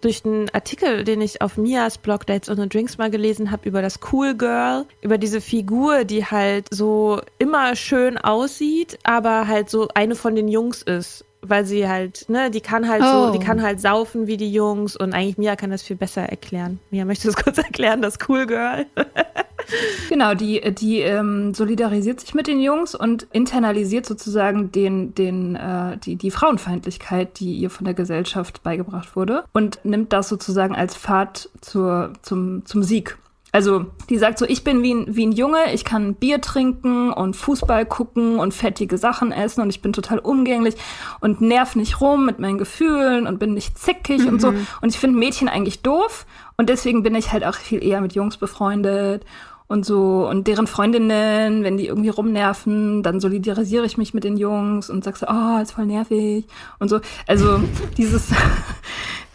durch 0.00 0.24
einen 0.24 0.50
Artikel, 0.50 1.04
den 1.04 1.20
ich 1.20 1.40
auf 1.40 1.56
Mias 1.56 1.98
Blog 1.98 2.26
Dates 2.26 2.48
und 2.48 2.72
Drinks 2.72 2.98
mal 2.98 3.10
gelesen 3.10 3.50
habe, 3.50 3.68
über 3.68 3.82
das 3.82 3.98
Cool 4.12 4.34
Girl, 4.36 4.84
über 5.00 5.18
diese 5.18 5.40
Figur, 5.40 6.04
die 6.04 6.26
halt 6.26 6.66
so 6.70 7.20
immer 7.38 7.74
schön 7.74 8.18
aussieht, 8.18 8.98
aber 9.04 9.48
halt 9.48 9.70
so 9.70 9.88
eine 9.94 10.14
von 10.14 10.34
den 10.34 10.48
Jungs 10.48 10.82
ist 10.82 11.24
weil 11.44 11.64
sie 11.64 11.88
halt, 11.88 12.28
ne, 12.28 12.50
die 12.50 12.60
kann 12.60 12.88
halt 12.88 13.02
oh. 13.04 13.26
so, 13.26 13.32
die 13.32 13.44
kann 13.44 13.62
halt 13.62 13.80
saufen 13.80 14.26
wie 14.26 14.36
die 14.36 14.52
Jungs 14.52 14.96
und 14.96 15.12
eigentlich 15.12 15.38
Mia 15.38 15.56
kann 15.56 15.70
das 15.70 15.82
viel 15.82 15.96
besser 15.96 16.22
erklären. 16.22 16.78
Mia, 16.90 17.04
möchtest 17.04 17.26
du 17.26 17.32
das 17.32 17.44
kurz 17.44 17.58
erklären, 17.58 18.00
das 18.00 18.18
Cool 18.28 18.46
Girl? 18.46 18.86
genau, 20.08 20.34
die, 20.34 20.60
die 20.74 21.00
ähm, 21.00 21.52
solidarisiert 21.52 22.20
sich 22.20 22.34
mit 22.34 22.46
den 22.46 22.60
Jungs 22.60 22.94
und 22.94 23.26
internalisiert 23.32 24.06
sozusagen 24.06 24.70
den, 24.70 25.14
den, 25.14 25.56
äh, 25.56 25.98
die, 25.98 26.16
die 26.16 26.30
Frauenfeindlichkeit, 26.30 27.40
die 27.40 27.54
ihr 27.54 27.70
von 27.70 27.84
der 27.84 27.94
Gesellschaft 27.94 28.62
beigebracht 28.62 29.16
wurde 29.16 29.44
und 29.52 29.80
nimmt 29.84 30.12
das 30.12 30.28
sozusagen 30.28 30.76
als 30.76 30.96
Pfad 30.96 31.48
zur, 31.60 32.12
zum, 32.22 32.64
zum 32.66 32.82
Sieg. 32.82 33.18
Also, 33.54 33.84
die 34.08 34.16
sagt 34.16 34.38
so, 34.38 34.46
ich 34.46 34.64
bin 34.64 34.82
wie 34.82 34.94
ein, 34.94 35.14
wie 35.14 35.26
ein 35.26 35.32
Junge, 35.32 35.74
ich 35.74 35.84
kann 35.84 36.14
Bier 36.14 36.40
trinken 36.40 37.12
und 37.12 37.36
Fußball 37.36 37.84
gucken 37.84 38.38
und 38.38 38.54
fettige 38.54 38.96
Sachen 38.96 39.30
essen 39.30 39.60
und 39.60 39.68
ich 39.68 39.82
bin 39.82 39.92
total 39.92 40.20
umgänglich 40.20 40.74
und 41.20 41.42
nerv 41.42 41.76
nicht 41.76 42.00
rum 42.00 42.24
mit 42.24 42.38
meinen 42.38 42.56
Gefühlen 42.56 43.26
und 43.26 43.38
bin 43.38 43.52
nicht 43.52 43.78
zickig 43.78 44.22
mhm. 44.22 44.28
und 44.28 44.40
so. 44.40 44.48
Und 44.48 44.88
ich 44.88 44.98
finde 44.98 45.18
Mädchen 45.18 45.50
eigentlich 45.50 45.82
doof 45.82 46.24
und 46.56 46.70
deswegen 46.70 47.02
bin 47.02 47.14
ich 47.14 47.30
halt 47.30 47.44
auch 47.44 47.54
viel 47.54 47.84
eher 47.84 48.00
mit 48.00 48.14
Jungs 48.14 48.38
befreundet 48.38 49.26
und 49.68 49.84
so 49.84 50.26
und 50.26 50.46
deren 50.46 50.66
Freundinnen, 50.66 51.62
wenn 51.62 51.76
die 51.76 51.88
irgendwie 51.88 52.08
rumnerven, 52.08 53.02
dann 53.02 53.20
solidarisiere 53.20 53.84
ich 53.84 53.98
mich 53.98 54.14
mit 54.14 54.24
den 54.24 54.38
Jungs 54.38 54.88
und 54.88 55.04
sag 55.04 55.18
so, 55.18 55.26
oh, 55.28 55.60
ist 55.60 55.72
voll 55.72 55.86
nervig 55.86 56.46
und 56.78 56.88
so. 56.88 57.00
Also 57.26 57.60
dieses 57.98 58.30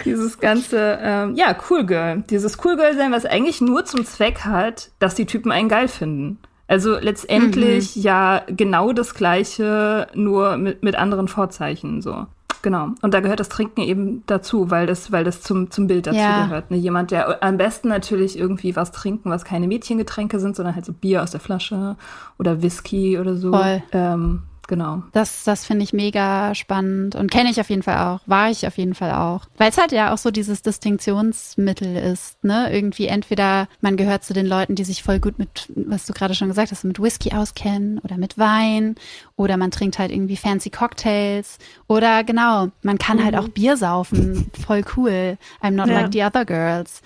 dieses 0.06 0.39
ganze, 0.39 1.00
ähm, 1.02 1.36
ja, 1.36 1.56
Cool 1.70 1.86
Girl. 1.86 2.24
Dieses 2.30 2.58
Cool 2.64 2.76
Girl 2.76 2.95
sein, 2.95 3.12
was 3.12 3.26
eigentlich 3.26 3.62
nur 3.62 3.86
zum 3.86 4.06
Zweck 4.06 4.41
hat, 4.45 4.91
dass 5.00 5.16
die 5.16 5.26
Typen 5.26 5.52
einen 5.52 5.70
geil 5.70 5.88
finden. 5.88 6.39
Also 6.68 6.98
letztendlich 7.00 7.95
mhm. 7.95 8.02
ja 8.02 8.41
genau 8.48 8.91
das 8.91 9.14
Gleiche, 9.14 10.08
nur 10.14 10.58
mit, 10.58 10.84
mit 10.84 10.95
anderen 10.95 11.28
Vorzeichen, 11.28 12.02
so. 12.02 12.28
Genau. 12.62 12.89
Und 13.02 13.14
da 13.14 13.20
gehört 13.20 13.39
das 13.39 13.50
Trinken 13.50 13.82
eben 13.82 14.24
dazu, 14.26 14.70
weil 14.72 14.88
das, 14.88 15.12
weil 15.12 15.24
das 15.24 15.41
zum, 15.41 15.72
zum 15.72 15.88
Bild 15.88 16.08
dazu 16.08 16.18
ja. 16.18 16.45
gehört. 16.45 16.72
Ne? 16.72 16.78
Jemand, 16.78 17.12
der 17.12 17.41
am 17.43 17.58
besten 17.58 17.88
natürlich 17.88 18.38
irgendwie 18.38 18.76
was 18.76 18.91
trinken, 18.91 19.30
was 19.30 19.45
keine 19.45 19.68
Mädchengetränke 19.68 20.39
sind, 20.39 20.56
sondern 20.56 20.76
halt 20.76 20.86
so 20.86 20.91
Bier 20.91 21.24
aus 21.24 21.32
der 21.32 21.39
Flasche 21.39 21.95
oder 22.38 22.62
Whisky 22.62 23.20
oder 23.20 23.36
so. 23.36 23.52
Voll. 23.52 23.84
Ähm, 23.91 24.41
Genau. 24.68 25.03
Das, 25.13 25.45
das 25.45 25.65
finde 25.65 25.84
ich 25.84 25.93
mega 25.93 26.53
spannend 26.53 27.15
und 27.15 27.32
kenne 27.32 27.49
ich 27.49 27.59
auf 27.61 27.70
jeden 27.70 27.84
Fall 27.84 27.97
auch, 27.99 28.20
war 28.26 28.51
ich 28.51 28.68
auf 28.68 28.78
jeden 28.78 28.95
Fall 28.95 29.11
auch. 29.11 29.45
Weil 29.57 29.70
es 29.70 29.78
halt 29.78 29.93
ja 29.93 30.13
auch 30.13 30.18
so 30.18 30.30
dieses 30.30 30.61
Distinktionsmittel 30.61 31.95
ist, 31.95 32.43
ne? 32.43 32.72
Irgendwie 32.72 33.07
entweder 33.07 33.70
man 33.80 33.95
gehört 33.95 34.26
zu 34.26 34.34
den 34.34 34.45
Leuten, 34.45 34.76
die 34.76 34.84
sich 34.84 35.03
voll 35.03 35.20
gut 35.20 35.39
mit, 35.39 35.72
was 35.76 36.05
du 36.05 36.13
gerade 36.13 36.36
schon 36.36 36.49
gesagt 36.49 36.72
hast, 36.72 36.84
mit 36.84 37.01
Whisky 37.01 37.34
auskennen 37.34 37.99
oder 37.99 38.18
mit 38.18 38.38
Wein 38.38 38.95
oder 39.38 39.55
man 39.55 39.72
trinkt 39.72 39.99
halt 39.99 40.11
irgendwie 40.11 40.38
fancy 40.38 40.70
Cocktails 40.70 41.57
oder 41.88 42.26
genau, 42.26 42.68
man 42.82 42.97
kann 42.97 43.24
halt 43.24 43.34
mhm. 43.34 43.38
halt 43.38 43.45
auch 43.45 43.53
Bier 43.53 43.78
saufen, 43.78 44.51
voll 44.65 44.84
cool. 44.97 45.38
I'm 45.61 45.72
not 45.72 45.88
ja. 45.88 46.01
like 46.01 46.11
the 46.11 46.24
other 46.24 46.43
girls. 46.43 47.01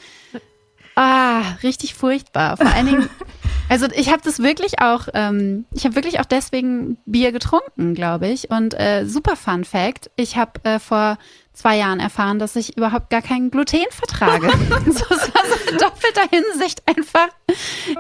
Ah, 0.96 1.42
richtig 1.64 1.94
furchtbar. 1.94 2.58
Vor 2.58 2.68
allen 2.68 2.86
Dingen, 2.86 3.10
also 3.72 3.88
ich 3.96 4.10
habe 4.10 4.22
das 4.22 4.40
wirklich 4.40 4.82
auch, 4.82 5.08
ähm, 5.14 5.64
ich 5.72 5.86
habe 5.86 5.96
wirklich 5.96 6.20
auch 6.20 6.26
deswegen 6.26 6.98
Bier 7.06 7.32
getrunken, 7.32 7.94
glaube 7.94 8.28
ich. 8.28 8.52
Und 8.52 8.78
äh, 8.78 9.06
super 9.06 9.38
Fun 9.38 9.64
Fact, 9.64 10.12
ich 10.18 10.36
habe 10.36 10.60
äh, 10.64 10.78
vor 10.78 11.18
zwei 11.54 11.78
Jahren 11.78 12.02
erfahren, 12.02 12.38
dass 12.38 12.58
ich 12.58 12.76
überhaupt 12.76 13.10
gar 13.10 13.22
kein 13.22 13.50
Gluten 13.50 13.90
vertrage. 13.90 14.50
so, 14.88 15.06
das 15.08 15.34
war 15.34 15.44
so 15.46 15.72
in 15.72 15.78
doppelter 15.78 16.28
Hinsicht 16.30 16.84
einfach 16.86 17.30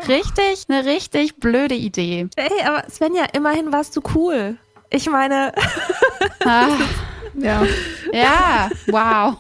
richtig, 0.09 0.65
eine 0.67 0.83
richtig 0.83 1.37
blöde 1.37 1.75
Idee. 1.75 2.27
Ey, 2.35 2.65
aber 2.65 2.89
Svenja, 2.89 3.23
immerhin 3.31 3.71
warst 3.71 3.95
du 3.95 4.01
cool. 4.13 4.57
Ich 4.89 5.09
meine. 5.09 5.53
Ja. 7.33 7.63
Ja, 8.13 8.69
wow. 8.87 9.37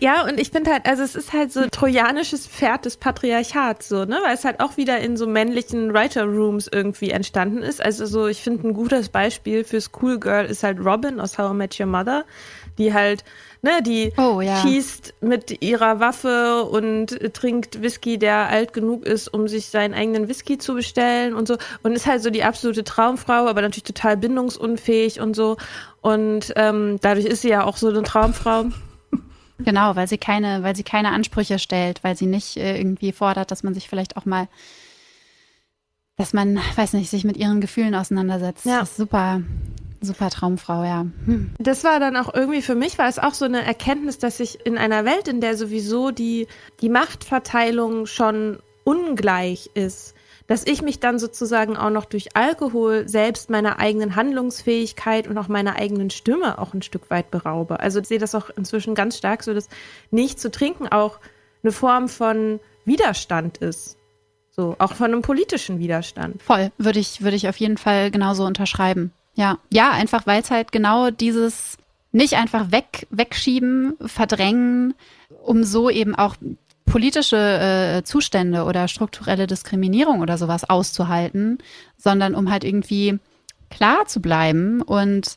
Ja, 0.00 0.24
und 0.24 0.40
ich 0.40 0.50
finde 0.50 0.72
halt, 0.72 0.86
also 0.86 1.02
es 1.02 1.14
ist 1.14 1.32
halt 1.32 1.52
so 1.52 1.60
ein 1.60 1.70
trojanisches 1.70 2.46
Pferd 2.46 2.84
des 2.86 2.96
Patriarchats, 2.96 3.88
so, 3.88 4.04
ne? 4.04 4.18
Weil 4.24 4.34
es 4.34 4.44
halt 4.44 4.60
auch 4.60 4.76
wieder 4.76 4.98
in 4.98 5.16
so 5.16 5.26
männlichen 5.26 5.92
Writer-Rooms 5.92 6.68
irgendwie 6.72 7.10
entstanden 7.10 7.58
ist. 7.58 7.82
Also 7.82 8.06
so, 8.06 8.26
ich 8.26 8.42
finde 8.42 8.68
ein 8.68 8.74
gutes 8.74 9.08
Beispiel 9.08 9.64
für 9.64 9.80
Schoolgirl 9.80 10.46
ist 10.46 10.62
halt 10.62 10.78
Robin 10.80 11.20
aus 11.20 11.38
How 11.38 11.52
I 11.52 11.54
Met 11.54 11.78
Your 11.78 11.86
Mother, 11.86 12.24
die 12.78 12.92
halt 12.92 13.24
Ne, 13.64 13.80
die 13.82 14.12
oh, 14.18 14.42
ja. 14.42 14.60
schießt 14.60 15.14
mit 15.22 15.62
ihrer 15.62 15.98
Waffe 15.98 16.64
und 16.64 17.18
trinkt 17.32 17.80
Whisky, 17.80 18.18
der 18.18 18.50
alt 18.50 18.74
genug 18.74 19.06
ist, 19.06 19.26
um 19.26 19.48
sich 19.48 19.68
seinen 19.68 19.94
eigenen 19.94 20.28
Whisky 20.28 20.58
zu 20.58 20.74
bestellen 20.74 21.32
und 21.32 21.48
so. 21.48 21.56
Und 21.82 21.92
ist 21.92 22.04
halt 22.04 22.22
so 22.22 22.28
die 22.28 22.44
absolute 22.44 22.84
Traumfrau, 22.84 23.46
aber 23.46 23.62
natürlich 23.62 23.84
total 23.84 24.18
bindungsunfähig 24.18 25.18
und 25.18 25.34
so. 25.34 25.56
Und 26.02 26.52
ähm, 26.56 26.98
dadurch 27.00 27.24
ist 27.24 27.40
sie 27.40 27.48
ja 27.48 27.64
auch 27.64 27.78
so 27.78 27.88
eine 27.88 28.02
Traumfrau. 28.02 28.66
Genau, 29.58 29.96
weil 29.96 30.08
sie 30.08 30.18
keine, 30.18 30.62
weil 30.62 30.76
sie 30.76 30.82
keine 30.82 31.12
Ansprüche 31.12 31.58
stellt, 31.58 32.04
weil 32.04 32.18
sie 32.18 32.26
nicht 32.26 32.58
äh, 32.58 32.76
irgendwie 32.76 33.12
fordert, 33.12 33.50
dass 33.50 33.62
man 33.62 33.72
sich 33.72 33.88
vielleicht 33.88 34.18
auch 34.18 34.26
mal, 34.26 34.46
dass 36.16 36.34
man, 36.34 36.60
weiß 36.76 36.92
nicht, 36.92 37.08
sich 37.08 37.24
mit 37.24 37.38
ihren 37.38 37.62
Gefühlen 37.62 37.94
auseinandersetzt. 37.94 38.66
Ja. 38.66 38.80
Das 38.80 38.90
ist 38.90 38.96
super, 38.98 39.40
Super 40.04 40.30
Traumfrau, 40.30 40.84
ja. 40.84 41.06
Hm. 41.26 41.54
Das 41.58 41.84
war 41.84 42.00
dann 42.00 42.16
auch 42.16 42.32
irgendwie 42.32 42.62
für 42.62 42.74
mich, 42.74 42.98
war 42.98 43.08
es 43.08 43.18
auch 43.18 43.34
so 43.34 43.44
eine 43.44 43.64
Erkenntnis, 43.64 44.18
dass 44.18 44.40
ich 44.40 44.64
in 44.66 44.78
einer 44.78 45.04
Welt, 45.04 45.28
in 45.28 45.40
der 45.40 45.56
sowieso 45.56 46.10
die, 46.10 46.46
die 46.80 46.88
Machtverteilung 46.88 48.06
schon 48.06 48.58
ungleich 48.84 49.70
ist, 49.74 50.14
dass 50.46 50.66
ich 50.66 50.82
mich 50.82 51.00
dann 51.00 51.18
sozusagen 51.18 51.76
auch 51.76 51.90
noch 51.90 52.04
durch 52.04 52.36
Alkohol 52.36 53.08
selbst 53.08 53.48
meiner 53.48 53.78
eigenen 53.78 54.14
Handlungsfähigkeit 54.14 55.26
und 55.26 55.38
auch 55.38 55.48
meiner 55.48 55.76
eigenen 55.76 56.10
Stimme 56.10 56.58
auch 56.58 56.74
ein 56.74 56.82
Stück 56.82 57.10
weit 57.10 57.30
beraube. 57.30 57.80
Also 57.80 58.00
ich 58.00 58.08
sehe 58.08 58.18
das 58.18 58.34
auch 58.34 58.50
inzwischen 58.50 58.94
ganz 58.94 59.16
stark 59.16 59.42
so, 59.42 59.54
dass 59.54 59.68
nicht 60.10 60.38
zu 60.38 60.50
trinken 60.50 60.88
auch 60.88 61.18
eine 61.62 61.72
Form 61.72 62.08
von 62.08 62.60
Widerstand 62.84 63.58
ist. 63.58 63.96
So, 64.50 64.76
auch 64.78 64.92
von 64.92 65.06
einem 65.06 65.22
politischen 65.22 65.80
Widerstand. 65.80 66.40
Voll, 66.40 66.70
würde 66.78 67.00
ich, 67.00 67.22
würde 67.22 67.36
ich 67.36 67.48
auf 67.48 67.56
jeden 67.56 67.76
Fall 67.76 68.12
genauso 68.12 68.44
unterschreiben. 68.44 69.12
Ja, 69.34 69.58
ja, 69.70 69.90
einfach 69.90 70.26
weil 70.26 70.42
es 70.42 70.50
halt 70.50 70.72
genau 70.72 71.10
dieses 71.10 71.76
nicht 72.12 72.34
einfach 72.34 72.70
weg, 72.70 73.06
wegschieben, 73.10 73.96
verdrängen, 74.06 74.94
um 75.42 75.64
so 75.64 75.90
eben 75.90 76.14
auch 76.14 76.36
politische 76.86 77.36
äh, 77.36 78.04
Zustände 78.04 78.64
oder 78.64 78.86
strukturelle 78.86 79.46
Diskriminierung 79.48 80.20
oder 80.20 80.38
sowas 80.38 80.68
auszuhalten, 80.68 81.58
sondern 81.96 82.36
um 82.36 82.50
halt 82.50 82.62
irgendwie 82.62 83.18
klar 83.70 84.06
zu 84.06 84.20
bleiben 84.20 84.80
und 84.82 85.36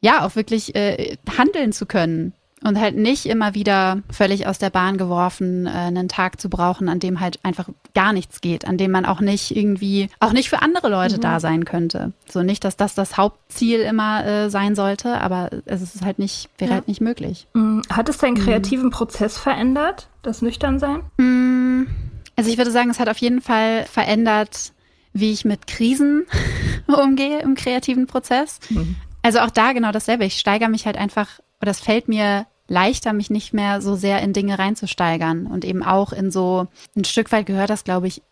ja, 0.00 0.24
auch 0.24 0.36
wirklich 0.36 0.74
äh, 0.74 1.18
handeln 1.36 1.72
zu 1.72 1.84
können 1.84 2.32
und 2.62 2.80
halt 2.80 2.96
nicht 2.96 3.26
immer 3.26 3.54
wieder 3.54 4.02
völlig 4.10 4.46
aus 4.46 4.58
der 4.58 4.70
Bahn 4.70 4.96
geworfen, 4.96 5.66
äh, 5.66 5.70
einen 5.70 6.08
Tag 6.08 6.40
zu 6.40 6.48
brauchen, 6.48 6.88
an 6.88 7.00
dem 7.00 7.20
halt 7.20 7.38
einfach 7.42 7.68
gar 7.94 8.12
nichts 8.12 8.40
geht, 8.40 8.66
an 8.66 8.78
dem 8.78 8.90
man 8.90 9.04
auch 9.04 9.20
nicht 9.20 9.54
irgendwie, 9.54 10.08
auch 10.20 10.32
nicht 10.32 10.48
für 10.48 10.62
andere 10.62 10.88
Leute 10.88 11.18
mhm. 11.18 11.20
da 11.20 11.40
sein 11.40 11.64
könnte. 11.64 12.12
So 12.28 12.42
nicht, 12.42 12.64
dass 12.64 12.76
das 12.76 12.94
das 12.94 13.16
Hauptziel 13.16 13.80
immer 13.80 14.24
äh, 14.24 14.50
sein 14.50 14.74
sollte, 14.74 15.20
aber 15.20 15.50
es 15.66 15.82
ist 15.82 16.04
halt 16.04 16.18
nicht, 16.18 16.48
wäre 16.58 16.70
ja. 16.70 16.74
halt 16.76 16.88
nicht 16.88 17.00
möglich. 17.00 17.46
Mhm. 17.52 17.82
Hat 17.90 18.08
es 18.08 18.18
deinen 18.18 18.34
mhm. 18.34 18.44
kreativen 18.44 18.86
mhm. 18.86 18.90
Prozess 18.90 19.36
verändert, 19.36 20.08
das 20.22 20.40
Nüchternsein? 20.40 21.02
Mhm. 21.18 21.88
Also 22.36 22.50
ich 22.50 22.58
würde 22.58 22.70
sagen, 22.70 22.90
es 22.90 23.00
hat 23.00 23.08
auf 23.08 23.18
jeden 23.18 23.42
Fall 23.42 23.84
verändert, 23.84 24.72
wie 25.12 25.32
ich 25.32 25.44
mit 25.44 25.66
Krisen 25.66 26.26
umgehe 26.86 27.40
im 27.40 27.54
kreativen 27.54 28.06
Prozess. 28.06 28.60
Mhm. 28.70 28.96
Also 29.22 29.40
auch 29.40 29.50
da 29.50 29.72
genau 29.72 29.90
dasselbe. 29.90 30.24
Ich 30.24 30.38
steigere 30.38 30.68
mich 30.68 30.86
halt 30.86 30.96
einfach, 30.96 31.40
oder 31.60 31.70
es 31.70 31.80
fällt 31.80 32.08
mir 32.08 32.46
leichter, 32.68 33.12
mich 33.12 33.30
nicht 33.30 33.52
mehr 33.52 33.80
so 33.80 33.94
sehr 33.94 34.20
in 34.22 34.32
Dinge 34.32 34.58
reinzusteigern 34.58 35.46
und 35.46 35.64
eben 35.64 35.82
auch 35.82 36.12
in 36.12 36.30
so 36.30 36.66
ein 36.96 37.04
Stück 37.04 37.30
weit 37.32 37.46
gehört 37.46 37.70
das, 37.70 37.84
glaube 37.84 38.08
ich, 38.08 38.22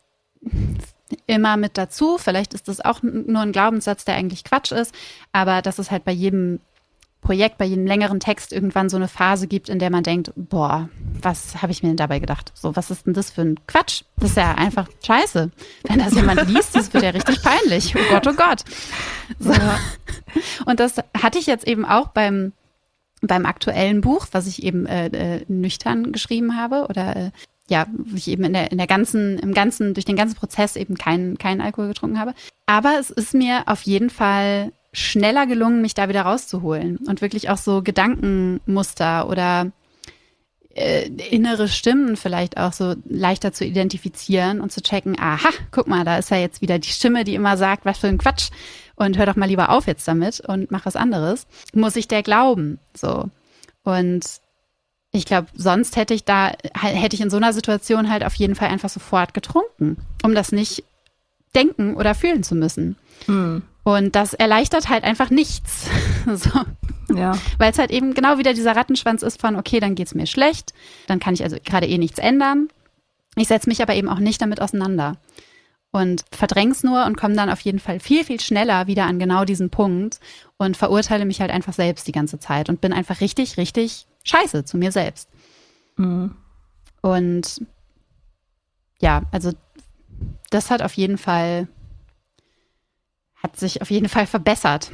immer 1.27 1.57
mit 1.57 1.79
dazu. 1.79 2.19
Vielleicht 2.19 2.55
ist 2.55 2.69
das 2.69 2.81
auch 2.81 3.03
nur 3.03 3.43
ein 3.43 3.53
Glaubenssatz, 3.53 4.05
der 4.05 4.17
eigentlich 4.17 4.45
Quatsch 4.45 4.73
ist, 4.73 4.95
aber 5.33 5.63
dass 5.63 5.79
es 5.79 5.91
halt 5.91 6.05
bei 6.05 6.13
jedem 6.13 6.61
Projekt, 7.21 7.57
bei 7.57 7.65
jedem 7.65 7.87
längeren 7.87 8.21
Text 8.21 8.53
irgendwann 8.53 8.91
so 8.91 8.97
eine 8.97 9.09
Phase 9.09 9.47
gibt, 9.47 9.71
in 9.71 9.79
der 9.79 9.91
man 9.91 10.03
denkt, 10.03 10.33
boah, 10.37 10.91
was 11.23 11.63
habe 11.63 11.73
ich 11.73 11.83
mir 11.83 11.89
denn 11.89 11.97
dabei 11.97 12.19
gedacht? 12.19 12.53
So, 12.55 12.77
was 12.77 12.91
ist 12.91 13.07
denn 13.07 13.15
das 13.15 13.31
für 13.31 13.41
ein 13.41 13.59
Quatsch? 13.67 14.03
Das 14.19 14.31
ist 14.31 14.37
ja 14.37 14.55
einfach 14.55 14.89
scheiße. 15.05 15.51
Wenn 15.85 15.99
das 15.99 16.15
jemand 16.15 16.47
liest, 16.49 16.75
das 16.77 16.93
wird 16.93 17.03
ja 17.03 17.11
richtig 17.11 17.43
peinlich. 17.43 17.97
Oh 17.97 18.11
Gott, 18.11 18.27
oh 18.27 18.35
Gott. 18.35 18.65
So. 19.39 19.55
Und 20.67 20.81
das 20.81 20.97
hatte 21.19 21.39
ich 21.39 21.47
jetzt 21.47 21.67
eben 21.67 21.87
auch 21.87 22.09
beim 22.09 22.53
beim 23.27 23.47
aktuellen 23.47 24.01
Buch, 24.01 24.27
was 24.33 24.47
ich 24.47 24.63
eben 24.63 24.87
äh, 24.87 25.07
äh, 25.07 25.45
nüchtern 25.49 26.13
geschrieben 26.13 26.57
habe 26.57 26.87
oder 26.89 27.17
äh, 27.17 27.31
ja, 27.69 27.87
ich 28.15 28.29
eben 28.29 28.45
in 28.45 28.53
der, 28.53 28.73
in 28.73 28.79
der 28.79 28.87
ganzen, 28.87 29.39
im 29.39 29.55
ganzen, 29.55 29.95
durch 29.95 30.05
den 30.05 30.17
ganzen 30.17 30.37
Prozess 30.37 30.77
eben 30.77 30.97
keinen 30.97 31.39
keinen 31.39 31.61
Alkohol 31.61 31.89
getrunken 31.89 32.21
habe. 32.21 32.35
Aber 32.67 32.97
es 33.01 33.11
ist 33.11 33.35
mir 33.35 33.63
auf 33.67 33.83
jeden 33.83 34.11
Fall 34.11 34.73
schneller 34.93 35.47
gelungen, 35.47 35.83
mich 35.83 35.95
da 35.95 36.09
wieder 36.09 36.23
rauszuholen 36.23 36.99
und 36.99 37.21
wirklich 37.21 37.51
auch 37.51 37.57
so 37.57 37.83
Gedankenmuster 37.83 39.29
oder 39.29 39.73
äh, 40.75 41.09
innere 41.31 41.69
Stimmen 41.69 42.17
vielleicht 42.17 42.59
auch 42.59 42.73
so 42.73 42.95
leichter 43.09 43.53
zu 43.53 43.65
identifizieren 43.65 44.61
und 44.61 44.73
zu 44.73 44.83
checken, 44.83 45.17
aha, 45.19 45.51
guck 45.71 45.87
mal, 45.87 46.05
da 46.05 46.19
ist 46.19 46.31
ja 46.31 46.37
jetzt 46.37 46.63
wieder 46.63 46.79
die 46.79 46.89
Stimme, 46.89 47.25
die 47.25 47.35
immer 47.35 47.57
sagt, 47.57 47.85
was 47.85 47.99
für 47.99 48.09
ein 48.09 48.19
Quatsch 48.19 48.51
und 48.97 49.19
hör 49.19 49.27
doch 49.27 49.37
mal 49.37 49.49
lieber 49.49 49.71
auf 49.71 49.87
jetzt 49.87 50.07
damit 50.07 50.41
und 50.41 50.71
mach 50.71 50.87
was 50.87 50.97
anderes. 50.97 51.47
Muss 51.73 51.97
ich 51.97 52.09
der 52.09 52.23
glauben? 52.23 52.79
So. 52.95 53.31
Und 53.83 54.25
ich 55.13 55.27
glaube, 55.27 55.49
sonst 55.55 55.97
hätte 55.97 56.15
ich 56.15 56.25
da, 56.25 56.53
hätte 56.75 57.15
ich 57.15 57.21
in 57.21 57.31
so 57.31 57.37
einer 57.37 57.53
Situation 57.53 58.11
halt 58.11 58.25
auf 58.25 58.35
jeden 58.35 58.55
Fall 58.55 58.69
einfach 58.69 58.89
sofort 58.89 59.35
getrunken, 59.35 59.97
um 60.23 60.35
das 60.35 60.53
nicht 60.53 60.85
denken 61.55 61.95
oder 61.95 62.15
fühlen 62.15 62.43
zu 62.43 62.55
müssen. 62.55 62.97
Mhm. 63.27 63.63
Und 63.85 64.17
das 64.17 64.35
erleichtert 64.35 64.89
halt 64.89 65.05
einfach 65.05 65.31
nichts. 65.31 65.89
so. 66.35 66.51
Ja. 67.15 67.39
Weil 67.59 67.71
es 67.71 67.79
halt 67.79 67.91
eben 67.91 68.15
genau 68.15 68.39
wieder 68.39 68.55
dieser 68.55 68.75
Rattenschwanz 68.75 69.23
ist 69.23 69.41
von, 69.41 69.57
okay, 69.57 69.79
dann 69.79 69.95
geht's 69.95 70.15
mir 70.15 70.27
schlecht, 70.27 70.73
dann 71.07 71.21
kann 71.21 71.35
ich 71.35 71.45
also 71.45 71.59
gerade 71.63 71.87
eh 71.87 71.99
nichts 71.99 72.19
ändern. 72.19 72.69
Ich 73.37 73.49
setze 73.49 73.69
mich 73.69 73.83
aber 73.83 73.95
eben 73.95 74.09
auch 74.09 74.21
nicht 74.21 74.41
damit 74.41 74.61
auseinander 74.61 75.17
und 75.95 76.25
verdräng's 76.33 76.83
nur 76.83 77.07
und 77.07 77.17
komme 77.17 77.37
dann 77.37 77.49
auf 77.49 77.61
jeden 77.61 77.79
Fall 77.79 78.01
viel, 78.01 78.25
viel 78.25 78.41
schneller 78.41 78.89
wieder 78.89 79.07
an 79.07 79.21
genau 79.21 79.45
diesen 79.45 79.71
Punkt 79.71 80.19
und 80.57 80.77
verurteile 80.77 81.25
mich 81.25 81.41
halt 81.41 81.53
einfach 81.53 81.73
selbst 81.73 82.09
die 82.09 82.13
ganze 82.13 82.41
Zeit 82.41 82.69
und 82.69 82.81
bin 82.81 82.93
einfach 82.93 83.21
richtig, 83.21 83.59
richtig 83.59 84.09
scheiße 84.25 84.65
zu 84.65 84.77
mir 84.77 84.91
selbst. 84.91 85.29
Mhm. 85.97 86.35
Und 87.01 87.65
ja, 89.01 89.23
also 89.31 89.53
das 90.51 90.73
hat 90.73 90.83
auf 90.83 90.95
jeden 90.95 91.17
Fall, 91.17 91.69
hat 93.37 93.57
sich 93.57 93.81
auf 93.81 93.91
jeden 93.93 94.09
Fall 94.09 94.27
verbessert. 94.27 94.91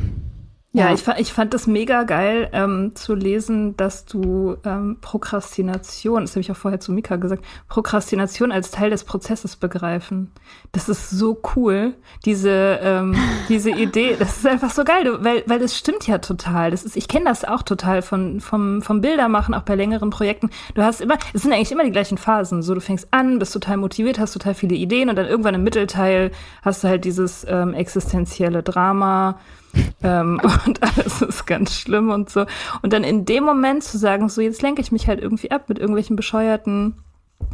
Ja, 0.72 0.86
ja. 0.86 0.94
Ich, 0.94 1.04
ich 1.18 1.32
fand 1.32 1.52
das 1.52 1.66
mega 1.66 2.04
geil 2.04 2.48
ähm, 2.52 2.92
zu 2.94 3.16
lesen, 3.16 3.76
dass 3.76 4.04
du 4.04 4.56
ähm, 4.64 4.98
Prokrastination, 5.00 6.20
das 6.20 6.30
habe 6.32 6.42
ich 6.42 6.52
auch 6.52 6.56
vorher 6.56 6.78
zu 6.78 6.92
Mika 6.92 7.16
gesagt, 7.16 7.44
Prokrastination 7.68 8.52
als 8.52 8.70
Teil 8.70 8.90
des 8.90 9.02
Prozesses 9.02 9.56
begreifen. 9.56 10.30
Das 10.70 10.88
ist 10.88 11.10
so 11.10 11.40
cool, 11.56 11.94
diese, 12.24 12.78
ähm, 12.82 13.16
diese 13.48 13.70
Idee. 13.70 14.14
Das 14.16 14.36
ist 14.36 14.46
einfach 14.46 14.70
so 14.70 14.84
geil, 14.84 15.12
weil, 15.24 15.42
weil 15.46 15.58
das 15.58 15.76
stimmt 15.76 16.06
ja 16.06 16.18
total. 16.18 16.70
Das 16.70 16.84
ist, 16.84 16.96
ich 16.96 17.08
kenne 17.08 17.24
das 17.24 17.44
auch 17.44 17.62
total 17.62 18.00
von, 18.00 18.38
vom, 18.38 18.80
vom 18.80 19.00
Bildermachen, 19.00 19.54
auch 19.54 19.62
bei 19.62 19.74
längeren 19.74 20.10
Projekten. 20.10 20.50
Du 20.74 20.82
hast 20.82 21.00
immer, 21.00 21.18
es 21.34 21.42
sind 21.42 21.52
eigentlich 21.52 21.72
immer 21.72 21.84
die 21.84 21.90
gleichen 21.90 22.16
Phasen. 22.16 22.62
So, 22.62 22.74
du 22.74 22.80
fängst 22.80 23.08
an, 23.10 23.40
bist 23.40 23.52
total 23.52 23.76
motiviert, 23.76 24.20
hast 24.20 24.34
total 24.34 24.54
viele 24.54 24.76
Ideen 24.76 25.10
und 25.10 25.16
dann 25.16 25.26
irgendwann 25.26 25.56
im 25.56 25.64
Mittelteil 25.64 26.30
hast 26.62 26.84
du 26.84 26.88
halt 26.88 27.04
dieses 27.04 27.44
ähm, 27.48 27.74
existenzielle 27.74 28.62
Drama 28.62 29.40
ähm, 30.02 30.40
und 30.66 30.82
alles 30.82 31.22
ist 31.22 31.46
ganz 31.46 31.74
schlimm 31.74 32.10
und 32.10 32.30
so. 32.30 32.46
Und 32.82 32.92
dann 32.92 33.04
in 33.04 33.24
dem 33.24 33.44
Moment 33.44 33.82
zu 33.82 33.98
sagen, 33.98 34.28
so 34.28 34.40
jetzt 34.40 34.62
lenke 34.62 34.80
ich 34.80 34.92
mich 34.92 35.08
halt 35.08 35.20
irgendwie 35.20 35.50
ab 35.50 35.68
mit 35.68 35.78
irgendwelchen 35.78 36.16
bescheuerten, 36.16 36.96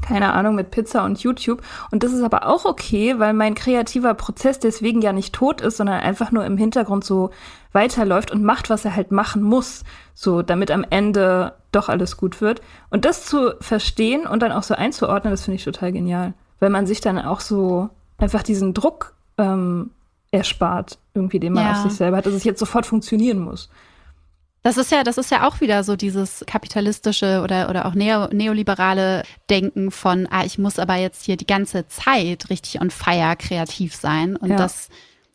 keine 0.03 0.33
Ahnung, 0.33 0.55
mit 0.55 0.71
Pizza 0.71 1.05
und 1.05 1.19
YouTube. 1.21 1.63
Und 1.91 2.03
das 2.03 2.13
ist 2.13 2.23
aber 2.23 2.47
auch 2.47 2.65
okay, 2.65 3.19
weil 3.19 3.33
mein 3.33 3.55
kreativer 3.55 4.15
Prozess 4.15 4.59
deswegen 4.59 5.01
ja 5.01 5.13
nicht 5.13 5.35
tot 5.35 5.61
ist, 5.61 5.77
sondern 5.77 6.01
einfach 6.01 6.33
nur 6.33 6.45
im 6.45 6.57
Hintergrund 6.57 7.05
so 7.05 7.31
weiterläuft 7.73 8.31
und 8.31 8.43
macht, 8.43 8.71
was 8.71 8.85
er 8.85 8.97
halt 8.97 9.11
machen 9.11 9.43
muss, 9.43 9.85
so 10.15 10.43
damit 10.43 10.71
am 10.71 10.85
Ende 10.89 11.55
doch 11.73 11.89
alles 11.89 12.17
gut 12.17 12.41
wird. 12.41 12.63
Und 12.91 13.05
das 13.05 13.27
zu 13.27 13.55
verstehen 13.61 14.27
und 14.27 14.43
dann 14.43 14.53
auch 14.53 14.63
so 14.63 14.75
einzuordnen, 14.75 15.33
das 15.33 15.45
finde 15.45 15.57
ich 15.57 15.65
total 15.65 15.93
genial, 15.93 16.35
weil 16.61 16.71
man 16.71 16.87
sich 16.87 17.01
dann 17.01 17.19
auch 17.19 17.41
so 17.41 17.91
einfach 18.19 18.43
diesen 18.43 18.75
Druck 18.75 19.15
ähm, 19.39 19.91
erspart, 20.31 20.99
irgendwie, 21.15 21.41
den 21.41 21.53
man 21.53 21.65
ja. 21.65 21.73
auf 21.73 21.79
sich 21.79 21.93
selber 21.93 22.19
hat, 22.19 22.27
dass 22.27 22.35
es 22.35 22.45
jetzt 22.45 22.59
sofort 22.59 22.87
funktionieren 22.87 23.39
muss. 23.39 23.69
Das 24.67 24.77
ist 24.79 24.91
ja, 24.91 25.05
das 25.05 25.17
ist 25.17 25.31
ja 25.31 25.47
auch 25.47 25.61
wieder 25.61 25.85
so 25.85 25.95
dieses 25.95 26.43
kapitalistische 26.45 27.41
oder, 27.43 27.71
oder 27.71 27.87
auch 27.87 27.95
neo, 27.95 28.27
neoliberale 28.33 29.23
Denken 29.49 29.93
von, 29.93 30.27
ah, 30.29 30.45
ich 30.45 30.59
muss 30.59 30.81
aber 30.81 30.97
jetzt 30.97 31.25
hier 31.25 31.37
die 31.37 31.47
ganze 31.47 31.87
Zeit 31.87 32.51
richtig 32.51 32.81
on 32.81 32.91
fire 32.91 33.37
kreativ 33.39 33.95
sein. 33.95 34.35
Und 34.35 34.51
ja. 34.51 34.57
das, 34.57 34.89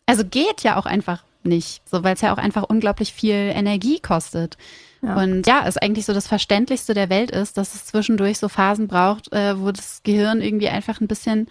also 0.06 0.26
geht 0.26 0.64
ja 0.64 0.76
auch 0.76 0.86
einfach 0.86 1.24
nicht, 1.44 1.82
so, 1.90 2.04
weil 2.04 2.16
es 2.16 2.22
ja 2.22 2.34
auch 2.34 2.38
einfach 2.38 2.64
unglaublich 2.64 3.14
viel 3.14 3.54
Energie 3.56 4.02
kostet. 4.02 4.58
Ja. 5.02 5.16
Und 5.16 5.48
ja, 5.48 5.64
es 5.66 5.78
eigentlich 5.78 6.06
so 6.06 6.14
das 6.14 6.28
Verständlichste 6.28 6.94
der 6.94 7.10
Welt 7.10 7.32
ist, 7.32 7.58
dass 7.58 7.74
es 7.74 7.86
zwischendurch 7.86 8.38
so 8.38 8.50
Phasen 8.50 8.90
braucht, 8.90 9.32
äh, 9.32 9.58
wo 9.58 9.72
das 9.72 10.04
Gehirn 10.04 10.42
irgendwie 10.42 10.68
einfach 10.68 11.00
ein 11.00 11.08
bisschen 11.08 11.48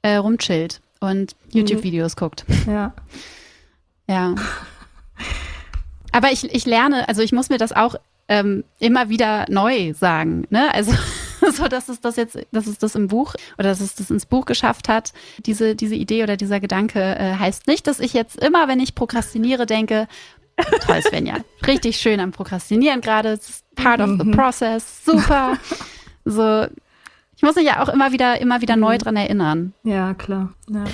äh, 0.00 0.16
rumchillt 0.16 0.80
und 1.00 1.36
YouTube-Videos 1.52 2.16
mhm. 2.16 2.18
guckt. 2.18 2.44
Ja. 2.66 2.94
Ja. 4.10 4.34
Aber 6.12 6.32
ich, 6.32 6.42
ich 6.44 6.64
lerne, 6.64 7.06
also 7.08 7.20
ich 7.20 7.32
muss 7.32 7.50
mir 7.50 7.58
das 7.58 7.72
auch 7.72 7.96
ähm, 8.28 8.64
immer 8.78 9.08
wieder 9.08 9.44
neu 9.48 9.92
sagen. 9.92 10.46
Ne? 10.50 10.72
Also 10.72 10.92
so, 11.52 11.68
dass 11.68 11.88
es 11.88 12.00
das 12.00 12.16
jetzt, 12.16 12.38
dass 12.52 12.66
es 12.66 12.78
das 12.78 12.94
im 12.94 13.08
Buch 13.08 13.34
oder 13.58 13.68
dass 13.68 13.80
es 13.80 13.94
das 13.94 14.10
ins 14.10 14.26
Buch 14.26 14.46
geschafft 14.46 14.88
hat. 14.88 15.12
Diese, 15.44 15.74
diese 15.74 15.94
Idee 15.94 16.22
oder 16.22 16.36
dieser 16.36 16.60
Gedanke 16.60 17.00
äh, 17.00 17.34
heißt 17.34 17.66
nicht, 17.66 17.86
dass 17.86 18.00
ich 18.00 18.12
jetzt 18.12 18.42
immer, 18.42 18.68
wenn 18.68 18.80
ich 18.80 18.94
prokrastiniere, 18.94 19.66
denke, 19.66 20.08
toll, 20.80 21.02
Svenja, 21.02 21.36
richtig 21.66 21.98
schön 21.98 22.20
am 22.20 22.32
Prokrastinieren 22.32 23.00
gerade, 23.00 23.38
part 23.76 24.00
of 24.00 24.10
the 24.18 24.24
mhm. 24.24 24.32
process, 24.32 25.04
super. 25.04 25.58
So, 26.24 26.66
ich 27.38 27.42
muss 27.44 27.54
mich 27.54 27.66
ja 27.66 27.80
auch 27.80 27.88
immer 27.88 28.10
wieder, 28.10 28.40
immer 28.40 28.62
wieder 28.62 28.74
neu 28.74 28.94
mhm. 28.94 28.98
dran 28.98 29.16
erinnern. 29.16 29.72
Ja, 29.84 30.12
klar. 30.14 30.54
Ja. 30.68 30.84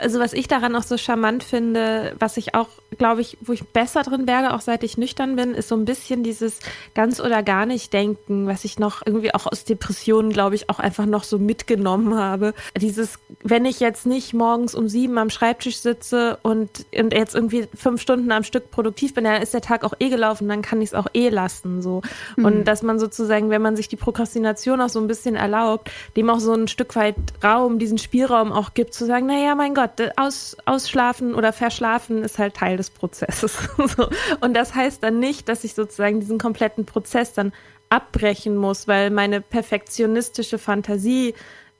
Also 0.00 0.20
was 0.20 0.32
ich 0.32 0.46
daran 0.46 0.76
auch 0.76 0.84
so 0.84 0.96
charmant 0.96 1.42
finde, 1.42 2.14
was 2.20 2.36
ich 2.36 2.54
auch, 2.54 2.68
glaube 2.98 3.20
ich, 3.20 3.36
wo 3.40 3.52
ich 3.52 3.64
besser 3.64 4.04
drin 4.04 4.28
werde, 4.28 4.54
auch 4.54 4.60
seit 4.60 4.84
ich 4.84 4.96
nüchtern 4.96 5.34
bin, 5.34 5.54
ist 5.54 5.68
so 5.68 5.74
ein 5.74 5.84
bisschen 5.84 6.22
dieses 6.22 6.60
ganz 6.94 7.20
oder 7.20 7.42
gar 7.42 7.66
nicht 7.66 7.92
denken, 7.92 8.46
was 8.46 8.64
ich 8.64 8.78
noch 8.78 9.02
irgendwie 9.04 9.34
auch 9.34 9.46
aus 9.46 9.64
Depressionen, 9.64 10.30
glaube 10.30 10.54
ich, 10.54 10.70
auch 10.70 10.78
einfach 10.78 11.04
noch 11.04 11.24
so 11.24 11.36
mitgenommen 11.36 12.14
habe. 12.14 12.54
Dieses, 12.76 13.18
wenn 13.42 13.64
ich 13.64 13.80
jetzt 13.80 14.06
nicht 14.06 14.32
morgens 14.34 14.76
um 14.76 14.88
sieben 14.88 15.18
am 15.18 15.30
Schreibtisch 15.30 15.78
sitze 15.78 16.38
und, 16.42 16.86
und 16.96 17.12
jetzt 17.12 17.34
irgendwie 17.34 17.66
fünf 17.74 18.00
Stunden 18.00 18.30
am 18.30 18.44
Stück 18.44 18.70
produktiv 18.70 19.14
bin, 19.14 19.24
dann 19.24 19.42
ist 19.42 19.52
der 19.52 19.62
Tag 19.62 19.82
auch 19.82 19.94
eh 19.98 20.10
gelaufen, 20.10 20.48
dann 20.48 20.62
kann 20.62 20.80
ich 20.80 20.90
es 20.90 20.94
auch 20.94 21.08
eh 21.12 21.28
lassen. 21.28 21.82
So. 21.82 22.02
Mhm. 22.36 22.44
Und 22.44 22.64
dass 22.66 22.84
man 22.84 23.00
sozusagen, 23.00 23.50
wenn 23.50 23.62
man 23.62 23.74
sich 23.74 23.88
die 23.88 23.96
Prokrastination 23.96 24.80
auch 24.80 24.88
so 24.88 25.00
ein 25.00 25.08
bisschen 25.08 25.34
erlaubt, 25.34 25.87
dem 26.16 26.30
auch 26.30 26.40
so 26.40 26.52
ein 26.52 26.68
Stück 26.68 26.96
weit 26.96 27.16
Raum, 27.42 27.78
diesen 27.78 27.98
Spielraum 27.98 28.52
auch 28.52 28.74
gibt, 28.74 28.94
zu 28.94 29.06
sagen, 29.06 29.26
naja, 29.26 29.54
mein 29.54 29.74
Gott, 29.74 29.92
aus, 30.16 30.56
ausschlafen 30.64 31.34
oder 31.34 31.52
verschlafen 31.52 32.22
ist 32.22 32.38
halt 32.38 32.54
Teil 32.54 32.76
des 32.76 32.90
Prozesses. 32.90 33.58
Und 34.40 34.54
das 34.54 34.74
heißt 34.74 35.02
dann 35.02 35.18
nicht, 35.18 35.48
dass 35.48 35.64
ich 35.64 35.74
sozusagen 35.74 36.20
diesen 36.20 36.38
kompletten 36.38 36.86
Prozess 36.86 37.32
dann 37.32 37.52
abbrechen 37.90 38.56
muss, 38.56 38.88
weil 38.88 39.10
meine 39.10 39.40
perfektionistische 39.40 40.58
Fantasie 40.58 41.34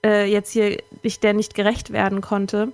äh, 0.04 0.30
jetzt 0.30 0.52
hier 0.52 0.78
ich 1.02 1.20
der 1.20 1.34
nicht 1.34 1.54
gerecht 1.54 1.92
werden 1.92 2.20
konnte, 2.20 2.72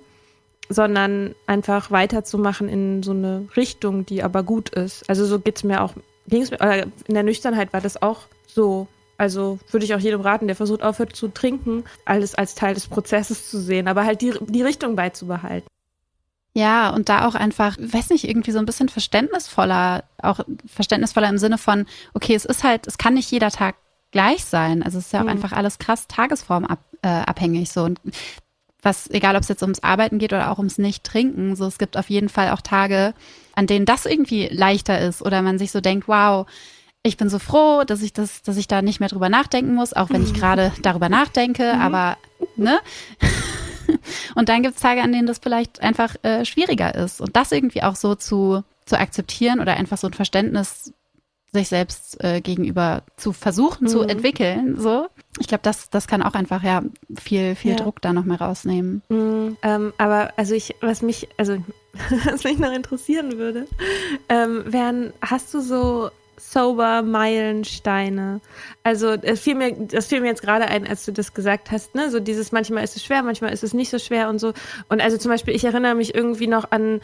sondern 0.69 1.35
einfach 1.47 1.91
weiterzumachen 1.91 2.69
in 2.69 3.03
so 3.03 3.11
eine 3.11 3.47
Richtung, 3.55 4.05
die 4.05 4.23
aber 4.23 4.43
gut 4.43 4.69
ist. 4.69 5.07
Also 5.09 5.25
so 5.25 5.39
geht 5.39 5.57
es 5.57 5.63
mir 5.63 5.83
auch, 5.83 5.93
ging's 6.27 6.51
mir, 6.51 6.61
äh, 6.61 6.85
in 7.05 7.13
der 7.13 7.23
Nüchternheit 7.23 7.73
war 7.73 7.81
das 7.81 8.01
auch 8.01 8.21
so. 8.47 8.87
Also 9.17 9.59
würde 9.71 9.85
ich 9.85 9.95
auch 9.95 9.99
jedem 9.99 10.21
raten, 10.21 10.47
der 10.47 10.55
versucht 10.55 10.83
aufhört 10.83 11.15
zu 11.15 11.29
trinken, 11.29 11.83
alles 12.05 12.35
als 12.35 12.55
Teil 12.55 12.73
des 12.73 12.87
Prozesses 12.87 13.49
zu 13.49 13.59
sehen, 13.59 13.87
aber 13.87 14.05
halt 14.05 14.21
die, 14.21 14.33
die 14.47 14.61
Richtung 14.61 14.95
beizubehalten. 14.95 15.67
Ja, 16.53 16.91
und 16.91 17.09
da 17.09 17.27
auch 17.27 17.35
einfach, 17.35 17.77
weiß 17.77 18.11
nicht, 18.11 18.27
irgendwie 18.27 18.51
so 18.51 18.59
ein 18.59 18.65
bisschen 18.65 18.87
verständnisvoller, 18.87 20.05
auch 20.21 20.39
verständnisvoller 20.65 21.27
im 21.27 21.37
Sinne 21.37 21.57
von, 21.57 21.85
okay, 22.13 22.33
es 22.33 22.45
ist 22.45 22.63
halt, 22.63 22.87
es 22.87 22.97
kann 22.97 23.13
nicht 23.13 23.29
jeder 23.29 23.51
Tag 23.51 23.75
gleich 24.11 24.45
sein. 24.45 24.81
Also 24.81 24.97
es 24.97 25.07
ist 25.07 25.11
ja 25.11 25.19
auch 25.19 25.25
mhm. 25.25 25.31
einfach 25.31 25.51
alles 25.51 25.79
krass 25.79 26.07
tagesformabhängig 26.07 27.69
äh, 27.69 27.71
so. 27.71 27.83
Und 27.83 27.99
was, 28.81 29.09
egal 29.09 29.35
ob 29.35 29.41
es 29.41 29.49
jetzt 29.49 29.63
ums 29.63 29.83
Arbeiten 29.83 30.17
geht 30.17 30.31
oder 30.31 30.49
auch 30.49 30.57
ums 30.57 30.77
Nicht-Trinken, 30.77 31.57
so 31.57 31.65
es 31.65 31.77
gibt 31.77 31.97
auf 31.97 32.09
jeden 32.09 32.29
Fall 32.29 32.51
auch 32.51 32.61
Tage, 32.61 33.13
an 33.55 33.67
denen 33.67 33.85
das 33.85 34.05
irgendwie 34.05 34.47
leichter 34.47 35.01
ist 35.01 35.21
oder 35.21 35.41
man 35.41 35.57
sich 35.59 35.71
so 35.71 35.81
denkt, 35.81 36.07
wow, 36.07 36.45
ich 37.05 37.17
bin 37.17 37.29
so 37.29 37.39
froh, 37.39 37.83
dass 37.85 38.01
ich 38.01 38.13
das, 38.13 38.41
dass 38.41 38.57
ich 38.57 38.67
da 38.67 38.81
nicht 38.81 38.99
mehr 38.99 39.09
drüber 39.09 39.29
nachdenken 39.29 39.75
muss, 39.75 39.93
auch 39.93 40.09
wenn 40.09 40.23
ich 40.23 40.33
mhm. 40.33 40.37
gerade 40.37 40.73
darüber 40.81 41.07
nachdenke, 41.07 41.73
mhm. 41.75 41.81
aber 41.81 42.17
ne? 42.55 42.79
Und 44.35 44.49
dann 44.49 44.63
gibt 44.63 44.75
es 44.75 44.81
Tage, 44.81 45.03
an 45.03 45.11
denen 45.11 45.27
das 45.27 45.37
vielleicht 45.37 45.81
einfach 45.81 46.15
äh, 46.23 46.43
schwieriger 46.43 46.95
ist. 46.95 47.21
Und 47.21 47.35
das 47.35 47.51
irgendwie 47.51 47.83
auch 47.83 47.95
so 47.95 48.15
zu, 48.15 48.63
zu 48.85 48.99
akzeptieren 48.99 49.59
oder 49.59 49.75
einfach 49.75 49.99
so 49.99 50.07
ein 50.07 50.13
Verständnis 50.13 50.91
sich 51.53 51.69
selbst 51.69 52.21
äh, 52.23 52.41
gegenüber 52.41 53.03
zu 53.15 53.31
versuchen 53.31 53.85
mhm. 53.85 53.87
zu 53.87 54.01
entwickeln. 54.01 54.75
So, 54.79 55.07
ich 55.39 55.47
glaube, 55.47 55.61
das, 55.63 55.89
das 55.91 56.07
kann 56.07 56.23
auch 56.23 56.33
einfach 56.33 56.63
ja 56.63 56.81
viel, 57.17 57.55
viel 57.55 57.71
ja. 57.71 57.77
Druck 57.77 58.01
da 58.01 58.11
noch 58.13 58.25
mehr 58.25 58.41
rausnehmen. 58.41 59.03
Mhm, 59.09 59.57
ähm, 59.61 59.93
aber 59.97 60.33
also 60.35 60.55
ich, 60.55 60.75
was 60.81 61.01
mich, 61.03 61.29
also 61.37 61.57
was 62.25 62.43
mich 62.43 62.57
noch 62.57 62.73
interessieren 62.73 63.37
würde, 63.37 63.67
ähm, 64.27 64.63
wären, 64.65 65.13
hast 65.21 65.53
du 65.53 65.61
so 65.61 66.09
sober 66.51 67.01
Meilensteine. 67.01 68.41
Also 68.83 69.15
es 69.21 69.41
fiel 69.41 69.55
mir, 69.55 69.73
das 69.73 70.07
fiel 70.07 70.21
mir 70.21 70.27
jetzt 70.27 70.41
gerade 70.41 70.65
ein, 70.65 70.87
als 70.87 71.05
du 71.05 71.11
das 71.11 71.33
gesagt 71.33 71.71
hast, 71.71 71.95
ne? 71.95 72.09
So 72.11 72.19
dieses 72.19 72.51
manchmal 72.51 72.83
ist 72.83 72.95
es 72.95 73.03
schwer, 73.03 73.23
manchmal 73.23 73.53
ist 73.53 73.63
es 73.63 73.73
nicht 73.73 73.89
so 73.89 73.99
schwer 73.99 74.29
und 74.29 74.39
so. 74.39 74.53
Und 74.89 75.01
also 75.01 75.17
zum 75.17 75.31
Beispiel, 75.31 75.55
ich 75.55 75.65
erinnere 75.65 75.95
mich 75.95 76.15
irgendwie 76.15 76.47
noch 76.47 76.71
an 76.71 77.01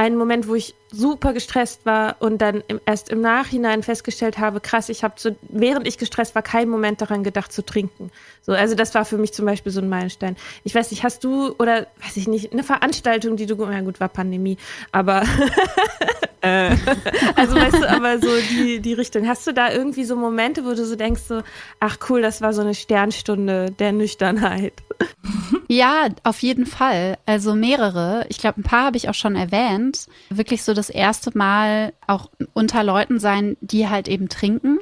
einen 0.00 0.16
Moment, 0.16 0.48
wo 0.48 0.54
ich 0.54 0.74
super 0.90 1.34
gestresst 1.34 1.84
war 1.84 2.16
und 2.20 2.40
dann 2.40 2.62
im, 2.68 2.80
erst 2.86 3.10
im 3.10 3.20
Nachhinein 3.20 3.82
festgestellt 3.82 4.38
habe, 4.38 4.60
krass, 4.60 4.88
ich 4.88 5.04
habe 5.04 5.14
so, 5.18 5.36
während 5.42 5.86
ich 5.86 5.98
gestresst 5.98 6.34
war, 6.34 6.40
keinen 6.40 6.70
Moment 6.70 7.02
daran 7.02 7.22
gedacht 7.22 7.52
zu 7.52 7.62
trinken. 7.62 8.10
So, 8.42 8.52
also 8.52 8.74
das 8.74 8.94
war 8.94 9.04
für 9.04 9.18
mich 9.18 9.32
zum 9.32 9.46
Beispiel 9.46 9.70
so 9.70 9.80
ein 9.80 9.88
Meilenstein. 9.88 10.36
Ich 10.64 10.74
weiß 10.74 10.90
nicht, 10.90 11.04
hast 11.04 11.24
du 11.24 11.54
oder 11.58 11.86
weiß 12.02 12.16
ich 12.16 12.26
nicht, 12.26 12.52
eine 12.52 12.62
Veranstaltung, 12.62 13.36
die 13.36 13.46
du, 13.46 13.62
ja 13.70 13.80
gut, 13.80 14.00
war 14.00 14.08
Pandemie, 14.08 14.56
aber 14.92 15.22
äh, 16.40 16.70
also 17.36 17.54
weißt 17.54 17.82
du, 17.82 17.88
aber 17.88 18.18
so 18.18 18.28
die, 18.50 18.80
die 18.80 18.94
Richtung. 18.94 19.28
Hast 19.28 19.46
du 19.46 19.52
da 19.52 19.70
irgendwie 19.70 20.04
so 20.04 20.16
Momente, 20.16 20.64
wo 20.64 20.70
du 20.70 20.84
so 20.84 20.96
denkst, 20.96 21.22
so, 21.22 21.42
ach 21.80 21.98
cool, 22.08 22.22
das 22.22 22.40
war 22.40 22.52
so 22.52 22.62
eine 22.62 22.74
Sternstunde 22.74 23.70
der 23.78 23.92
Nüchternheit? 23.92 24.72
Ja, 25.68 26.08
auf 26.24 26.42
jeden 26.42 26.66
Fall. 26.66 27.16
Also 27.26 27.54
mehrere. 27.54 28.26
Ich 28.28 28.38
glaube, 28.38 28.60
ein 28.60 28.64
paar 28.64 28.86
habe 28.86 28.96
ich 28.96 29.08
auch 29.08 29.14
schon 29.14 29.36
erwähnt. 29.36 30.08
Wirklich 30.28 30.62
so 30.62 30.74
das 30.74 30.90
erste 30.90 31.36
Mal 31.36 31.92
auch 32.06 32.30
unter 32.54 32.84
Leuten 32.84 33.18
sein, 33.18 33.56
die 33.60 33.88
halt 33.88 34.08
eben 34.08 34.28
trinken 34.28 34.80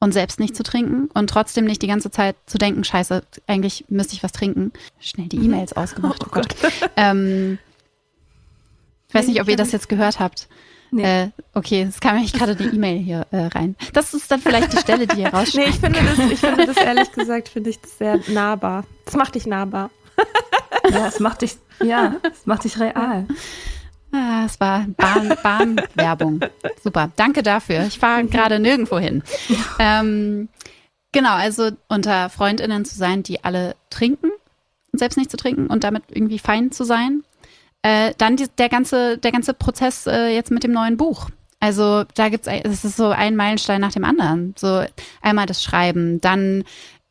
und 0.00 0.12
selbst 0.12 0.38
nicht 0.38 0.54
zu 0.54 0.62
trinken 0.62 1.08
und 1.14 1.28
trotzdem 1.28 1.64
nicht 1.64 1.82
die 1.82 1.88
ganze 1.88 2.10
Zeit 2.10 2.36
zu 2.46 2.58
denken, 2.58 2.84
scheiße, 2.84 3.22
eigentlich 3.46 3.84
müsste 3.88 4.14
ich 4.14 4.22
was 4.22 4.32
trinken. 4.32 4.72
Schnell 5.00 5.28
die 5.28 5.38
E-Mails 5.38 5.72
ausgemacht. 5.72 6.22
Oh, 6.26 6.30
Gott. 6.30 6.54
Ähm, 6.96 7.58
ich 9.08 9.14
weiß 9.14 9.26
nicht, 9.26 9.40
ob 9.40 9.48
ihr 9.48 9.56
das 9.56 9.72
jetzt 9.72 9.88
gehört 9.88 10.20
habt. 10.20 10.48
Nee. 10.90 11.02
Äh, 11.02 11.30
okay, 11.54 11.86
es 11.88 12.00
kam 12.00 12.16
eigentlich 12.16 12.32
gerade 12.32 12.56
die 12.56 12.64
E-Mail 12.64 12.98
hier 12.98 13.26
äh, 13.30 13.46
rein. 13.46 13.76
Das 13.92 14.14
ist 14.14 14.30
dann 14.30 14.40
vielleicht 14.40 14.72
die 14.72 14.78
Stelle, 14.78 15.06
die 15.06 15.20
ihr 15.20 15.28
rausschneidet. 15.34 15.82
Nee, 15.82 15.88
ich 15.88 15.94
finde 15.94 16.00
das, 16.00 16.32
ich 16.32 16.40
finde 16.40 16.66
das 16.66 16.76
ehrlich 16.76 17.12
gesagt, 17.12 17.48
finde 17.48 17.70
ich 17.70 17.80
das 17.80 17.98
sehr 17.98 18.20
nahbar. 18.28 18.84
Das 19.04 19.14
macht 19.14 19.34
dich 19.34 19.46
nahbar. 19.46 19.90
ja, 20.90 21.06
es 21.06 21.20
macht 21.20 21.42
dich, 21.42 21.56
ja, 21.82 22.16
es 22.22 22.46
macht 22.46 22.64
dich 22.64 22.78
real. 22.78 23.26
Ah, 24.12 24.44
es 24.46 24.58
war 24.60 24.86
Bahn, 24.96 25.34
Bahnwerbung. 25.42 26.40
Super, 26.82 27.10
danke 27.16 27.42
dafür. 27.42 27.86
Ich 27.86 27.98
fahre 27.98 28.24
gerade 28.24 28.58
nirgendwo 28.58 28.98
hin. 28.98 29.22
Ähm, 29.78 30.48
genau, 31.12 31.34
also 31.34 31.70
unter 31.88 32.30
FreundInnen 32.30 32.84
zu 32.84 32.96
sein, 32.96 33.22
die 33.22 33.44
alle 33.44 33.76
trinken 33.90 34.30
und 34.92 34.98
selbst 34.98 35.16
nicht 35.18 35.30
zu 35.30 35.36
trinken 35.36 35.66
und 35.66 35.84
damit 35.84 36.04
irgendwie 36.08 36.38
fein 36.38 36.72
zu 36.72 36.84
sein. 36.84 37.22
Äh, 37.82 38.14
dann 38.18 38.36
die, 38.36 38.48
der 38.58 38.68
ganze, 38.68 39.18
der 39.18 39.32
ganze 39.32 39.54
Prozess 39.54 40.06
äh, 40.06 40.28
jetzt 40.34 40.50
mit 40.50 40.64
dem 40.64 40.72
neuen 40.72 40.96
Buch. 40.96 41.30
Also 41.60 42.04
da 42.14 42.28
gibt's, 42.28 42.48
es 42.48 42.84
ist 42.84 42.96
so 42.96 43.08
ein 43.08 43.36
Meilenstein 43.36 43.80
nach 43.80 43.92
dem 43.92 44.04
anderen. 44.04 44.54
So 44.56 44.84
einmal 45.20 45.46
das 45.46 45.62
Schreiben, 45.62 46.20
dann 46.20 46.64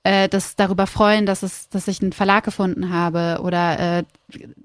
äh, 0.08 0.30
das 0.30 0.56
darüber 0.56 0.88
freuen, 0.88 1.26
dass 1.26 1.44
es, 1.44 1.68
dass 1.68 1.90
ich 1.90 2.02
einen 2.02 2.14
Verlag 2.14 2.46
gefunden 2.46 2.92
habe 2.94 3.42
oder 3.44 3.98
äh, 4.00 4.04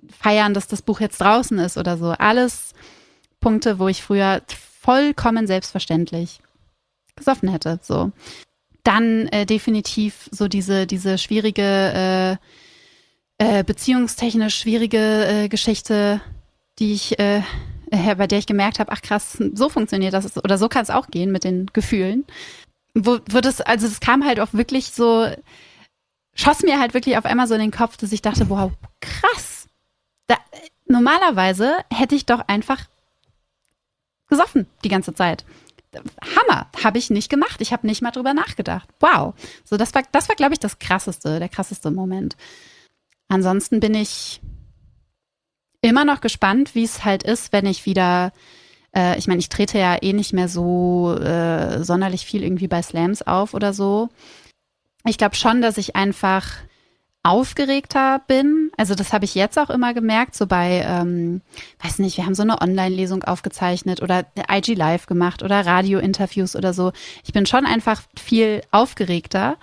feiern, 0.09 0.55
dass 0.55 0.69
das 0.69 0.83
Buch 0.83 1.01
jetzt 1.01 1.21
draußen 1.21 1.59
ist 1.59 1.77
oder 1.77 1.99
so. 1.99 2.11
Alles 2.11 2.75
Punkte, 3.41 3.81
wo 3.81 3.89
ich 3.89 4.05
früher 4.05 4.43
vollkommen 4.81 5.49
selbstverständlich 5.49 6.39
gesoffen 7.17 7.49
hätte. 7.49 7.81
So. 7.83 8.13
Dann 8.85 9.27
äh, 9.29 9.45
definitiv 9.45 10.29
so 10.31 10.47
diese, 10.47 10.87
diese 10.87 11.19
schwierige, 11.19 12.39
äh, 13.39 13.59
äh, 13.59 13.65
beziehungstechnisch 13.65 14.57
schwierige 14.57 15.27
äh, 15.27 15.49
Geschichte, 15.49 16.21
die 16.79 16.93
ich, 16.93 17.19
äh, 17.19 17.43
bei 17.91 18.29
der 18.29 18.39
ich 18.39 18.47
gemerkt 18.47 18.79
habe, 18.79 18.93
ach 18.93 19.03
krass, 19.03 19.43
so 19.55 19.69
funktioniert 19.69 20.15
das 20.15 20.37
oder 20.43 20.57
so 20.57 20.69
kann 20.69 20.85
es 20.85 20.91
auch 20.91 21.09
gehen 21.09 21.33
mit 21.33 21.43
den 21.43 21.67
Gefühlen 21.73 22.25
wo, 22.95 23.19
wo 23.31 23.41
das, 23.41 23.61
also 23.61 23.87
es 23.87 24.01
kam 24.01 24.25
halt 24.25 24.41
auch 24.41 24.53
wirklich 24.53 24.93
so, 24.93 25.29
schoss 26.35 26.63
mir 26.63 26.79
halt 26.79 26.95
wirklich 26.95 27.17
auf 27.17 27.25
einmal 27.25 27.49
so 27.49 27.55
in 27.55 27.61
den 27.61 27.71
Kopf, 27.71 27.97
dass 27.97 28.13
ich 28.13 28.23
dachte, 28.23 28.49
wow, 28.49 28.73
krass. 29.01 29.69
Da, 30.27 30.37
normalerweise 30.87 31.77
hätte 31.93 32.15
ich 32.15 32.27
doch 32.27 32.41
einfach 32.49 32.87
gesoffen 34.29 34.67
die 34.85 34.89
ganze 34.89 35.15
Zeit. 35.15 35.45
Hammer, 36.23 36.69
habe 36.83 36.97
ich 36.97 37.11
nicht 37.11 37.29
gemacht. 37.29 37.61
Ich 37.61 37.73
habe 37.73 37.87
nicht 37.87 38.01
mal 38.01 38.13
drüber 38.13 38.33
nachgedacht. 38.33 38.89
Wow. 39.01 39.35
So, 39.65 39.77
das 39.77 39.95
war, 39.95 40.03
das 40.11 40.29
war, 40.29 40.37
glaube 40.37 40.55
ich, 40.55 40.61
das 40.61 40.79
krasseste, 40.79 41.39
der 41.39 41.51
krasseste 41.51 41.91
Moment. 41.91 42.37
Ansonsten 43.29 43.81
bin 43.81 43.95
ich 43.95 44.41
immer 45.83 46.05
noch 46.05 46.23
gespannt, 46.23 46.75
wie 46.75 46.85
es 46.85 47.05
halt 47.05 47.25
ist, 47.25 47.53
wenn 47.53 47.67
ich 47.67 47.85
wieder 47.85 48.33
äh, 48.95 49.19
ich 49.19 49.27
meine, 49.27 49.41
ich 49.41 49.49
trete 49.49 49.79
ja 49.79 49.97
eh 50.01 50.13
nicht 50.13 50.33
mehr 50.33 50.49
so 50.49 51.17
äh, 51.19 51.83
sonderlich 51.83 52.25
viel 52.25 52.43
irgendwie 52.43 52.69
bei 52.69 52.83
Slams 52.83 53.23
auf 53.23 53.55
oder 53.55 53.73
so. 53.73 54.09
Ich 55.05 55.19
glaube 55.19 55.35
schon, 55.35 55.63
dass 55.63 55.79
ich 55.79 55.97
einfach 55.97 56.47
aufgeregter 57.25 58.21
bin. 58.27 58.71
Also 58.77 58.95
das 58.95 59.13
habe 59.13 59.25
ich 59.25 59.35
jetzt 59.35 59.59
auch 59.59 59.71
immer 59.71 59.95
gemerkt, 59.95 60.35
so 60.35 60.47
bei, 60.47 60.85
ähm, 60.87 61.41
weiß 61.83 62.01
nicht, 62.01 62.17
wir 62.17 62.27
haben 62.27 62.35
so 62.35 62.43
eine 62.43 62.61
Online-Lesung 62.61 63.23
aufgezeichnet 63.23 64.03
oder 64.03 64.27
IG 64.51 64.75
Live 64.75 65.07
gemacht 65.07 65.43
oder 65.43 65.65
Radio-Interviews 65.65 66.57
oder 66.57 66.75
so. 66.75 66.93
Ich 67.25 67.33
bin 67.33 67.47
schon 67.47 67.65
einfach 67.65 68.03
viel 68.19 68.63
aufgeregter 68.73 69.57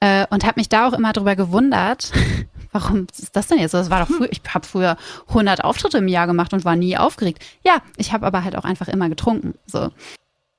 äh, 0.00 0.26
und 0.30 0.44
habe 0.44 0.58
mich 0.58 0.68
da 0.68 0.88
auch 0.88 0.92
immer 0.92 1.12
drüber 1.12 1.36
gewundert, 1.36 2.10
warum 2.74 3.06
ist 3.16 3.34
das 3.36 3.46
denn 3.46 3.60
jetzt 3.60 3.70
so? 3.70 3.78
Das 3.78 3.88
war 3.88 4.04
doch 4.04 4.12
früher, 4.12 4.30
ich 4.30 4.42
habe 4.52 4.66
früher 4.66 4.96
100 5.28 5.62
Auftritte 5.62 5.98
im 5.98 6.08
Jahr 6.08 6.26
gemacht 6.26 6.52
und 6.52 6.64
war 6.64 6.74
nie 6.74 6.98
aufgeregt. 6.98 7.42
Ja, 7.64 7.78
ich 7.96 8.12
habe 8.12 8.26
aber 8.26 8.42
halt 8.42 8.56
auch 8.56 8.64
einfach 8.64 8.88
immer 8.88 9.08
getrunken. 9.08 9.54
So. 9.64 9.90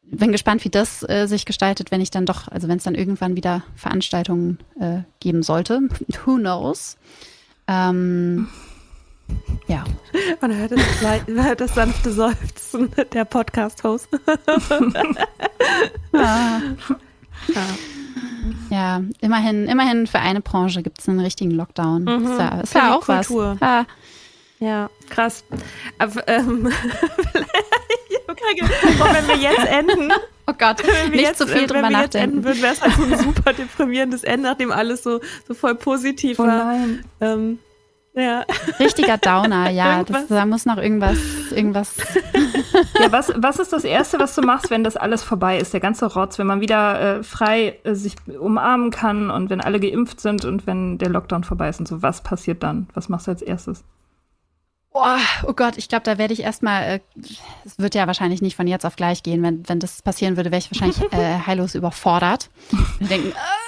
Bin 0.04 0.32
gespannt, 0.32 0.64
wie 0.64 0.70
das 0.70 1.04
äh, 1.10 1.26
sich 1.28 1.46
gestaltet, 1.46 1.92
wenn 1.92 2.00
ich 2.00 2.12
dann 2.12 2.26
doch, 2.26 2.48
also 2.48 2.68
wenn 2.68 2.78
es 2.78 2.84
dann 2.84 2.96
irgendwann 2.96 3.36
wieder 3.36 3.64
Veranstaltungen 3.76 4.60
äh, 4.80 5.00
geben 5.20 5.44
sollte. 5.44 5.82
Who 6.26 6.38
knows? 6.38 6.98
Ähm, 7.68 8.48
ja. 9.68 9.84
Man 10.40 10.56
hört 10.56 10.72
das, 10.72 11.58
das 11.58 11.76
sanfte 11.76 12.12
Seufzen 12.12 12.92
der 13.12 13.26
Podcast-Host. 13.26 14.08
ah. 16.14 16.62
Ja. 17.54 17.66
Ja, 18.70 19.02
immerhin, 19.22 19.68
immerhin 19.68 20.08
für 20.08 20.20
eine 20.20 20.42
Branche 20.42 20.84
gibt 20.84 21.00
es 21.00 21.10
einen 21.10 21.20
richtigen 21.20 21.52
Lockdown. 21.52 22.04
Mhm. 22.04 22.26
Ist 22.26 22.40
ja, 22.40 22.60
ist 22.62 22.76
ja 22.76 22.96
auch 22.96 23.06
Kultur. 23.06 23.58
was. 23.60 23.86
Ja. 24.60 24.68
ja, 24.68 24.90
krass. 25.10 25.44
Aber, 25.98 26.28
ähm, 26.28 26.72
wenn 28.28 29.28
wir 29.28 29.38
jetzt 29.38 29.66
enden. 29.68 30.12
Oh 30.48 30.54
Gott, 30.56 30.78
nicht 31.10 31.22
jetzt, 31.22 31.40
zu 31.40 31.48
viel 31.48 31.66
drüber 31.66 31.82
wenn 31.82 31.94
wir 31.94 32.02
jetzt 32.02 32.14
enden 32.14 32.44
würden, 32.44 32.62
wäre 32.62 32.74
es 32.74 32.80
halt 32.80 32.94
so 32.94 33.02
ein 33.02 33.18
super 33.18 33.52
deprimierendes 33.52 34.24
Ende, 34.24 34.48
nachdem 34.48 34.72
alles 34.72 35.02
so, 35.02 35.20
so 35.48 35.56
voll 35.56 35.74
positiv 35.74 36.38
oh 36.40 36.44
war. 36.44 36.76
Ähm, 37.20 37.58
ja. 38.16 38.46
Richtiger 38.80 39.18
Downer, 39.18 39.70
ja. 39.72 40.04
Das, 40.04 40.28
da 40.28 40.46
muss 40.46 40.66
noch 40.66 40.78
irgendwas, 40.78 41.18
irgendwas. 41.52 41.96
Ja, 43.00 43.12
was, 43.12 43.32
was 43.36 43.60
ist 43.60 43.72
das 43.72 43.84
Erste, 43.84 44.20
was 44.20 44.36
du 44.36 44.42
machst, 44.42 44.70
wenn 44.70 44.84
das 44.84 44.98
alles 44.98 45.24
vorbei 45.24 45.58
ist, 45.58 45.74
der 45.74 45.80
ganze 45.80 46.06
Rotz, 46.14 46.38
wenn 46.40 46.48
man 46.48 46.62
wieder 46.62 47.20
äh, 47.20 47.24
frei 47.24 47.80
äh, 47.84 47.94
sich 47.94 48.16
umarmen 48.40 48.90
kann 48.92 49.30
und 49.30 49.50
wenn 49.50 49.62
alle 49.62 49.80
geimpft 49.80 50.20
sind 50.20 50.44
und 50.44 50.68
wenn 50.68 50.98
der 50.98 51.10
Lockdown 51.10 51.44
vorbei 51.44 51.70
ist 51.70 51.80
und 51.80 51.88
so, 51.88 52.02
was 52.02 52.22
passiert 52.22 52.64
dann? 52.64 52.88
Was 52.94 53.08
machst 53.08 53.28
du 53.28 53.32
als 53.32 53.42
erstes? 53.42 53.84
Oh, 54.98 55.04
oh 55.46 55.54
Gott, 55.54 55.78
ich 55.78 55.90
glaube, 55.90 56.04
da 56.04 56.18
werde 56.18 56.34
ich 56.34 56.42
erstmal, 56.42 56.84
äh, 56.84 57.00
es 57.66 57.78
wird 57.78 57.96
ja 57.96 58.08
wahrscheinlich 58.08 58.42
nicht 58.42 58.56
von 58.56 58.66
jetzt 58.66 58.86
auf 58.86 58.96
gleich 58.96 59.24
gehen. 59.24 59.44
Wenn, 59.44 59.68
wenn 59.68 59.82
das 59.82 60.02
passieren 60.02 60.38
würde, 60.38 60.52
wäre 60.52 60.60
ich 60.60 60.72
wahrscheinlich 60.72 61.02
äh, 61.12 61.40
heillos 61.46 61.76
überfordert. 61.76 62.50
Und 63.02 63.12
denken, 63.12 63.34
Gott, 63.34 63.65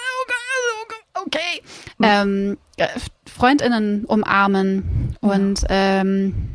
okay. 1.27 1.61
Ähm, 2.01 2.57
äh, 2.77 2.87
Freundinnen 3.25 4.05
umarmen 4.05 5.15
und 5.21 5.63
ähm, 5.69 6.49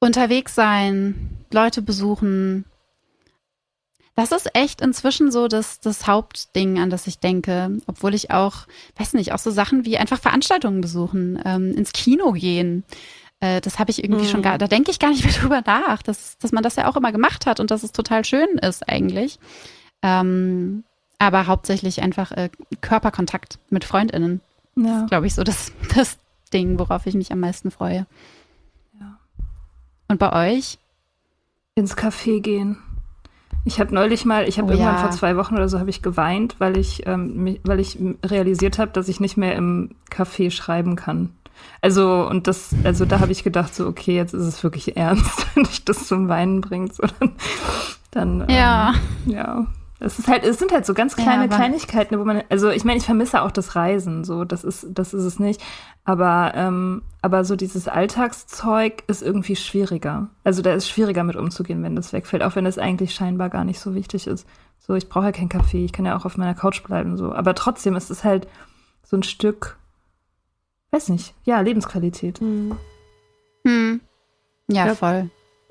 unterwegs 0.00 0.54
sein, 0.54 1.38
Leute 1.52 1.82
besuchen. 1.82 2.64
Das 4.16 4.32
ist 4.32 4.54
echt 4.54 4.80
inzwischen 4.80 5.30
so 5.30 5.48
das, 5.48 5.80
das 5.80 6.06
Hauptding, 6.06 6.78
an 6.78 6.90
das 6.90 7.06
ich 7.06 7.20
denke. 7.20 7.78
Obwohl 7.86 8.14
ich 8.14 8.30
auch, 8.30 8.66
weiß 8.96 9.14
nicht, 9.14 9.32
auch 9.32 9.38
so 9.38 9.50
Sachen 9.50 9.84
wie 9.84 9.98
einfach 9.98 10.18
Veranstaltungen 10.20 10.80
besuchen, 10.80 11.40
ähm, 11.44 11.74
ins 11.74 11.92
Kino 11.92 12.32
gehen. 12.32 12.84
Äh, 13.40 13.60
das 13.60 13.78
habe 13.78 13.90
ich 13.90 14.04
irgendwie 14.04 14.24
mhm. 14.24 14.28
schon 14.28 14.42
gar, 14.42 14.58
da 14.58 14.68
denke 14.68 14.90
ich 14.90 14.98
gar 14.98 15.10
nicht 15.10 15.24
mehr 15.26 15.34
drüber 15.34 15.62
nach, 15.64 16.02
dass, 16.02 16.36
dass 16.38 16.52
man 16.52 16.62
das 16.62 16.76
ja 16.76 16.88
auch 16.88 16.96
immer 16.96 17.12
gemacht 17.12 17.46
hat 17.46 17.60
und 17.60 17.70
dass 17.70 17.82
es 17.82 17.92
total 17.92 18.24
schön 18.24 18.58
ist 18.58 18.88
eigentlich. 18.88 19.38
Ähm, 20.02 20.84
aber 21.20 21.46
hauptsächlich 21.46 22.02
einfach 22.02 22.32
äh, 22.32 22.50
Körperkontakt 22.80 23.58
mit 23.68 23.84
FreundInnen. 23.84 24.40
Ja. 24.74 24.82
Das 24.84 25.02
ist, 25.02 25.08
glaube 25.10 25.26
ich, 25.26 25.34
so 25.34 25.44
das, 25.44 25.72
das 25.94 26.18
Ding, 26.52 26.78
worauf 26.78 27.06
ich 27.06 27.14
mich 27.14 27.30
am 27.30 27.40
meisten 27.40 27.70
freue. 27.70 28.06
Ja. 28.98 29.18
Und 30.08 30.18
bei 30.18 30.56
euch? 30.56 30.78
Ins 31.76 31.96
Café 31.96 32.40
gehen. 32.40 32.78
Ich 33.66 33.78
habe 33.78 33.94
neulich 33.94 34.24
mal, 34.24 34.48
ich 34.48 34.58
habe 34.58 34.68
oh, 34.68 34.70
irgendwann 34.72 34.94
ja. 34.94 35.00
vor 35.02 35.10
zwei 35.10 35.36
Wochen 35.36 35.54
oder 35.54 35.68
so 35.68 35.78
habe 35.78 35.90
ich 35.90 36.00
geweint, 36.00 36.56
weil 36.58 36.78
ich, 36.78 37.06
ähm, 37.06 37.44
mich, 37.44 37.60
weil 37.64 37.78
ich 37.78 37.98
realisiert 38.24 38.78
habe, 38.78 38.90
dass 38.90 39.08
ich 39.08 39.20
nicht 39.20 39.36
mehr 39.36 39.54
im 39.54 39.90
Café 40.10 40.50
schreiben 40.50 40.96
kann. 40.96 41.30
Also 41.82 42.26
und 42.26 42.46
das, 42.46 42.74
also 42.84 43.04
da 43.04 43.20
habe 43.20 43.32
ich 43.32 43.44
gedacht 43.44 43.74
so, 43.74 43.86
okay, 43.86 44.16
jetzt 44.16 44.32
ist 44.32 44.46
es 44.46 44.64
wirklich 44.64 44.96
ernst, 44.96 45.46
wenn 45.54 45.64
dich 45.64 45.84
das 45.84 46.06
zum 46.06 46.28
Weinen 46.28 46.62
bringt, 46.62 46.94
so 46.94 47.02
dann, 47.18 47.32
dann 48.10 48.48
ja, 48.48 48.94
ähm, 49.26 49.32
ja, 49.32 49.66
Es 50.02 50.18
ist 50.18 50.28
halt, 50.28 50.44
es 50.44 50.58
sind 50.58 50.72
halt 50.72 50.86
so 50.86 50.94
ganz 50.94 51.14
kleine 51.14 51.42
ja, 51.42 51.48
Kleinigkeiten, 51.48 52.18
wo 52.18 52.24
man, 52.24 52.42
also 52.48 52.70
ich 52.70 52.84
meine, 52.84 52.98
ich 52.98 53.04
vermisse 53.04 53.42
auch 53.42 53.50
das 53.50 53.76
Reisen, 53.76 54.24
so, 54.24 54.44
das 54.44 54.64
ist, 54.64 54.86
das 54.90 55.12
ist 55.12 55.24
es 55.24 55.38
nicht. 55.38 55.62
Aber, 56.04 56.52
ähm, 56.54 57.02
aber 57.20 57.44
so 57.44 57.54
dieses 57.54 57.86
Alltagszeug 57.86 59.04
ist 59.08 59.22
irgendwie 59.22 59.56
schwieriger. 59.56 60.30
Also 60.42 60.62
da 60.62 60.72
ist 60.72 60.88
schwieriger 60.88 61.22
mit 61.22 61.36
umzugehen, 61.36 61.82
wenn 61.82 61.96
das 61.96 62.14
wegfällt, 62.14 62.42
auch 62.42 62.56
wenn 62.56 62.64
das 62.64 62.78
eigentlich 62.78 63.14
scheinbar 63.14 63.50
gar 63.50 63.64
nicht 63.64 63.78
so 63.78 63.94
wichtig 63.94 64.26
ist. 64.26 64.48
So, 64.78 64.94
ich 64.94 65.10
brauche 65.10 65.26
ja 65.26 65.32
keinen 65.32 65.50
Kaffee, 65.50 65.84
ich 65.84 65.92
kann 65.92 66.06
ja 66.06 66.16
auch 66.16 66.24
auf 66.24 66.38
meiner 66.38 66.54
Couch 66.54 66.82
bleiben, 66.82 67.18
so. 67.18 67.34
Aber 67.34 67.54
trotzdem 67.54 67.94
ist 67.94 68.10
es 68.10 68.24
halt 68.24 68.48
so 69.04 69.18
ein 69.18 69.22
Stück, 69.22 69.76
weiß 70.92 71.10
nicht, 71.10 71.34
ja, 71.44 71.60
Lebensqualität. 71.60 72.40
Hm. 72.40 72.76
Hm. 73.66 74.00
Ja, 74.68 74.86
ja, 74.86 74.94
voll. 74.94 75.30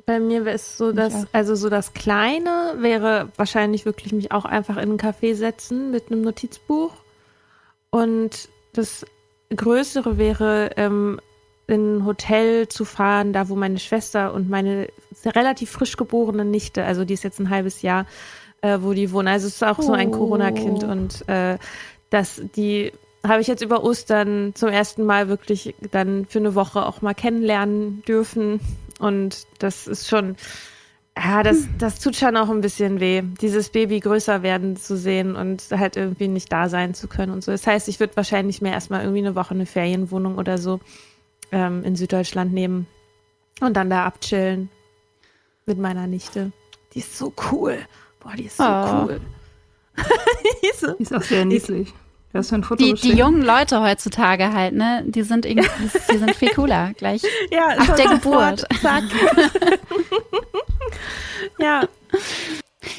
Bei 0.09 0.19
mir 0.19 0.43
wäre 0.43 0.55
es 0.55 0.75
so, 0.75 0.91
dass, 0.91 1.27
also 1.33 1.53
so 1.53 1.69
das 1.69 1.93
Kleine 1.93 2.73
wäre 2.79 3.29
wahrscheinlich 3.35 3.85
wirklich 3.85 4.11
mich 4.11 4.31
auch 4.31 4.45
einfach 4.45 4.77
in 4.77 4.89
einen 4.89 4.97
Café 4.97 5.35
setzen 5.35 5.91
mit 5.91 6.11
einem 6.11 6.23
Notizbuch. 6.23 6.93
Und 7.91 8.49
das 8.73 9.05
Größere 9.55 10.17
wäre, 10.17 10.71
ähm, 10.77 11.21
in 11.67 11.97
ein 11.97 12.05
Hotel 12.07 12.67
zu 12.69 12.85
fahren, 12.85 13.33
da 13.33 13.49
wo 13.49 13.55
meine 13.55 13.77
Schwester 13.77 14.33
und 14.33 14.49
meine 14.49 14.87
relativ 15.27 15.69
frisch 15.69 15.95
geborene 15.95 16.43
Nichte, 16.43 16.85
also 16.85 17.05
die 17.05 17.13
ist 17.13 17.23
jetzt 17.23 17.39
ein 17.39 17.51
halbes 17.51 17.83
Jahr, 17.83 18.07
äh, 18.61 18.79
wo 18.81 18.93
die 18.93 19.11
wohnen. 19.11 19.27
Also 19.27 19.45
es 19.45 19.57
ist 19.57 19.63
auch 19.63 19.77
oh. 19.77 19.83
so 19.83 19.91
ein 19.91 20.07
oh. 20.07 20.17
Corona-Kind 20.17 20.85
und 20.85 21.29
äh, 21.29 21.59
dass 22.09 22.41
die 22.55 22.93
habe 23.23 23.41
ich 23.41 23.47
jetzt 23.47 23.61
über 23.61 23.83
Ostern 23.83 24.53
zum 24.55 24.69
ersten 24.69 25.05
Mal 25.05 25.29
wirklich 25.29 25.75
dann 25.91 26.25
für 26.25 26.39
eine 26.39 26.55
Woche 26.55 26.83
auch 26.83 27.03
mal 27.03 27.13
kennenlernen 27.13 28.01
dürfen. 28.07 28.59
Und 28.99 29.47
das 29.57 29.87
ist 29.87 30.07
schon, 30.07 30.35
ja, 31.17 31.41
das, 31.43 31.67
das 31.77 31.99
tut 31.99 32.15
schon 32.15 32.37
auch 32.37 32.49
ein 32.49 32.61
bisschen 32.61 32.99
weh, 32.99 33.23
dieses 33.41 33.69
Baby 33.69 33.99
größer 33.99 34.43
werden 34.43 34.77
zu 34.77 34.95
sehen 34.95 35.35
und 35.35 35.63
halt 35.71 35.97
irgendwie 35.97 36.27
nicht 36.27 36.51
da 36.51 36.69
sein 36.69 36.93
zu 36.93 37.07
können 37.07 37.33
und 37.33 37.43
so. 37.43 37.51
Das 37.51 37.65
heißt, 37.65 37.87
ich 37.87 37.99
würde 37.99 38.15
wahrscheinlich 38.15 38.61
mir 38.61 38.71
erstmal 38.71 39.01
irgendwie 39.01 39.19
eine 39.19 39.35
Woche 39.35 39.53
eine 39.53 39.65
Ferienwohnung 39.65 40.37
oder 40.37 40.57
so 40.57 40.79
ähm, 41.51 41.83
in 41.83 41.95
Süddeutschland 41.95 42.53
nehmen 42.53 42.87
und 43.61 43.75
dann 43.75 43.89
da 43.89 44.05
abchillen 44.05 44.69
mit 45.65 45.77
meiner 45.77 46.07
Nichte. 46.07 46.51
Die 46.93 46.99
ist 46.99 47.17
so 47.17 47.33
cool. 47.51 47.77
Boah, 48.19 48.33
die 48.37 48.45
ist 48.45 48.57
so 48.57 48.63
oh. 48.63 49.03
cool. 49.03 49.21
die, 50.61 50.67
ist 50.67 50.81
so, 50.81 50.93
die 50.93 51.03
ist 51.03 51.13
auch 51.13 51.21
sehr 51.21 51.45
niedlich. 51.45 51.93
Das 52.31 52.53
ein 52.53 52.63
Foto 52.63 52.83
die, 52.83 52.93
die 52.93 53.13
jungen 53.13 53.41
Leute 53.41 53.81
heutzutage 53.81 54.53
halt, 54.53 54.75
ne, 54.75 55.03
die 55.05 55.23
sind 55.23 55.45
irgendwie, 55.45 55.69
die 56.11 56.17
sind 56.17 56.35
viel 56.35 56.49
cooler 56.49 56.93
gleich. 56.93 57.23
Ja, 57.51 57.69
ab 57.69 57.95
der 57.95 58.07
Geburt. 58.07 58.65
Zack. 58.81 59.03
ja. 61.59 61.87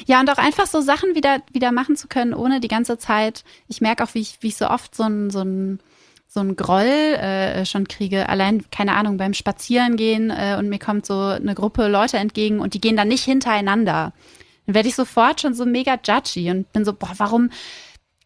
Ja, 0.05 0.19
und 0.19 0.29
auch 0.29 0.37
einfach 0.37 0.67
so 0.67 0.81
Sachen 0.81 1.15
wieder, 1.15 1.41
wieder 1.51 1.71
machen 1.71 1.95
zu 1.95 2.07
können, 2.07 2.33
ohne 2.33 2.59
die 2.59 2.67
ganze 2.67 2.97
Zeit. 2.97 3.43
Ich 3.67 3.81
merke 3.81 4.03
auch, 4.03 4.13
wie 4.13 4.19
ich, 4.19 4.37
wie 4.41 4.47
ich 4.47 4.57
so 4.57 4.67
oft 4.67 4.93
so 4.93 5.03
ein, 5.03 5.29
so 5.29 5.41
ein, 5.41 5.79
so 6.27 6.41
ein 6.41 6.55
Groll 6.55 6.83
äh, 6.83 7.65
schon 7.65 7.87
kriege. 7.87 8.29
Allein, 8.29 8.65
keine 8.69 8.95
Ahnung, 8.95 9.17
beim 9.17 9.33
Spazierengehen 9.33 10.29
äh, 10.29 10.55
und 10.59 10.69
mir 10.69 10.79
kommt 10.79 11.05
so 11.05 11.19
eine 11.19 11.55
Gruppe 11.55 11.87
Leute 11.87 12.17
entgegen 12.17 12.59
und 12.59 12.73
die 12.73 12.81
gehen 12.81 12.97
dann 12.97 13.07
nicht 13.07 13.23
hintereinander. 13.23 14.13
Dann 14.65 14.75
werde 14.75 14.89
ich 14.89 14.95
sofort 14.95 15.41
schon 15.41 15.53
so 15.53 15.65
mega 15.65 15.97
judgy 16.03 16.51
und 16.51 16.71
bin 16.73 16.85
so, 16.85 16.93
boah, 16.93 17.13
warum 17.17 17.49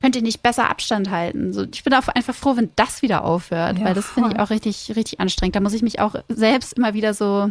könnt 0.06 0.16
ihr 0.16 0.22
nicht 0.22 0.43
besser 0.43 0.70
Abstand 0.70 1.10
halten? 1.10 1.51
So, 1.51 1.64
ich 1.64 1.84
bin 1.84 1.91
auch 1.95 2.08
einfach 2.10 2.36
froh, 2.36 2.56
wenn 2.56 2.70
das 2.76 3.01
wieder 3.01 3.24
aufhört, 3.24 3.80
ja, 3.80 3.86
weil 3.86 3.95
das 3.95 4.06
finde 4.06 4.34
ich 4.34 4.39
auch 4.39 4.51
richtig, 4.51 4.93
richtig 4.95 5.20
anstrengend. 5.20 5.56
Da 5.56 5.62
muss 5.62 5.74
ich 5.74 5.82
mich 5.82 5.99
auch 5.99 6.14
selbst 6.30 6.74
immer 6.74 6.93
wieder 6.93 7.16
so 7.16 7.49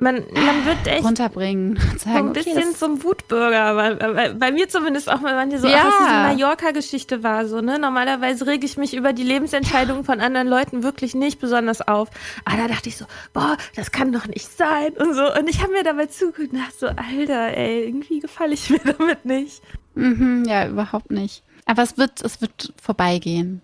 man, 0.00 0.16
man 0.32 0.64
wird 0.64 0.86
echt 0.86 1.04
runterbringen. 1.04 1.76
Sagen, 1.96 2.28
ein 2.28 2.32
bisschen 2.32 2.58
okay, 2.58 2.72
zum 2.76 3.02
Wutbürger. 3.02 3.74
Bei, 3.74 3.94
bei, 3.94 4.32
bei, 4.32 4.52
mir 4.52 4.68
zumindest 4.68 5.10
auch 5.10 5.20
mal, 5.20 5.34
die 5.50 5.56
so, 5.56 5.66
ja. 5.66 5.78
ach, 5.78 5.84
dass 5.84 5.98
diese 5.98 6.10
Mallorca-Geschichte 6.10 7.22
war 7.24 7.46
so, 7.46 7.62
ne? 7.62 7.78
Normalerweise 7.80 8.46
rege 8.46 8.64
ich 8.64 8.76
mich 8.76 8.94
über 8.94 9.12
die 9.12 9.24
Lebensentscheidungen 9.24 10.04
von 10.04 10.20
anderen 10.20 10.46
Leuten 10.46 10.84
wirklich 10.84 11.16
nicht 11.16 11.40
besonders 11.40 11.80
auf. 11.80 12.10
Aber 12.44 12.58
da 12.58 12.68
dachte 12.68 12.90
ich 12.90 12.96
so, 12.96 13.06
boah, 13.32 13.56
das 13.74 13.90
kann 13.90 14.12
doch 14.12 14.26
nicht 14.26 14.56
sein 14.56 14.92
und 14.92 15.14
so. 15.14 15.34
Und 15.34 15.48
ich 15.48 15.62
habe 15.62 15.72
mir 15.72 15.82
dabei 15.82 16.06
dachte 16.06 16.70
so, 16.78 16.86
Alter, 16.86 17.56
ey, 17.56 17.86
irgendwie 17.86 18.20
gefalle 18.20 18.54
ich 18.54 18.70
mir 18.70 18.78
damit 18.98 19.24
nicht. 19.24 19.62
Mhm, 19.98 20.44
ja, 20.46 20.68
überhaupt 20.68 21.10
nicht. 21.10 21.42
Aber 21.66 21.82
es 21.82 21.98
wird, 21.98 22.22
es 22.22 22.40
wird 22.40 22.72
vorbeigehen. 22.80 23.60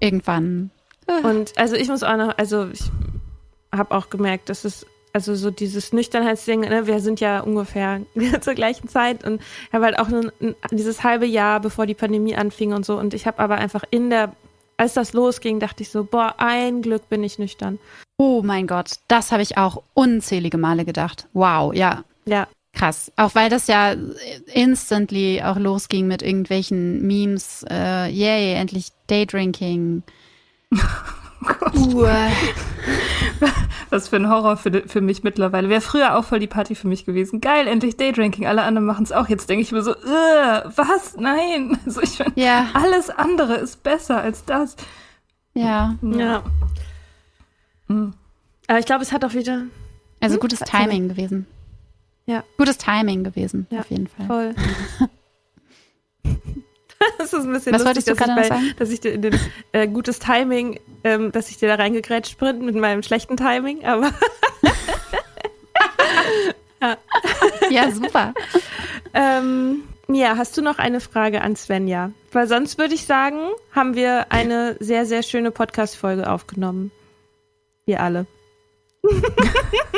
Irgendwann. 0.00 0.70
Und 1.24 1.56
also 1.58 1.74
ich 1.74 1.88
muss 1.88 2.02
auch 2.02 2.16
noch, 2.16 2.38
also 2.38 2.68
ich 2.68 2.82
habe 3.72 3.94
auch 3.94 4.08
gemerkt, 4.08 4.48
dass 4.48 4.64
es 4.64 4.86
also 5.12 5.34
so 5.34 5.50
dieses 5.50 5.92
Nüchternheitsding, 5.92 6.60
ne, 6.60 6.86
wir 6.86 7.00
sind 7.00 7.18
ja 7.18 7.40
ungefähr 7.40 8.02
zur 8.40 8.54
gleichen 8.54 8.88
Zeit 8.88 9.24
und 9.24 9.42
habe 9.72 9.86
halt 9.86 9.98
auch 9.98 10.08
ein, 10.08 10.30
ein, 10.40 10.54
dieses 10.70 11.02
halbe 11.02 11.26
Jahr, 11.26 11.60
bevor 11.60 11.86
die 11.86 11.94
Pandemie 11.94 12.36
anfing 12.36 12.72
und 12.72 12.84
so 12.86 12.98
und 12.98 13.14
ich 13.14 13.26
habe 13.26 13.38
aber 13.40 13.56
einfach 13.56 13.84
in 13.90 14.10
der, 14.10 14.32
als 14.76 14.94
das 14.94 15.14
losging, 15.14 15.60
dachte 15.60 15.82
ich 15.82 15.90
so, 15.90 16.04
boah, 16.04 16.34
ein 16.38 16.82
Glück 16.82 17.08
bin 17.08 17.24
ich 17.24 17.38
nüchtern. 17.38 17.78
Oh 18.18 18.42
mein 18.44 18.66
Gott, 18.66 18.92
das 19.08 19.32
habe 19.32 19.42
ich 19.42 19.56
auch 19.56 19.82
unzählige 19.94 20.58
Male 20.58 20.84
gedacht. 20.84 21.26
Wow, 21.32 21.74
ja. 21.74 22.04
Ja. 22.26 22.46
Krass. 22.78 23.10
Auch 23.16 23.34
weil 23.34 23.50
das 23.50 23.66
ja 23.66 23.94
instantly 24.46 25.42
auch 25.42 25.56
losging 25.58 26.06
mit 26.06 26.22
irgendwelchen 26.22 27.04
Memes, 27.04 27.64
äh, 27.68 28.08
yay, 28.08 28.54
endlich 28.54 28.92
Daydrinking. 29.08 30.04
Oh 30.70 30.78
Was 33.90 34.08
für 34.08 34.16
ein 34.16 34.28
Horror 34.28 34.56
für, 34.56 34.82
für 34.86 35.00
mich 35.00 35.24
mittlerweile. 35.24 35.68
Wäre 35.68 35.80
früher 35.80 36.16
auch 36.16 36.24
voll 36.24 36.38
die 36.38 36.46
Party 36.46 36.74
für 36.74 36.86
mich 36.86 37.04
gewesen. 37.04 37.40
Geil, 37.40 37.66
endlich 37.66 37.96
Daydrinking. 37.96 38.46
Alle 38.46 38.62
anderen 38.62 38.86
machen 38.86 39.02
es 39.04 39.12
auch. 39.12 39.28
Jetzt 39.28 39.48
denke 39.48 39.62
ich 39.62 39.72
mir 39.72 39.82
so, 39.82 39.92
was? 39.92 41.16
Nein. 41.16 41.78
Also 41.86 42.00
ich 42.02 42.18
meine, 42.18 42.32
ja. 42.36 42.68
alles 42.74 43.10
andere 43.10 43.54
ist 43.54 43.82
besser 43.82 44.20
als 44.20 44.44
das. 44.44 44.76
Ja. 45.54 45.96
Ja. 46.02 46.44
Mhm. 47.88 48.14
Aber 48.68 48.78
ich 48.78 48.86
glaube, 48.86 49.02
es 49.02 49.10
hat 49.10 49.24
auch 49.24 49.34
wieder. 49.34 49.62
Also 50.20 50.34
hm? 50.34 50.40
gutes 50.40 50.60
Timing 50.60 51.08
gewesen. 51.08 51.46
Ja. 52.28 52.44
Gutes 52.58 52.76
Timing 52.76 53.24
gewesen, 53.24 53.66
ja, 53.70 53.80
auf 53.80 53.90
jeden 53.90 54.06
Fall. 54.06 54.26
Voll. 54.26 54.54
das 57.18 57.32
ist 57.32 57.42
ein 57.42 57.52
bisschen 57.54 57.72
Was 57.72 57.84
lustig, 57.84 58.04
dass, 58.04 58.20
ich 58.20 58.26
bei, 58.34 58.42
sagen? 58.44 58.74
dass 58.78 58.90
ich 58.90 59.00
dir 59.00 59.14
in 59.14 59.22
dem 59.22 59.34
äh, 59.72 59.88
gutes 59.88 60.18
Timing, 60.18 60.78
ähm, 61.04 61.32
dass 61.32 61.48
ich 61.48 61.56
dir 61.56 61.68
da 61.68 61.76
reingegrätscht 61.76 62.38
bin 62.38 62.66
mit 62.66 62.74
meinem 62.74 63.02
schlechten 63.02 63.38
Timing, 63.38 63.86
aber 63.86 64.12
ja. 66.82 66.98
ja. 67.70 67.90
super. 67.92 68.34
ähm, 69.14 69.84
ja, 70.08 70.36
hast 70.36 70.54
du 70.58 70.60
noch 70.60 70.78
eine 70.78 71.00
Frage 71.00 71.40
an 71.40 71.56
Svenja? 71.56 72.12
Weil 72.30 72.46
sonst 72.46 72.76
würde 72.76 72.92
ich 72.92 73.06
sagen, 73.06 73.38
haben 73.74 73.94
wir 73.94 74.30
eine 74.32 74.76
sehr, 74.80 75.06
sehr 75.06 75.22
schöne 75.22 75.50
Podcast-Folge 75.50 76.30
aufgenommen. 76.30 76.90
Wir 77.86 78.02
alle. 78.02 78.26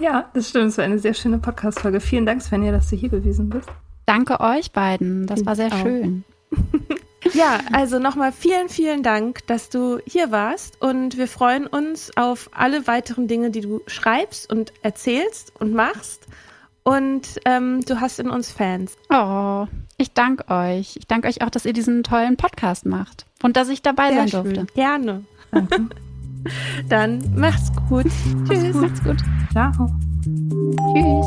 Ja, 0.00 0.30
das 0.34 0.50
stimmt. 0.50 0.66
Es 0.68 0.78
war 0.78 0.84
eine 0.84 0.98
sehr 0.98 1.14
schöne 1.14 1.38
Podcast-Folge. 1.38 2.00
Vielen 2.00 2.26
Dank, 2.26 2.42
Svenja, 2.42 2.72
dass 2.72 2.90
du 2.90 2.96
hier 2.96 3.08
gewesen 3.08 3.48
bist. 3.48 3.68
Danke 4.06 4.40
euch 4.40 4.72
beiden. 4.72 5.26
Das 5.26 5.44
war 5.46 5.56
sehr 5.56 5.72
auch. 5.72 5.82
schön. 5.82 6.24
Ja, 7.32 7.58
also 7.72 7.98
nochmal 7.98 8.32
vielen, 8.32 8.68
vielen 8.68 9.02
Dank, 9.02 9.46
dass 9.46 9.70
du 9.70 9.98
hier 10.06 10.30
warst 10.30 10.80
und 10.82 11.16
wir 11.16 11.26
freuen 11.26 11.66
uns 11.66 12.14
auf 12.16 12.50
alle 12.52 12.86
weiteren 12.86 13.28
Dinge, 13.28 13.50
die 13.50 13.62
du 13.62 13.80
schreibst 13.86 14.52
und 14.52 14.72
erzählst 14.82 15.52
und 15.58 15.72
machst. 15.72 16.26
Und 16.82 17.40
ähm, 17.46 17.80
du 17.86 18.00
hast 18.00 18.20
in 18.20 18.28
uns 18.28 18.52
Fans. 18.52 18.96
Oh, 19.08 19.66
ich 19.96 20.12
danke 20.12 20.48
euch. 20.48 20.96
Ich 20.96 21.06
danke 21.06 21.28
euch 21.28 21.40
auch, 21.42 21.48
dass 21.50 21.64
ihr 21.64 21.72
diesen 21.72 22.02
tollen 22.02 22.36
Podcast 22.36 22.84
macht 22.84 23.24
und 23.42 23.56
dass 23.56 23.70
ich 23.70 23.80
dabei 23.80 24.08
Sehr 24.10 24.16
sein 24.18 24.28
schön. 24.28 24.54
durfte. 24.54 24.74
Gerne. 24.74 25.24
Danke. 25.50 25.88
Dann 26.88 27.22
macht's 27.36 27.72
gut. 27.88 28.06
Tschüss. 28.48 28.74
Macht's 28.74 29.02
gut. 29.02 29.18
Ciao. 29.52 29.72
Tschüss. 30.94 31.26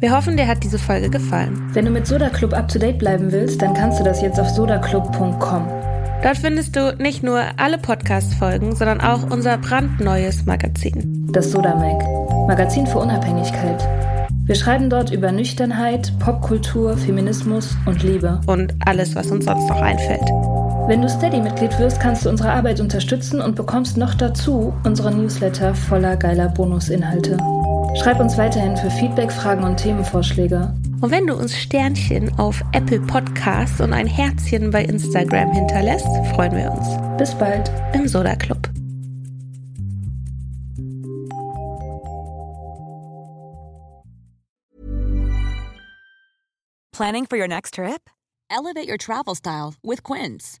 Wir 0.00 0.14
hoffen, 0.14 0.36
dir 0.36 0.46
hat 0.46 0.62
diese 0.62 0.78
Folge 0.78 1.08
gefallen. 1.08 1.70
Wenn 1.72 1.86
du 1.86 1.90
mit 1.90 2.06
Soda 2.06 2.28
Club 2.28 2.52
up 2.52 2.68
to 2.68 2.78
date 2.78 2.98
bleiben 2.98 3.32
willst, 3.32 3.62
dann 3.62 3.72
kannst 3.72 3.98
du 3.98 4.04
das 4.04 4.20
jetzt 4.20 4.38
auf 4.38 4.48
sodaclub.com. 4.50 5.66
Dort 6.22 6.38
findest 6.38 6.76
du 6.76 6.94
nicht 6.98 7.22
nur 7.22 7.42
alle 7.56 7.78
Podcast-Folgen, 7.78 8.76
sondern 8.76 9.00
auch 9.00 9.30
unser 9.30 9.58
brandneues 9.58 10.46
Magazin. 10.46 11.28
Das 11.32 11.50
Soda 11.50 11.74
Mag. 11.74 12.02
Magazin 12.48 12.86
für 12.86 12.98
Unabhängigkeit. 12.98 13.86
Wir 14.46 14.54
schreiben 14.54 14.90
dort 14.90 15.10
über 15.10 15.32
Nüchternheit, 15.32 16.12
Popkultur, 16.18 16.98
Feminismus 16.98 17.76
und 17.86 18.02
Liebe. 18.02 18.40
Und 18.46 18.74
alles, 18.84 19.14
was 19.14 19.30
uns 19.30 19.46
sonst 19.46 19.68
noch 19.68 19.80
einfällt. 19.80 20.30
Wenn 20.86 21.00
du 21.00 21.08
Steady-Mitglied 21.08 21.78
wirst, 21.78 21.98
kannst 21.98 22.26
du 22.26 22.28
unsere 22.28 22.52
Arbeit 22.52 22.78
unterstützen 22.78 23.40
und 23.40 23.56
bekommst 23.56 23.96
noch 23.96 24.12
dazu 24.14 24.74
unsere 24.84 25.14
Newsletter 25.14 25.74
voller 25.74 26.14
geiler 26.14 26.50
Bonusinhalte. 26.50 27.38
Schreib 27.96 28.20
uns 28.20 28.36
weiterhin 28.36 28.76
für 28.76 28.90
Feedback, 28.90 29.32
Fragen 29.32 29.64
und 29.64 29.78
Themenvorschläge. 29.78 30.74
Und 31.00 31.10
wenn 31.10 31.26
du 31.26 31.36
uns 31.36 31.56
Sternchen 31.56 32.38
auf 32.38 32.62
Apple 32.72 33.00
Podcasts 33.00 33.80
und 33.80 33.94
ein 33.94 34.06
Herzchen 34.06 34.70
bei 34.70 34.84
Instagram 34.84 35.52
hinterlässt, 35.52 36.06
freuen 36.34 36.54
wir 36.54 36.70
uns. 36.70 36.86
Bis 37.16 37.34
bald 37.34 37.70
im 37.94 38.06
Soda 38.06 38.36
Club. 38.36 38.68
Planning 46.92 47.26
for 47.26 47.38
your 47.38 47.48
next 47.48 47.74
trip? 47.74 48.10
Elevate 48.50 48.86
your 48.86 48.98
travel 48.98 49.34
style 49.34 49.74
with 49.82 50.02
Quince. 50.02 50.60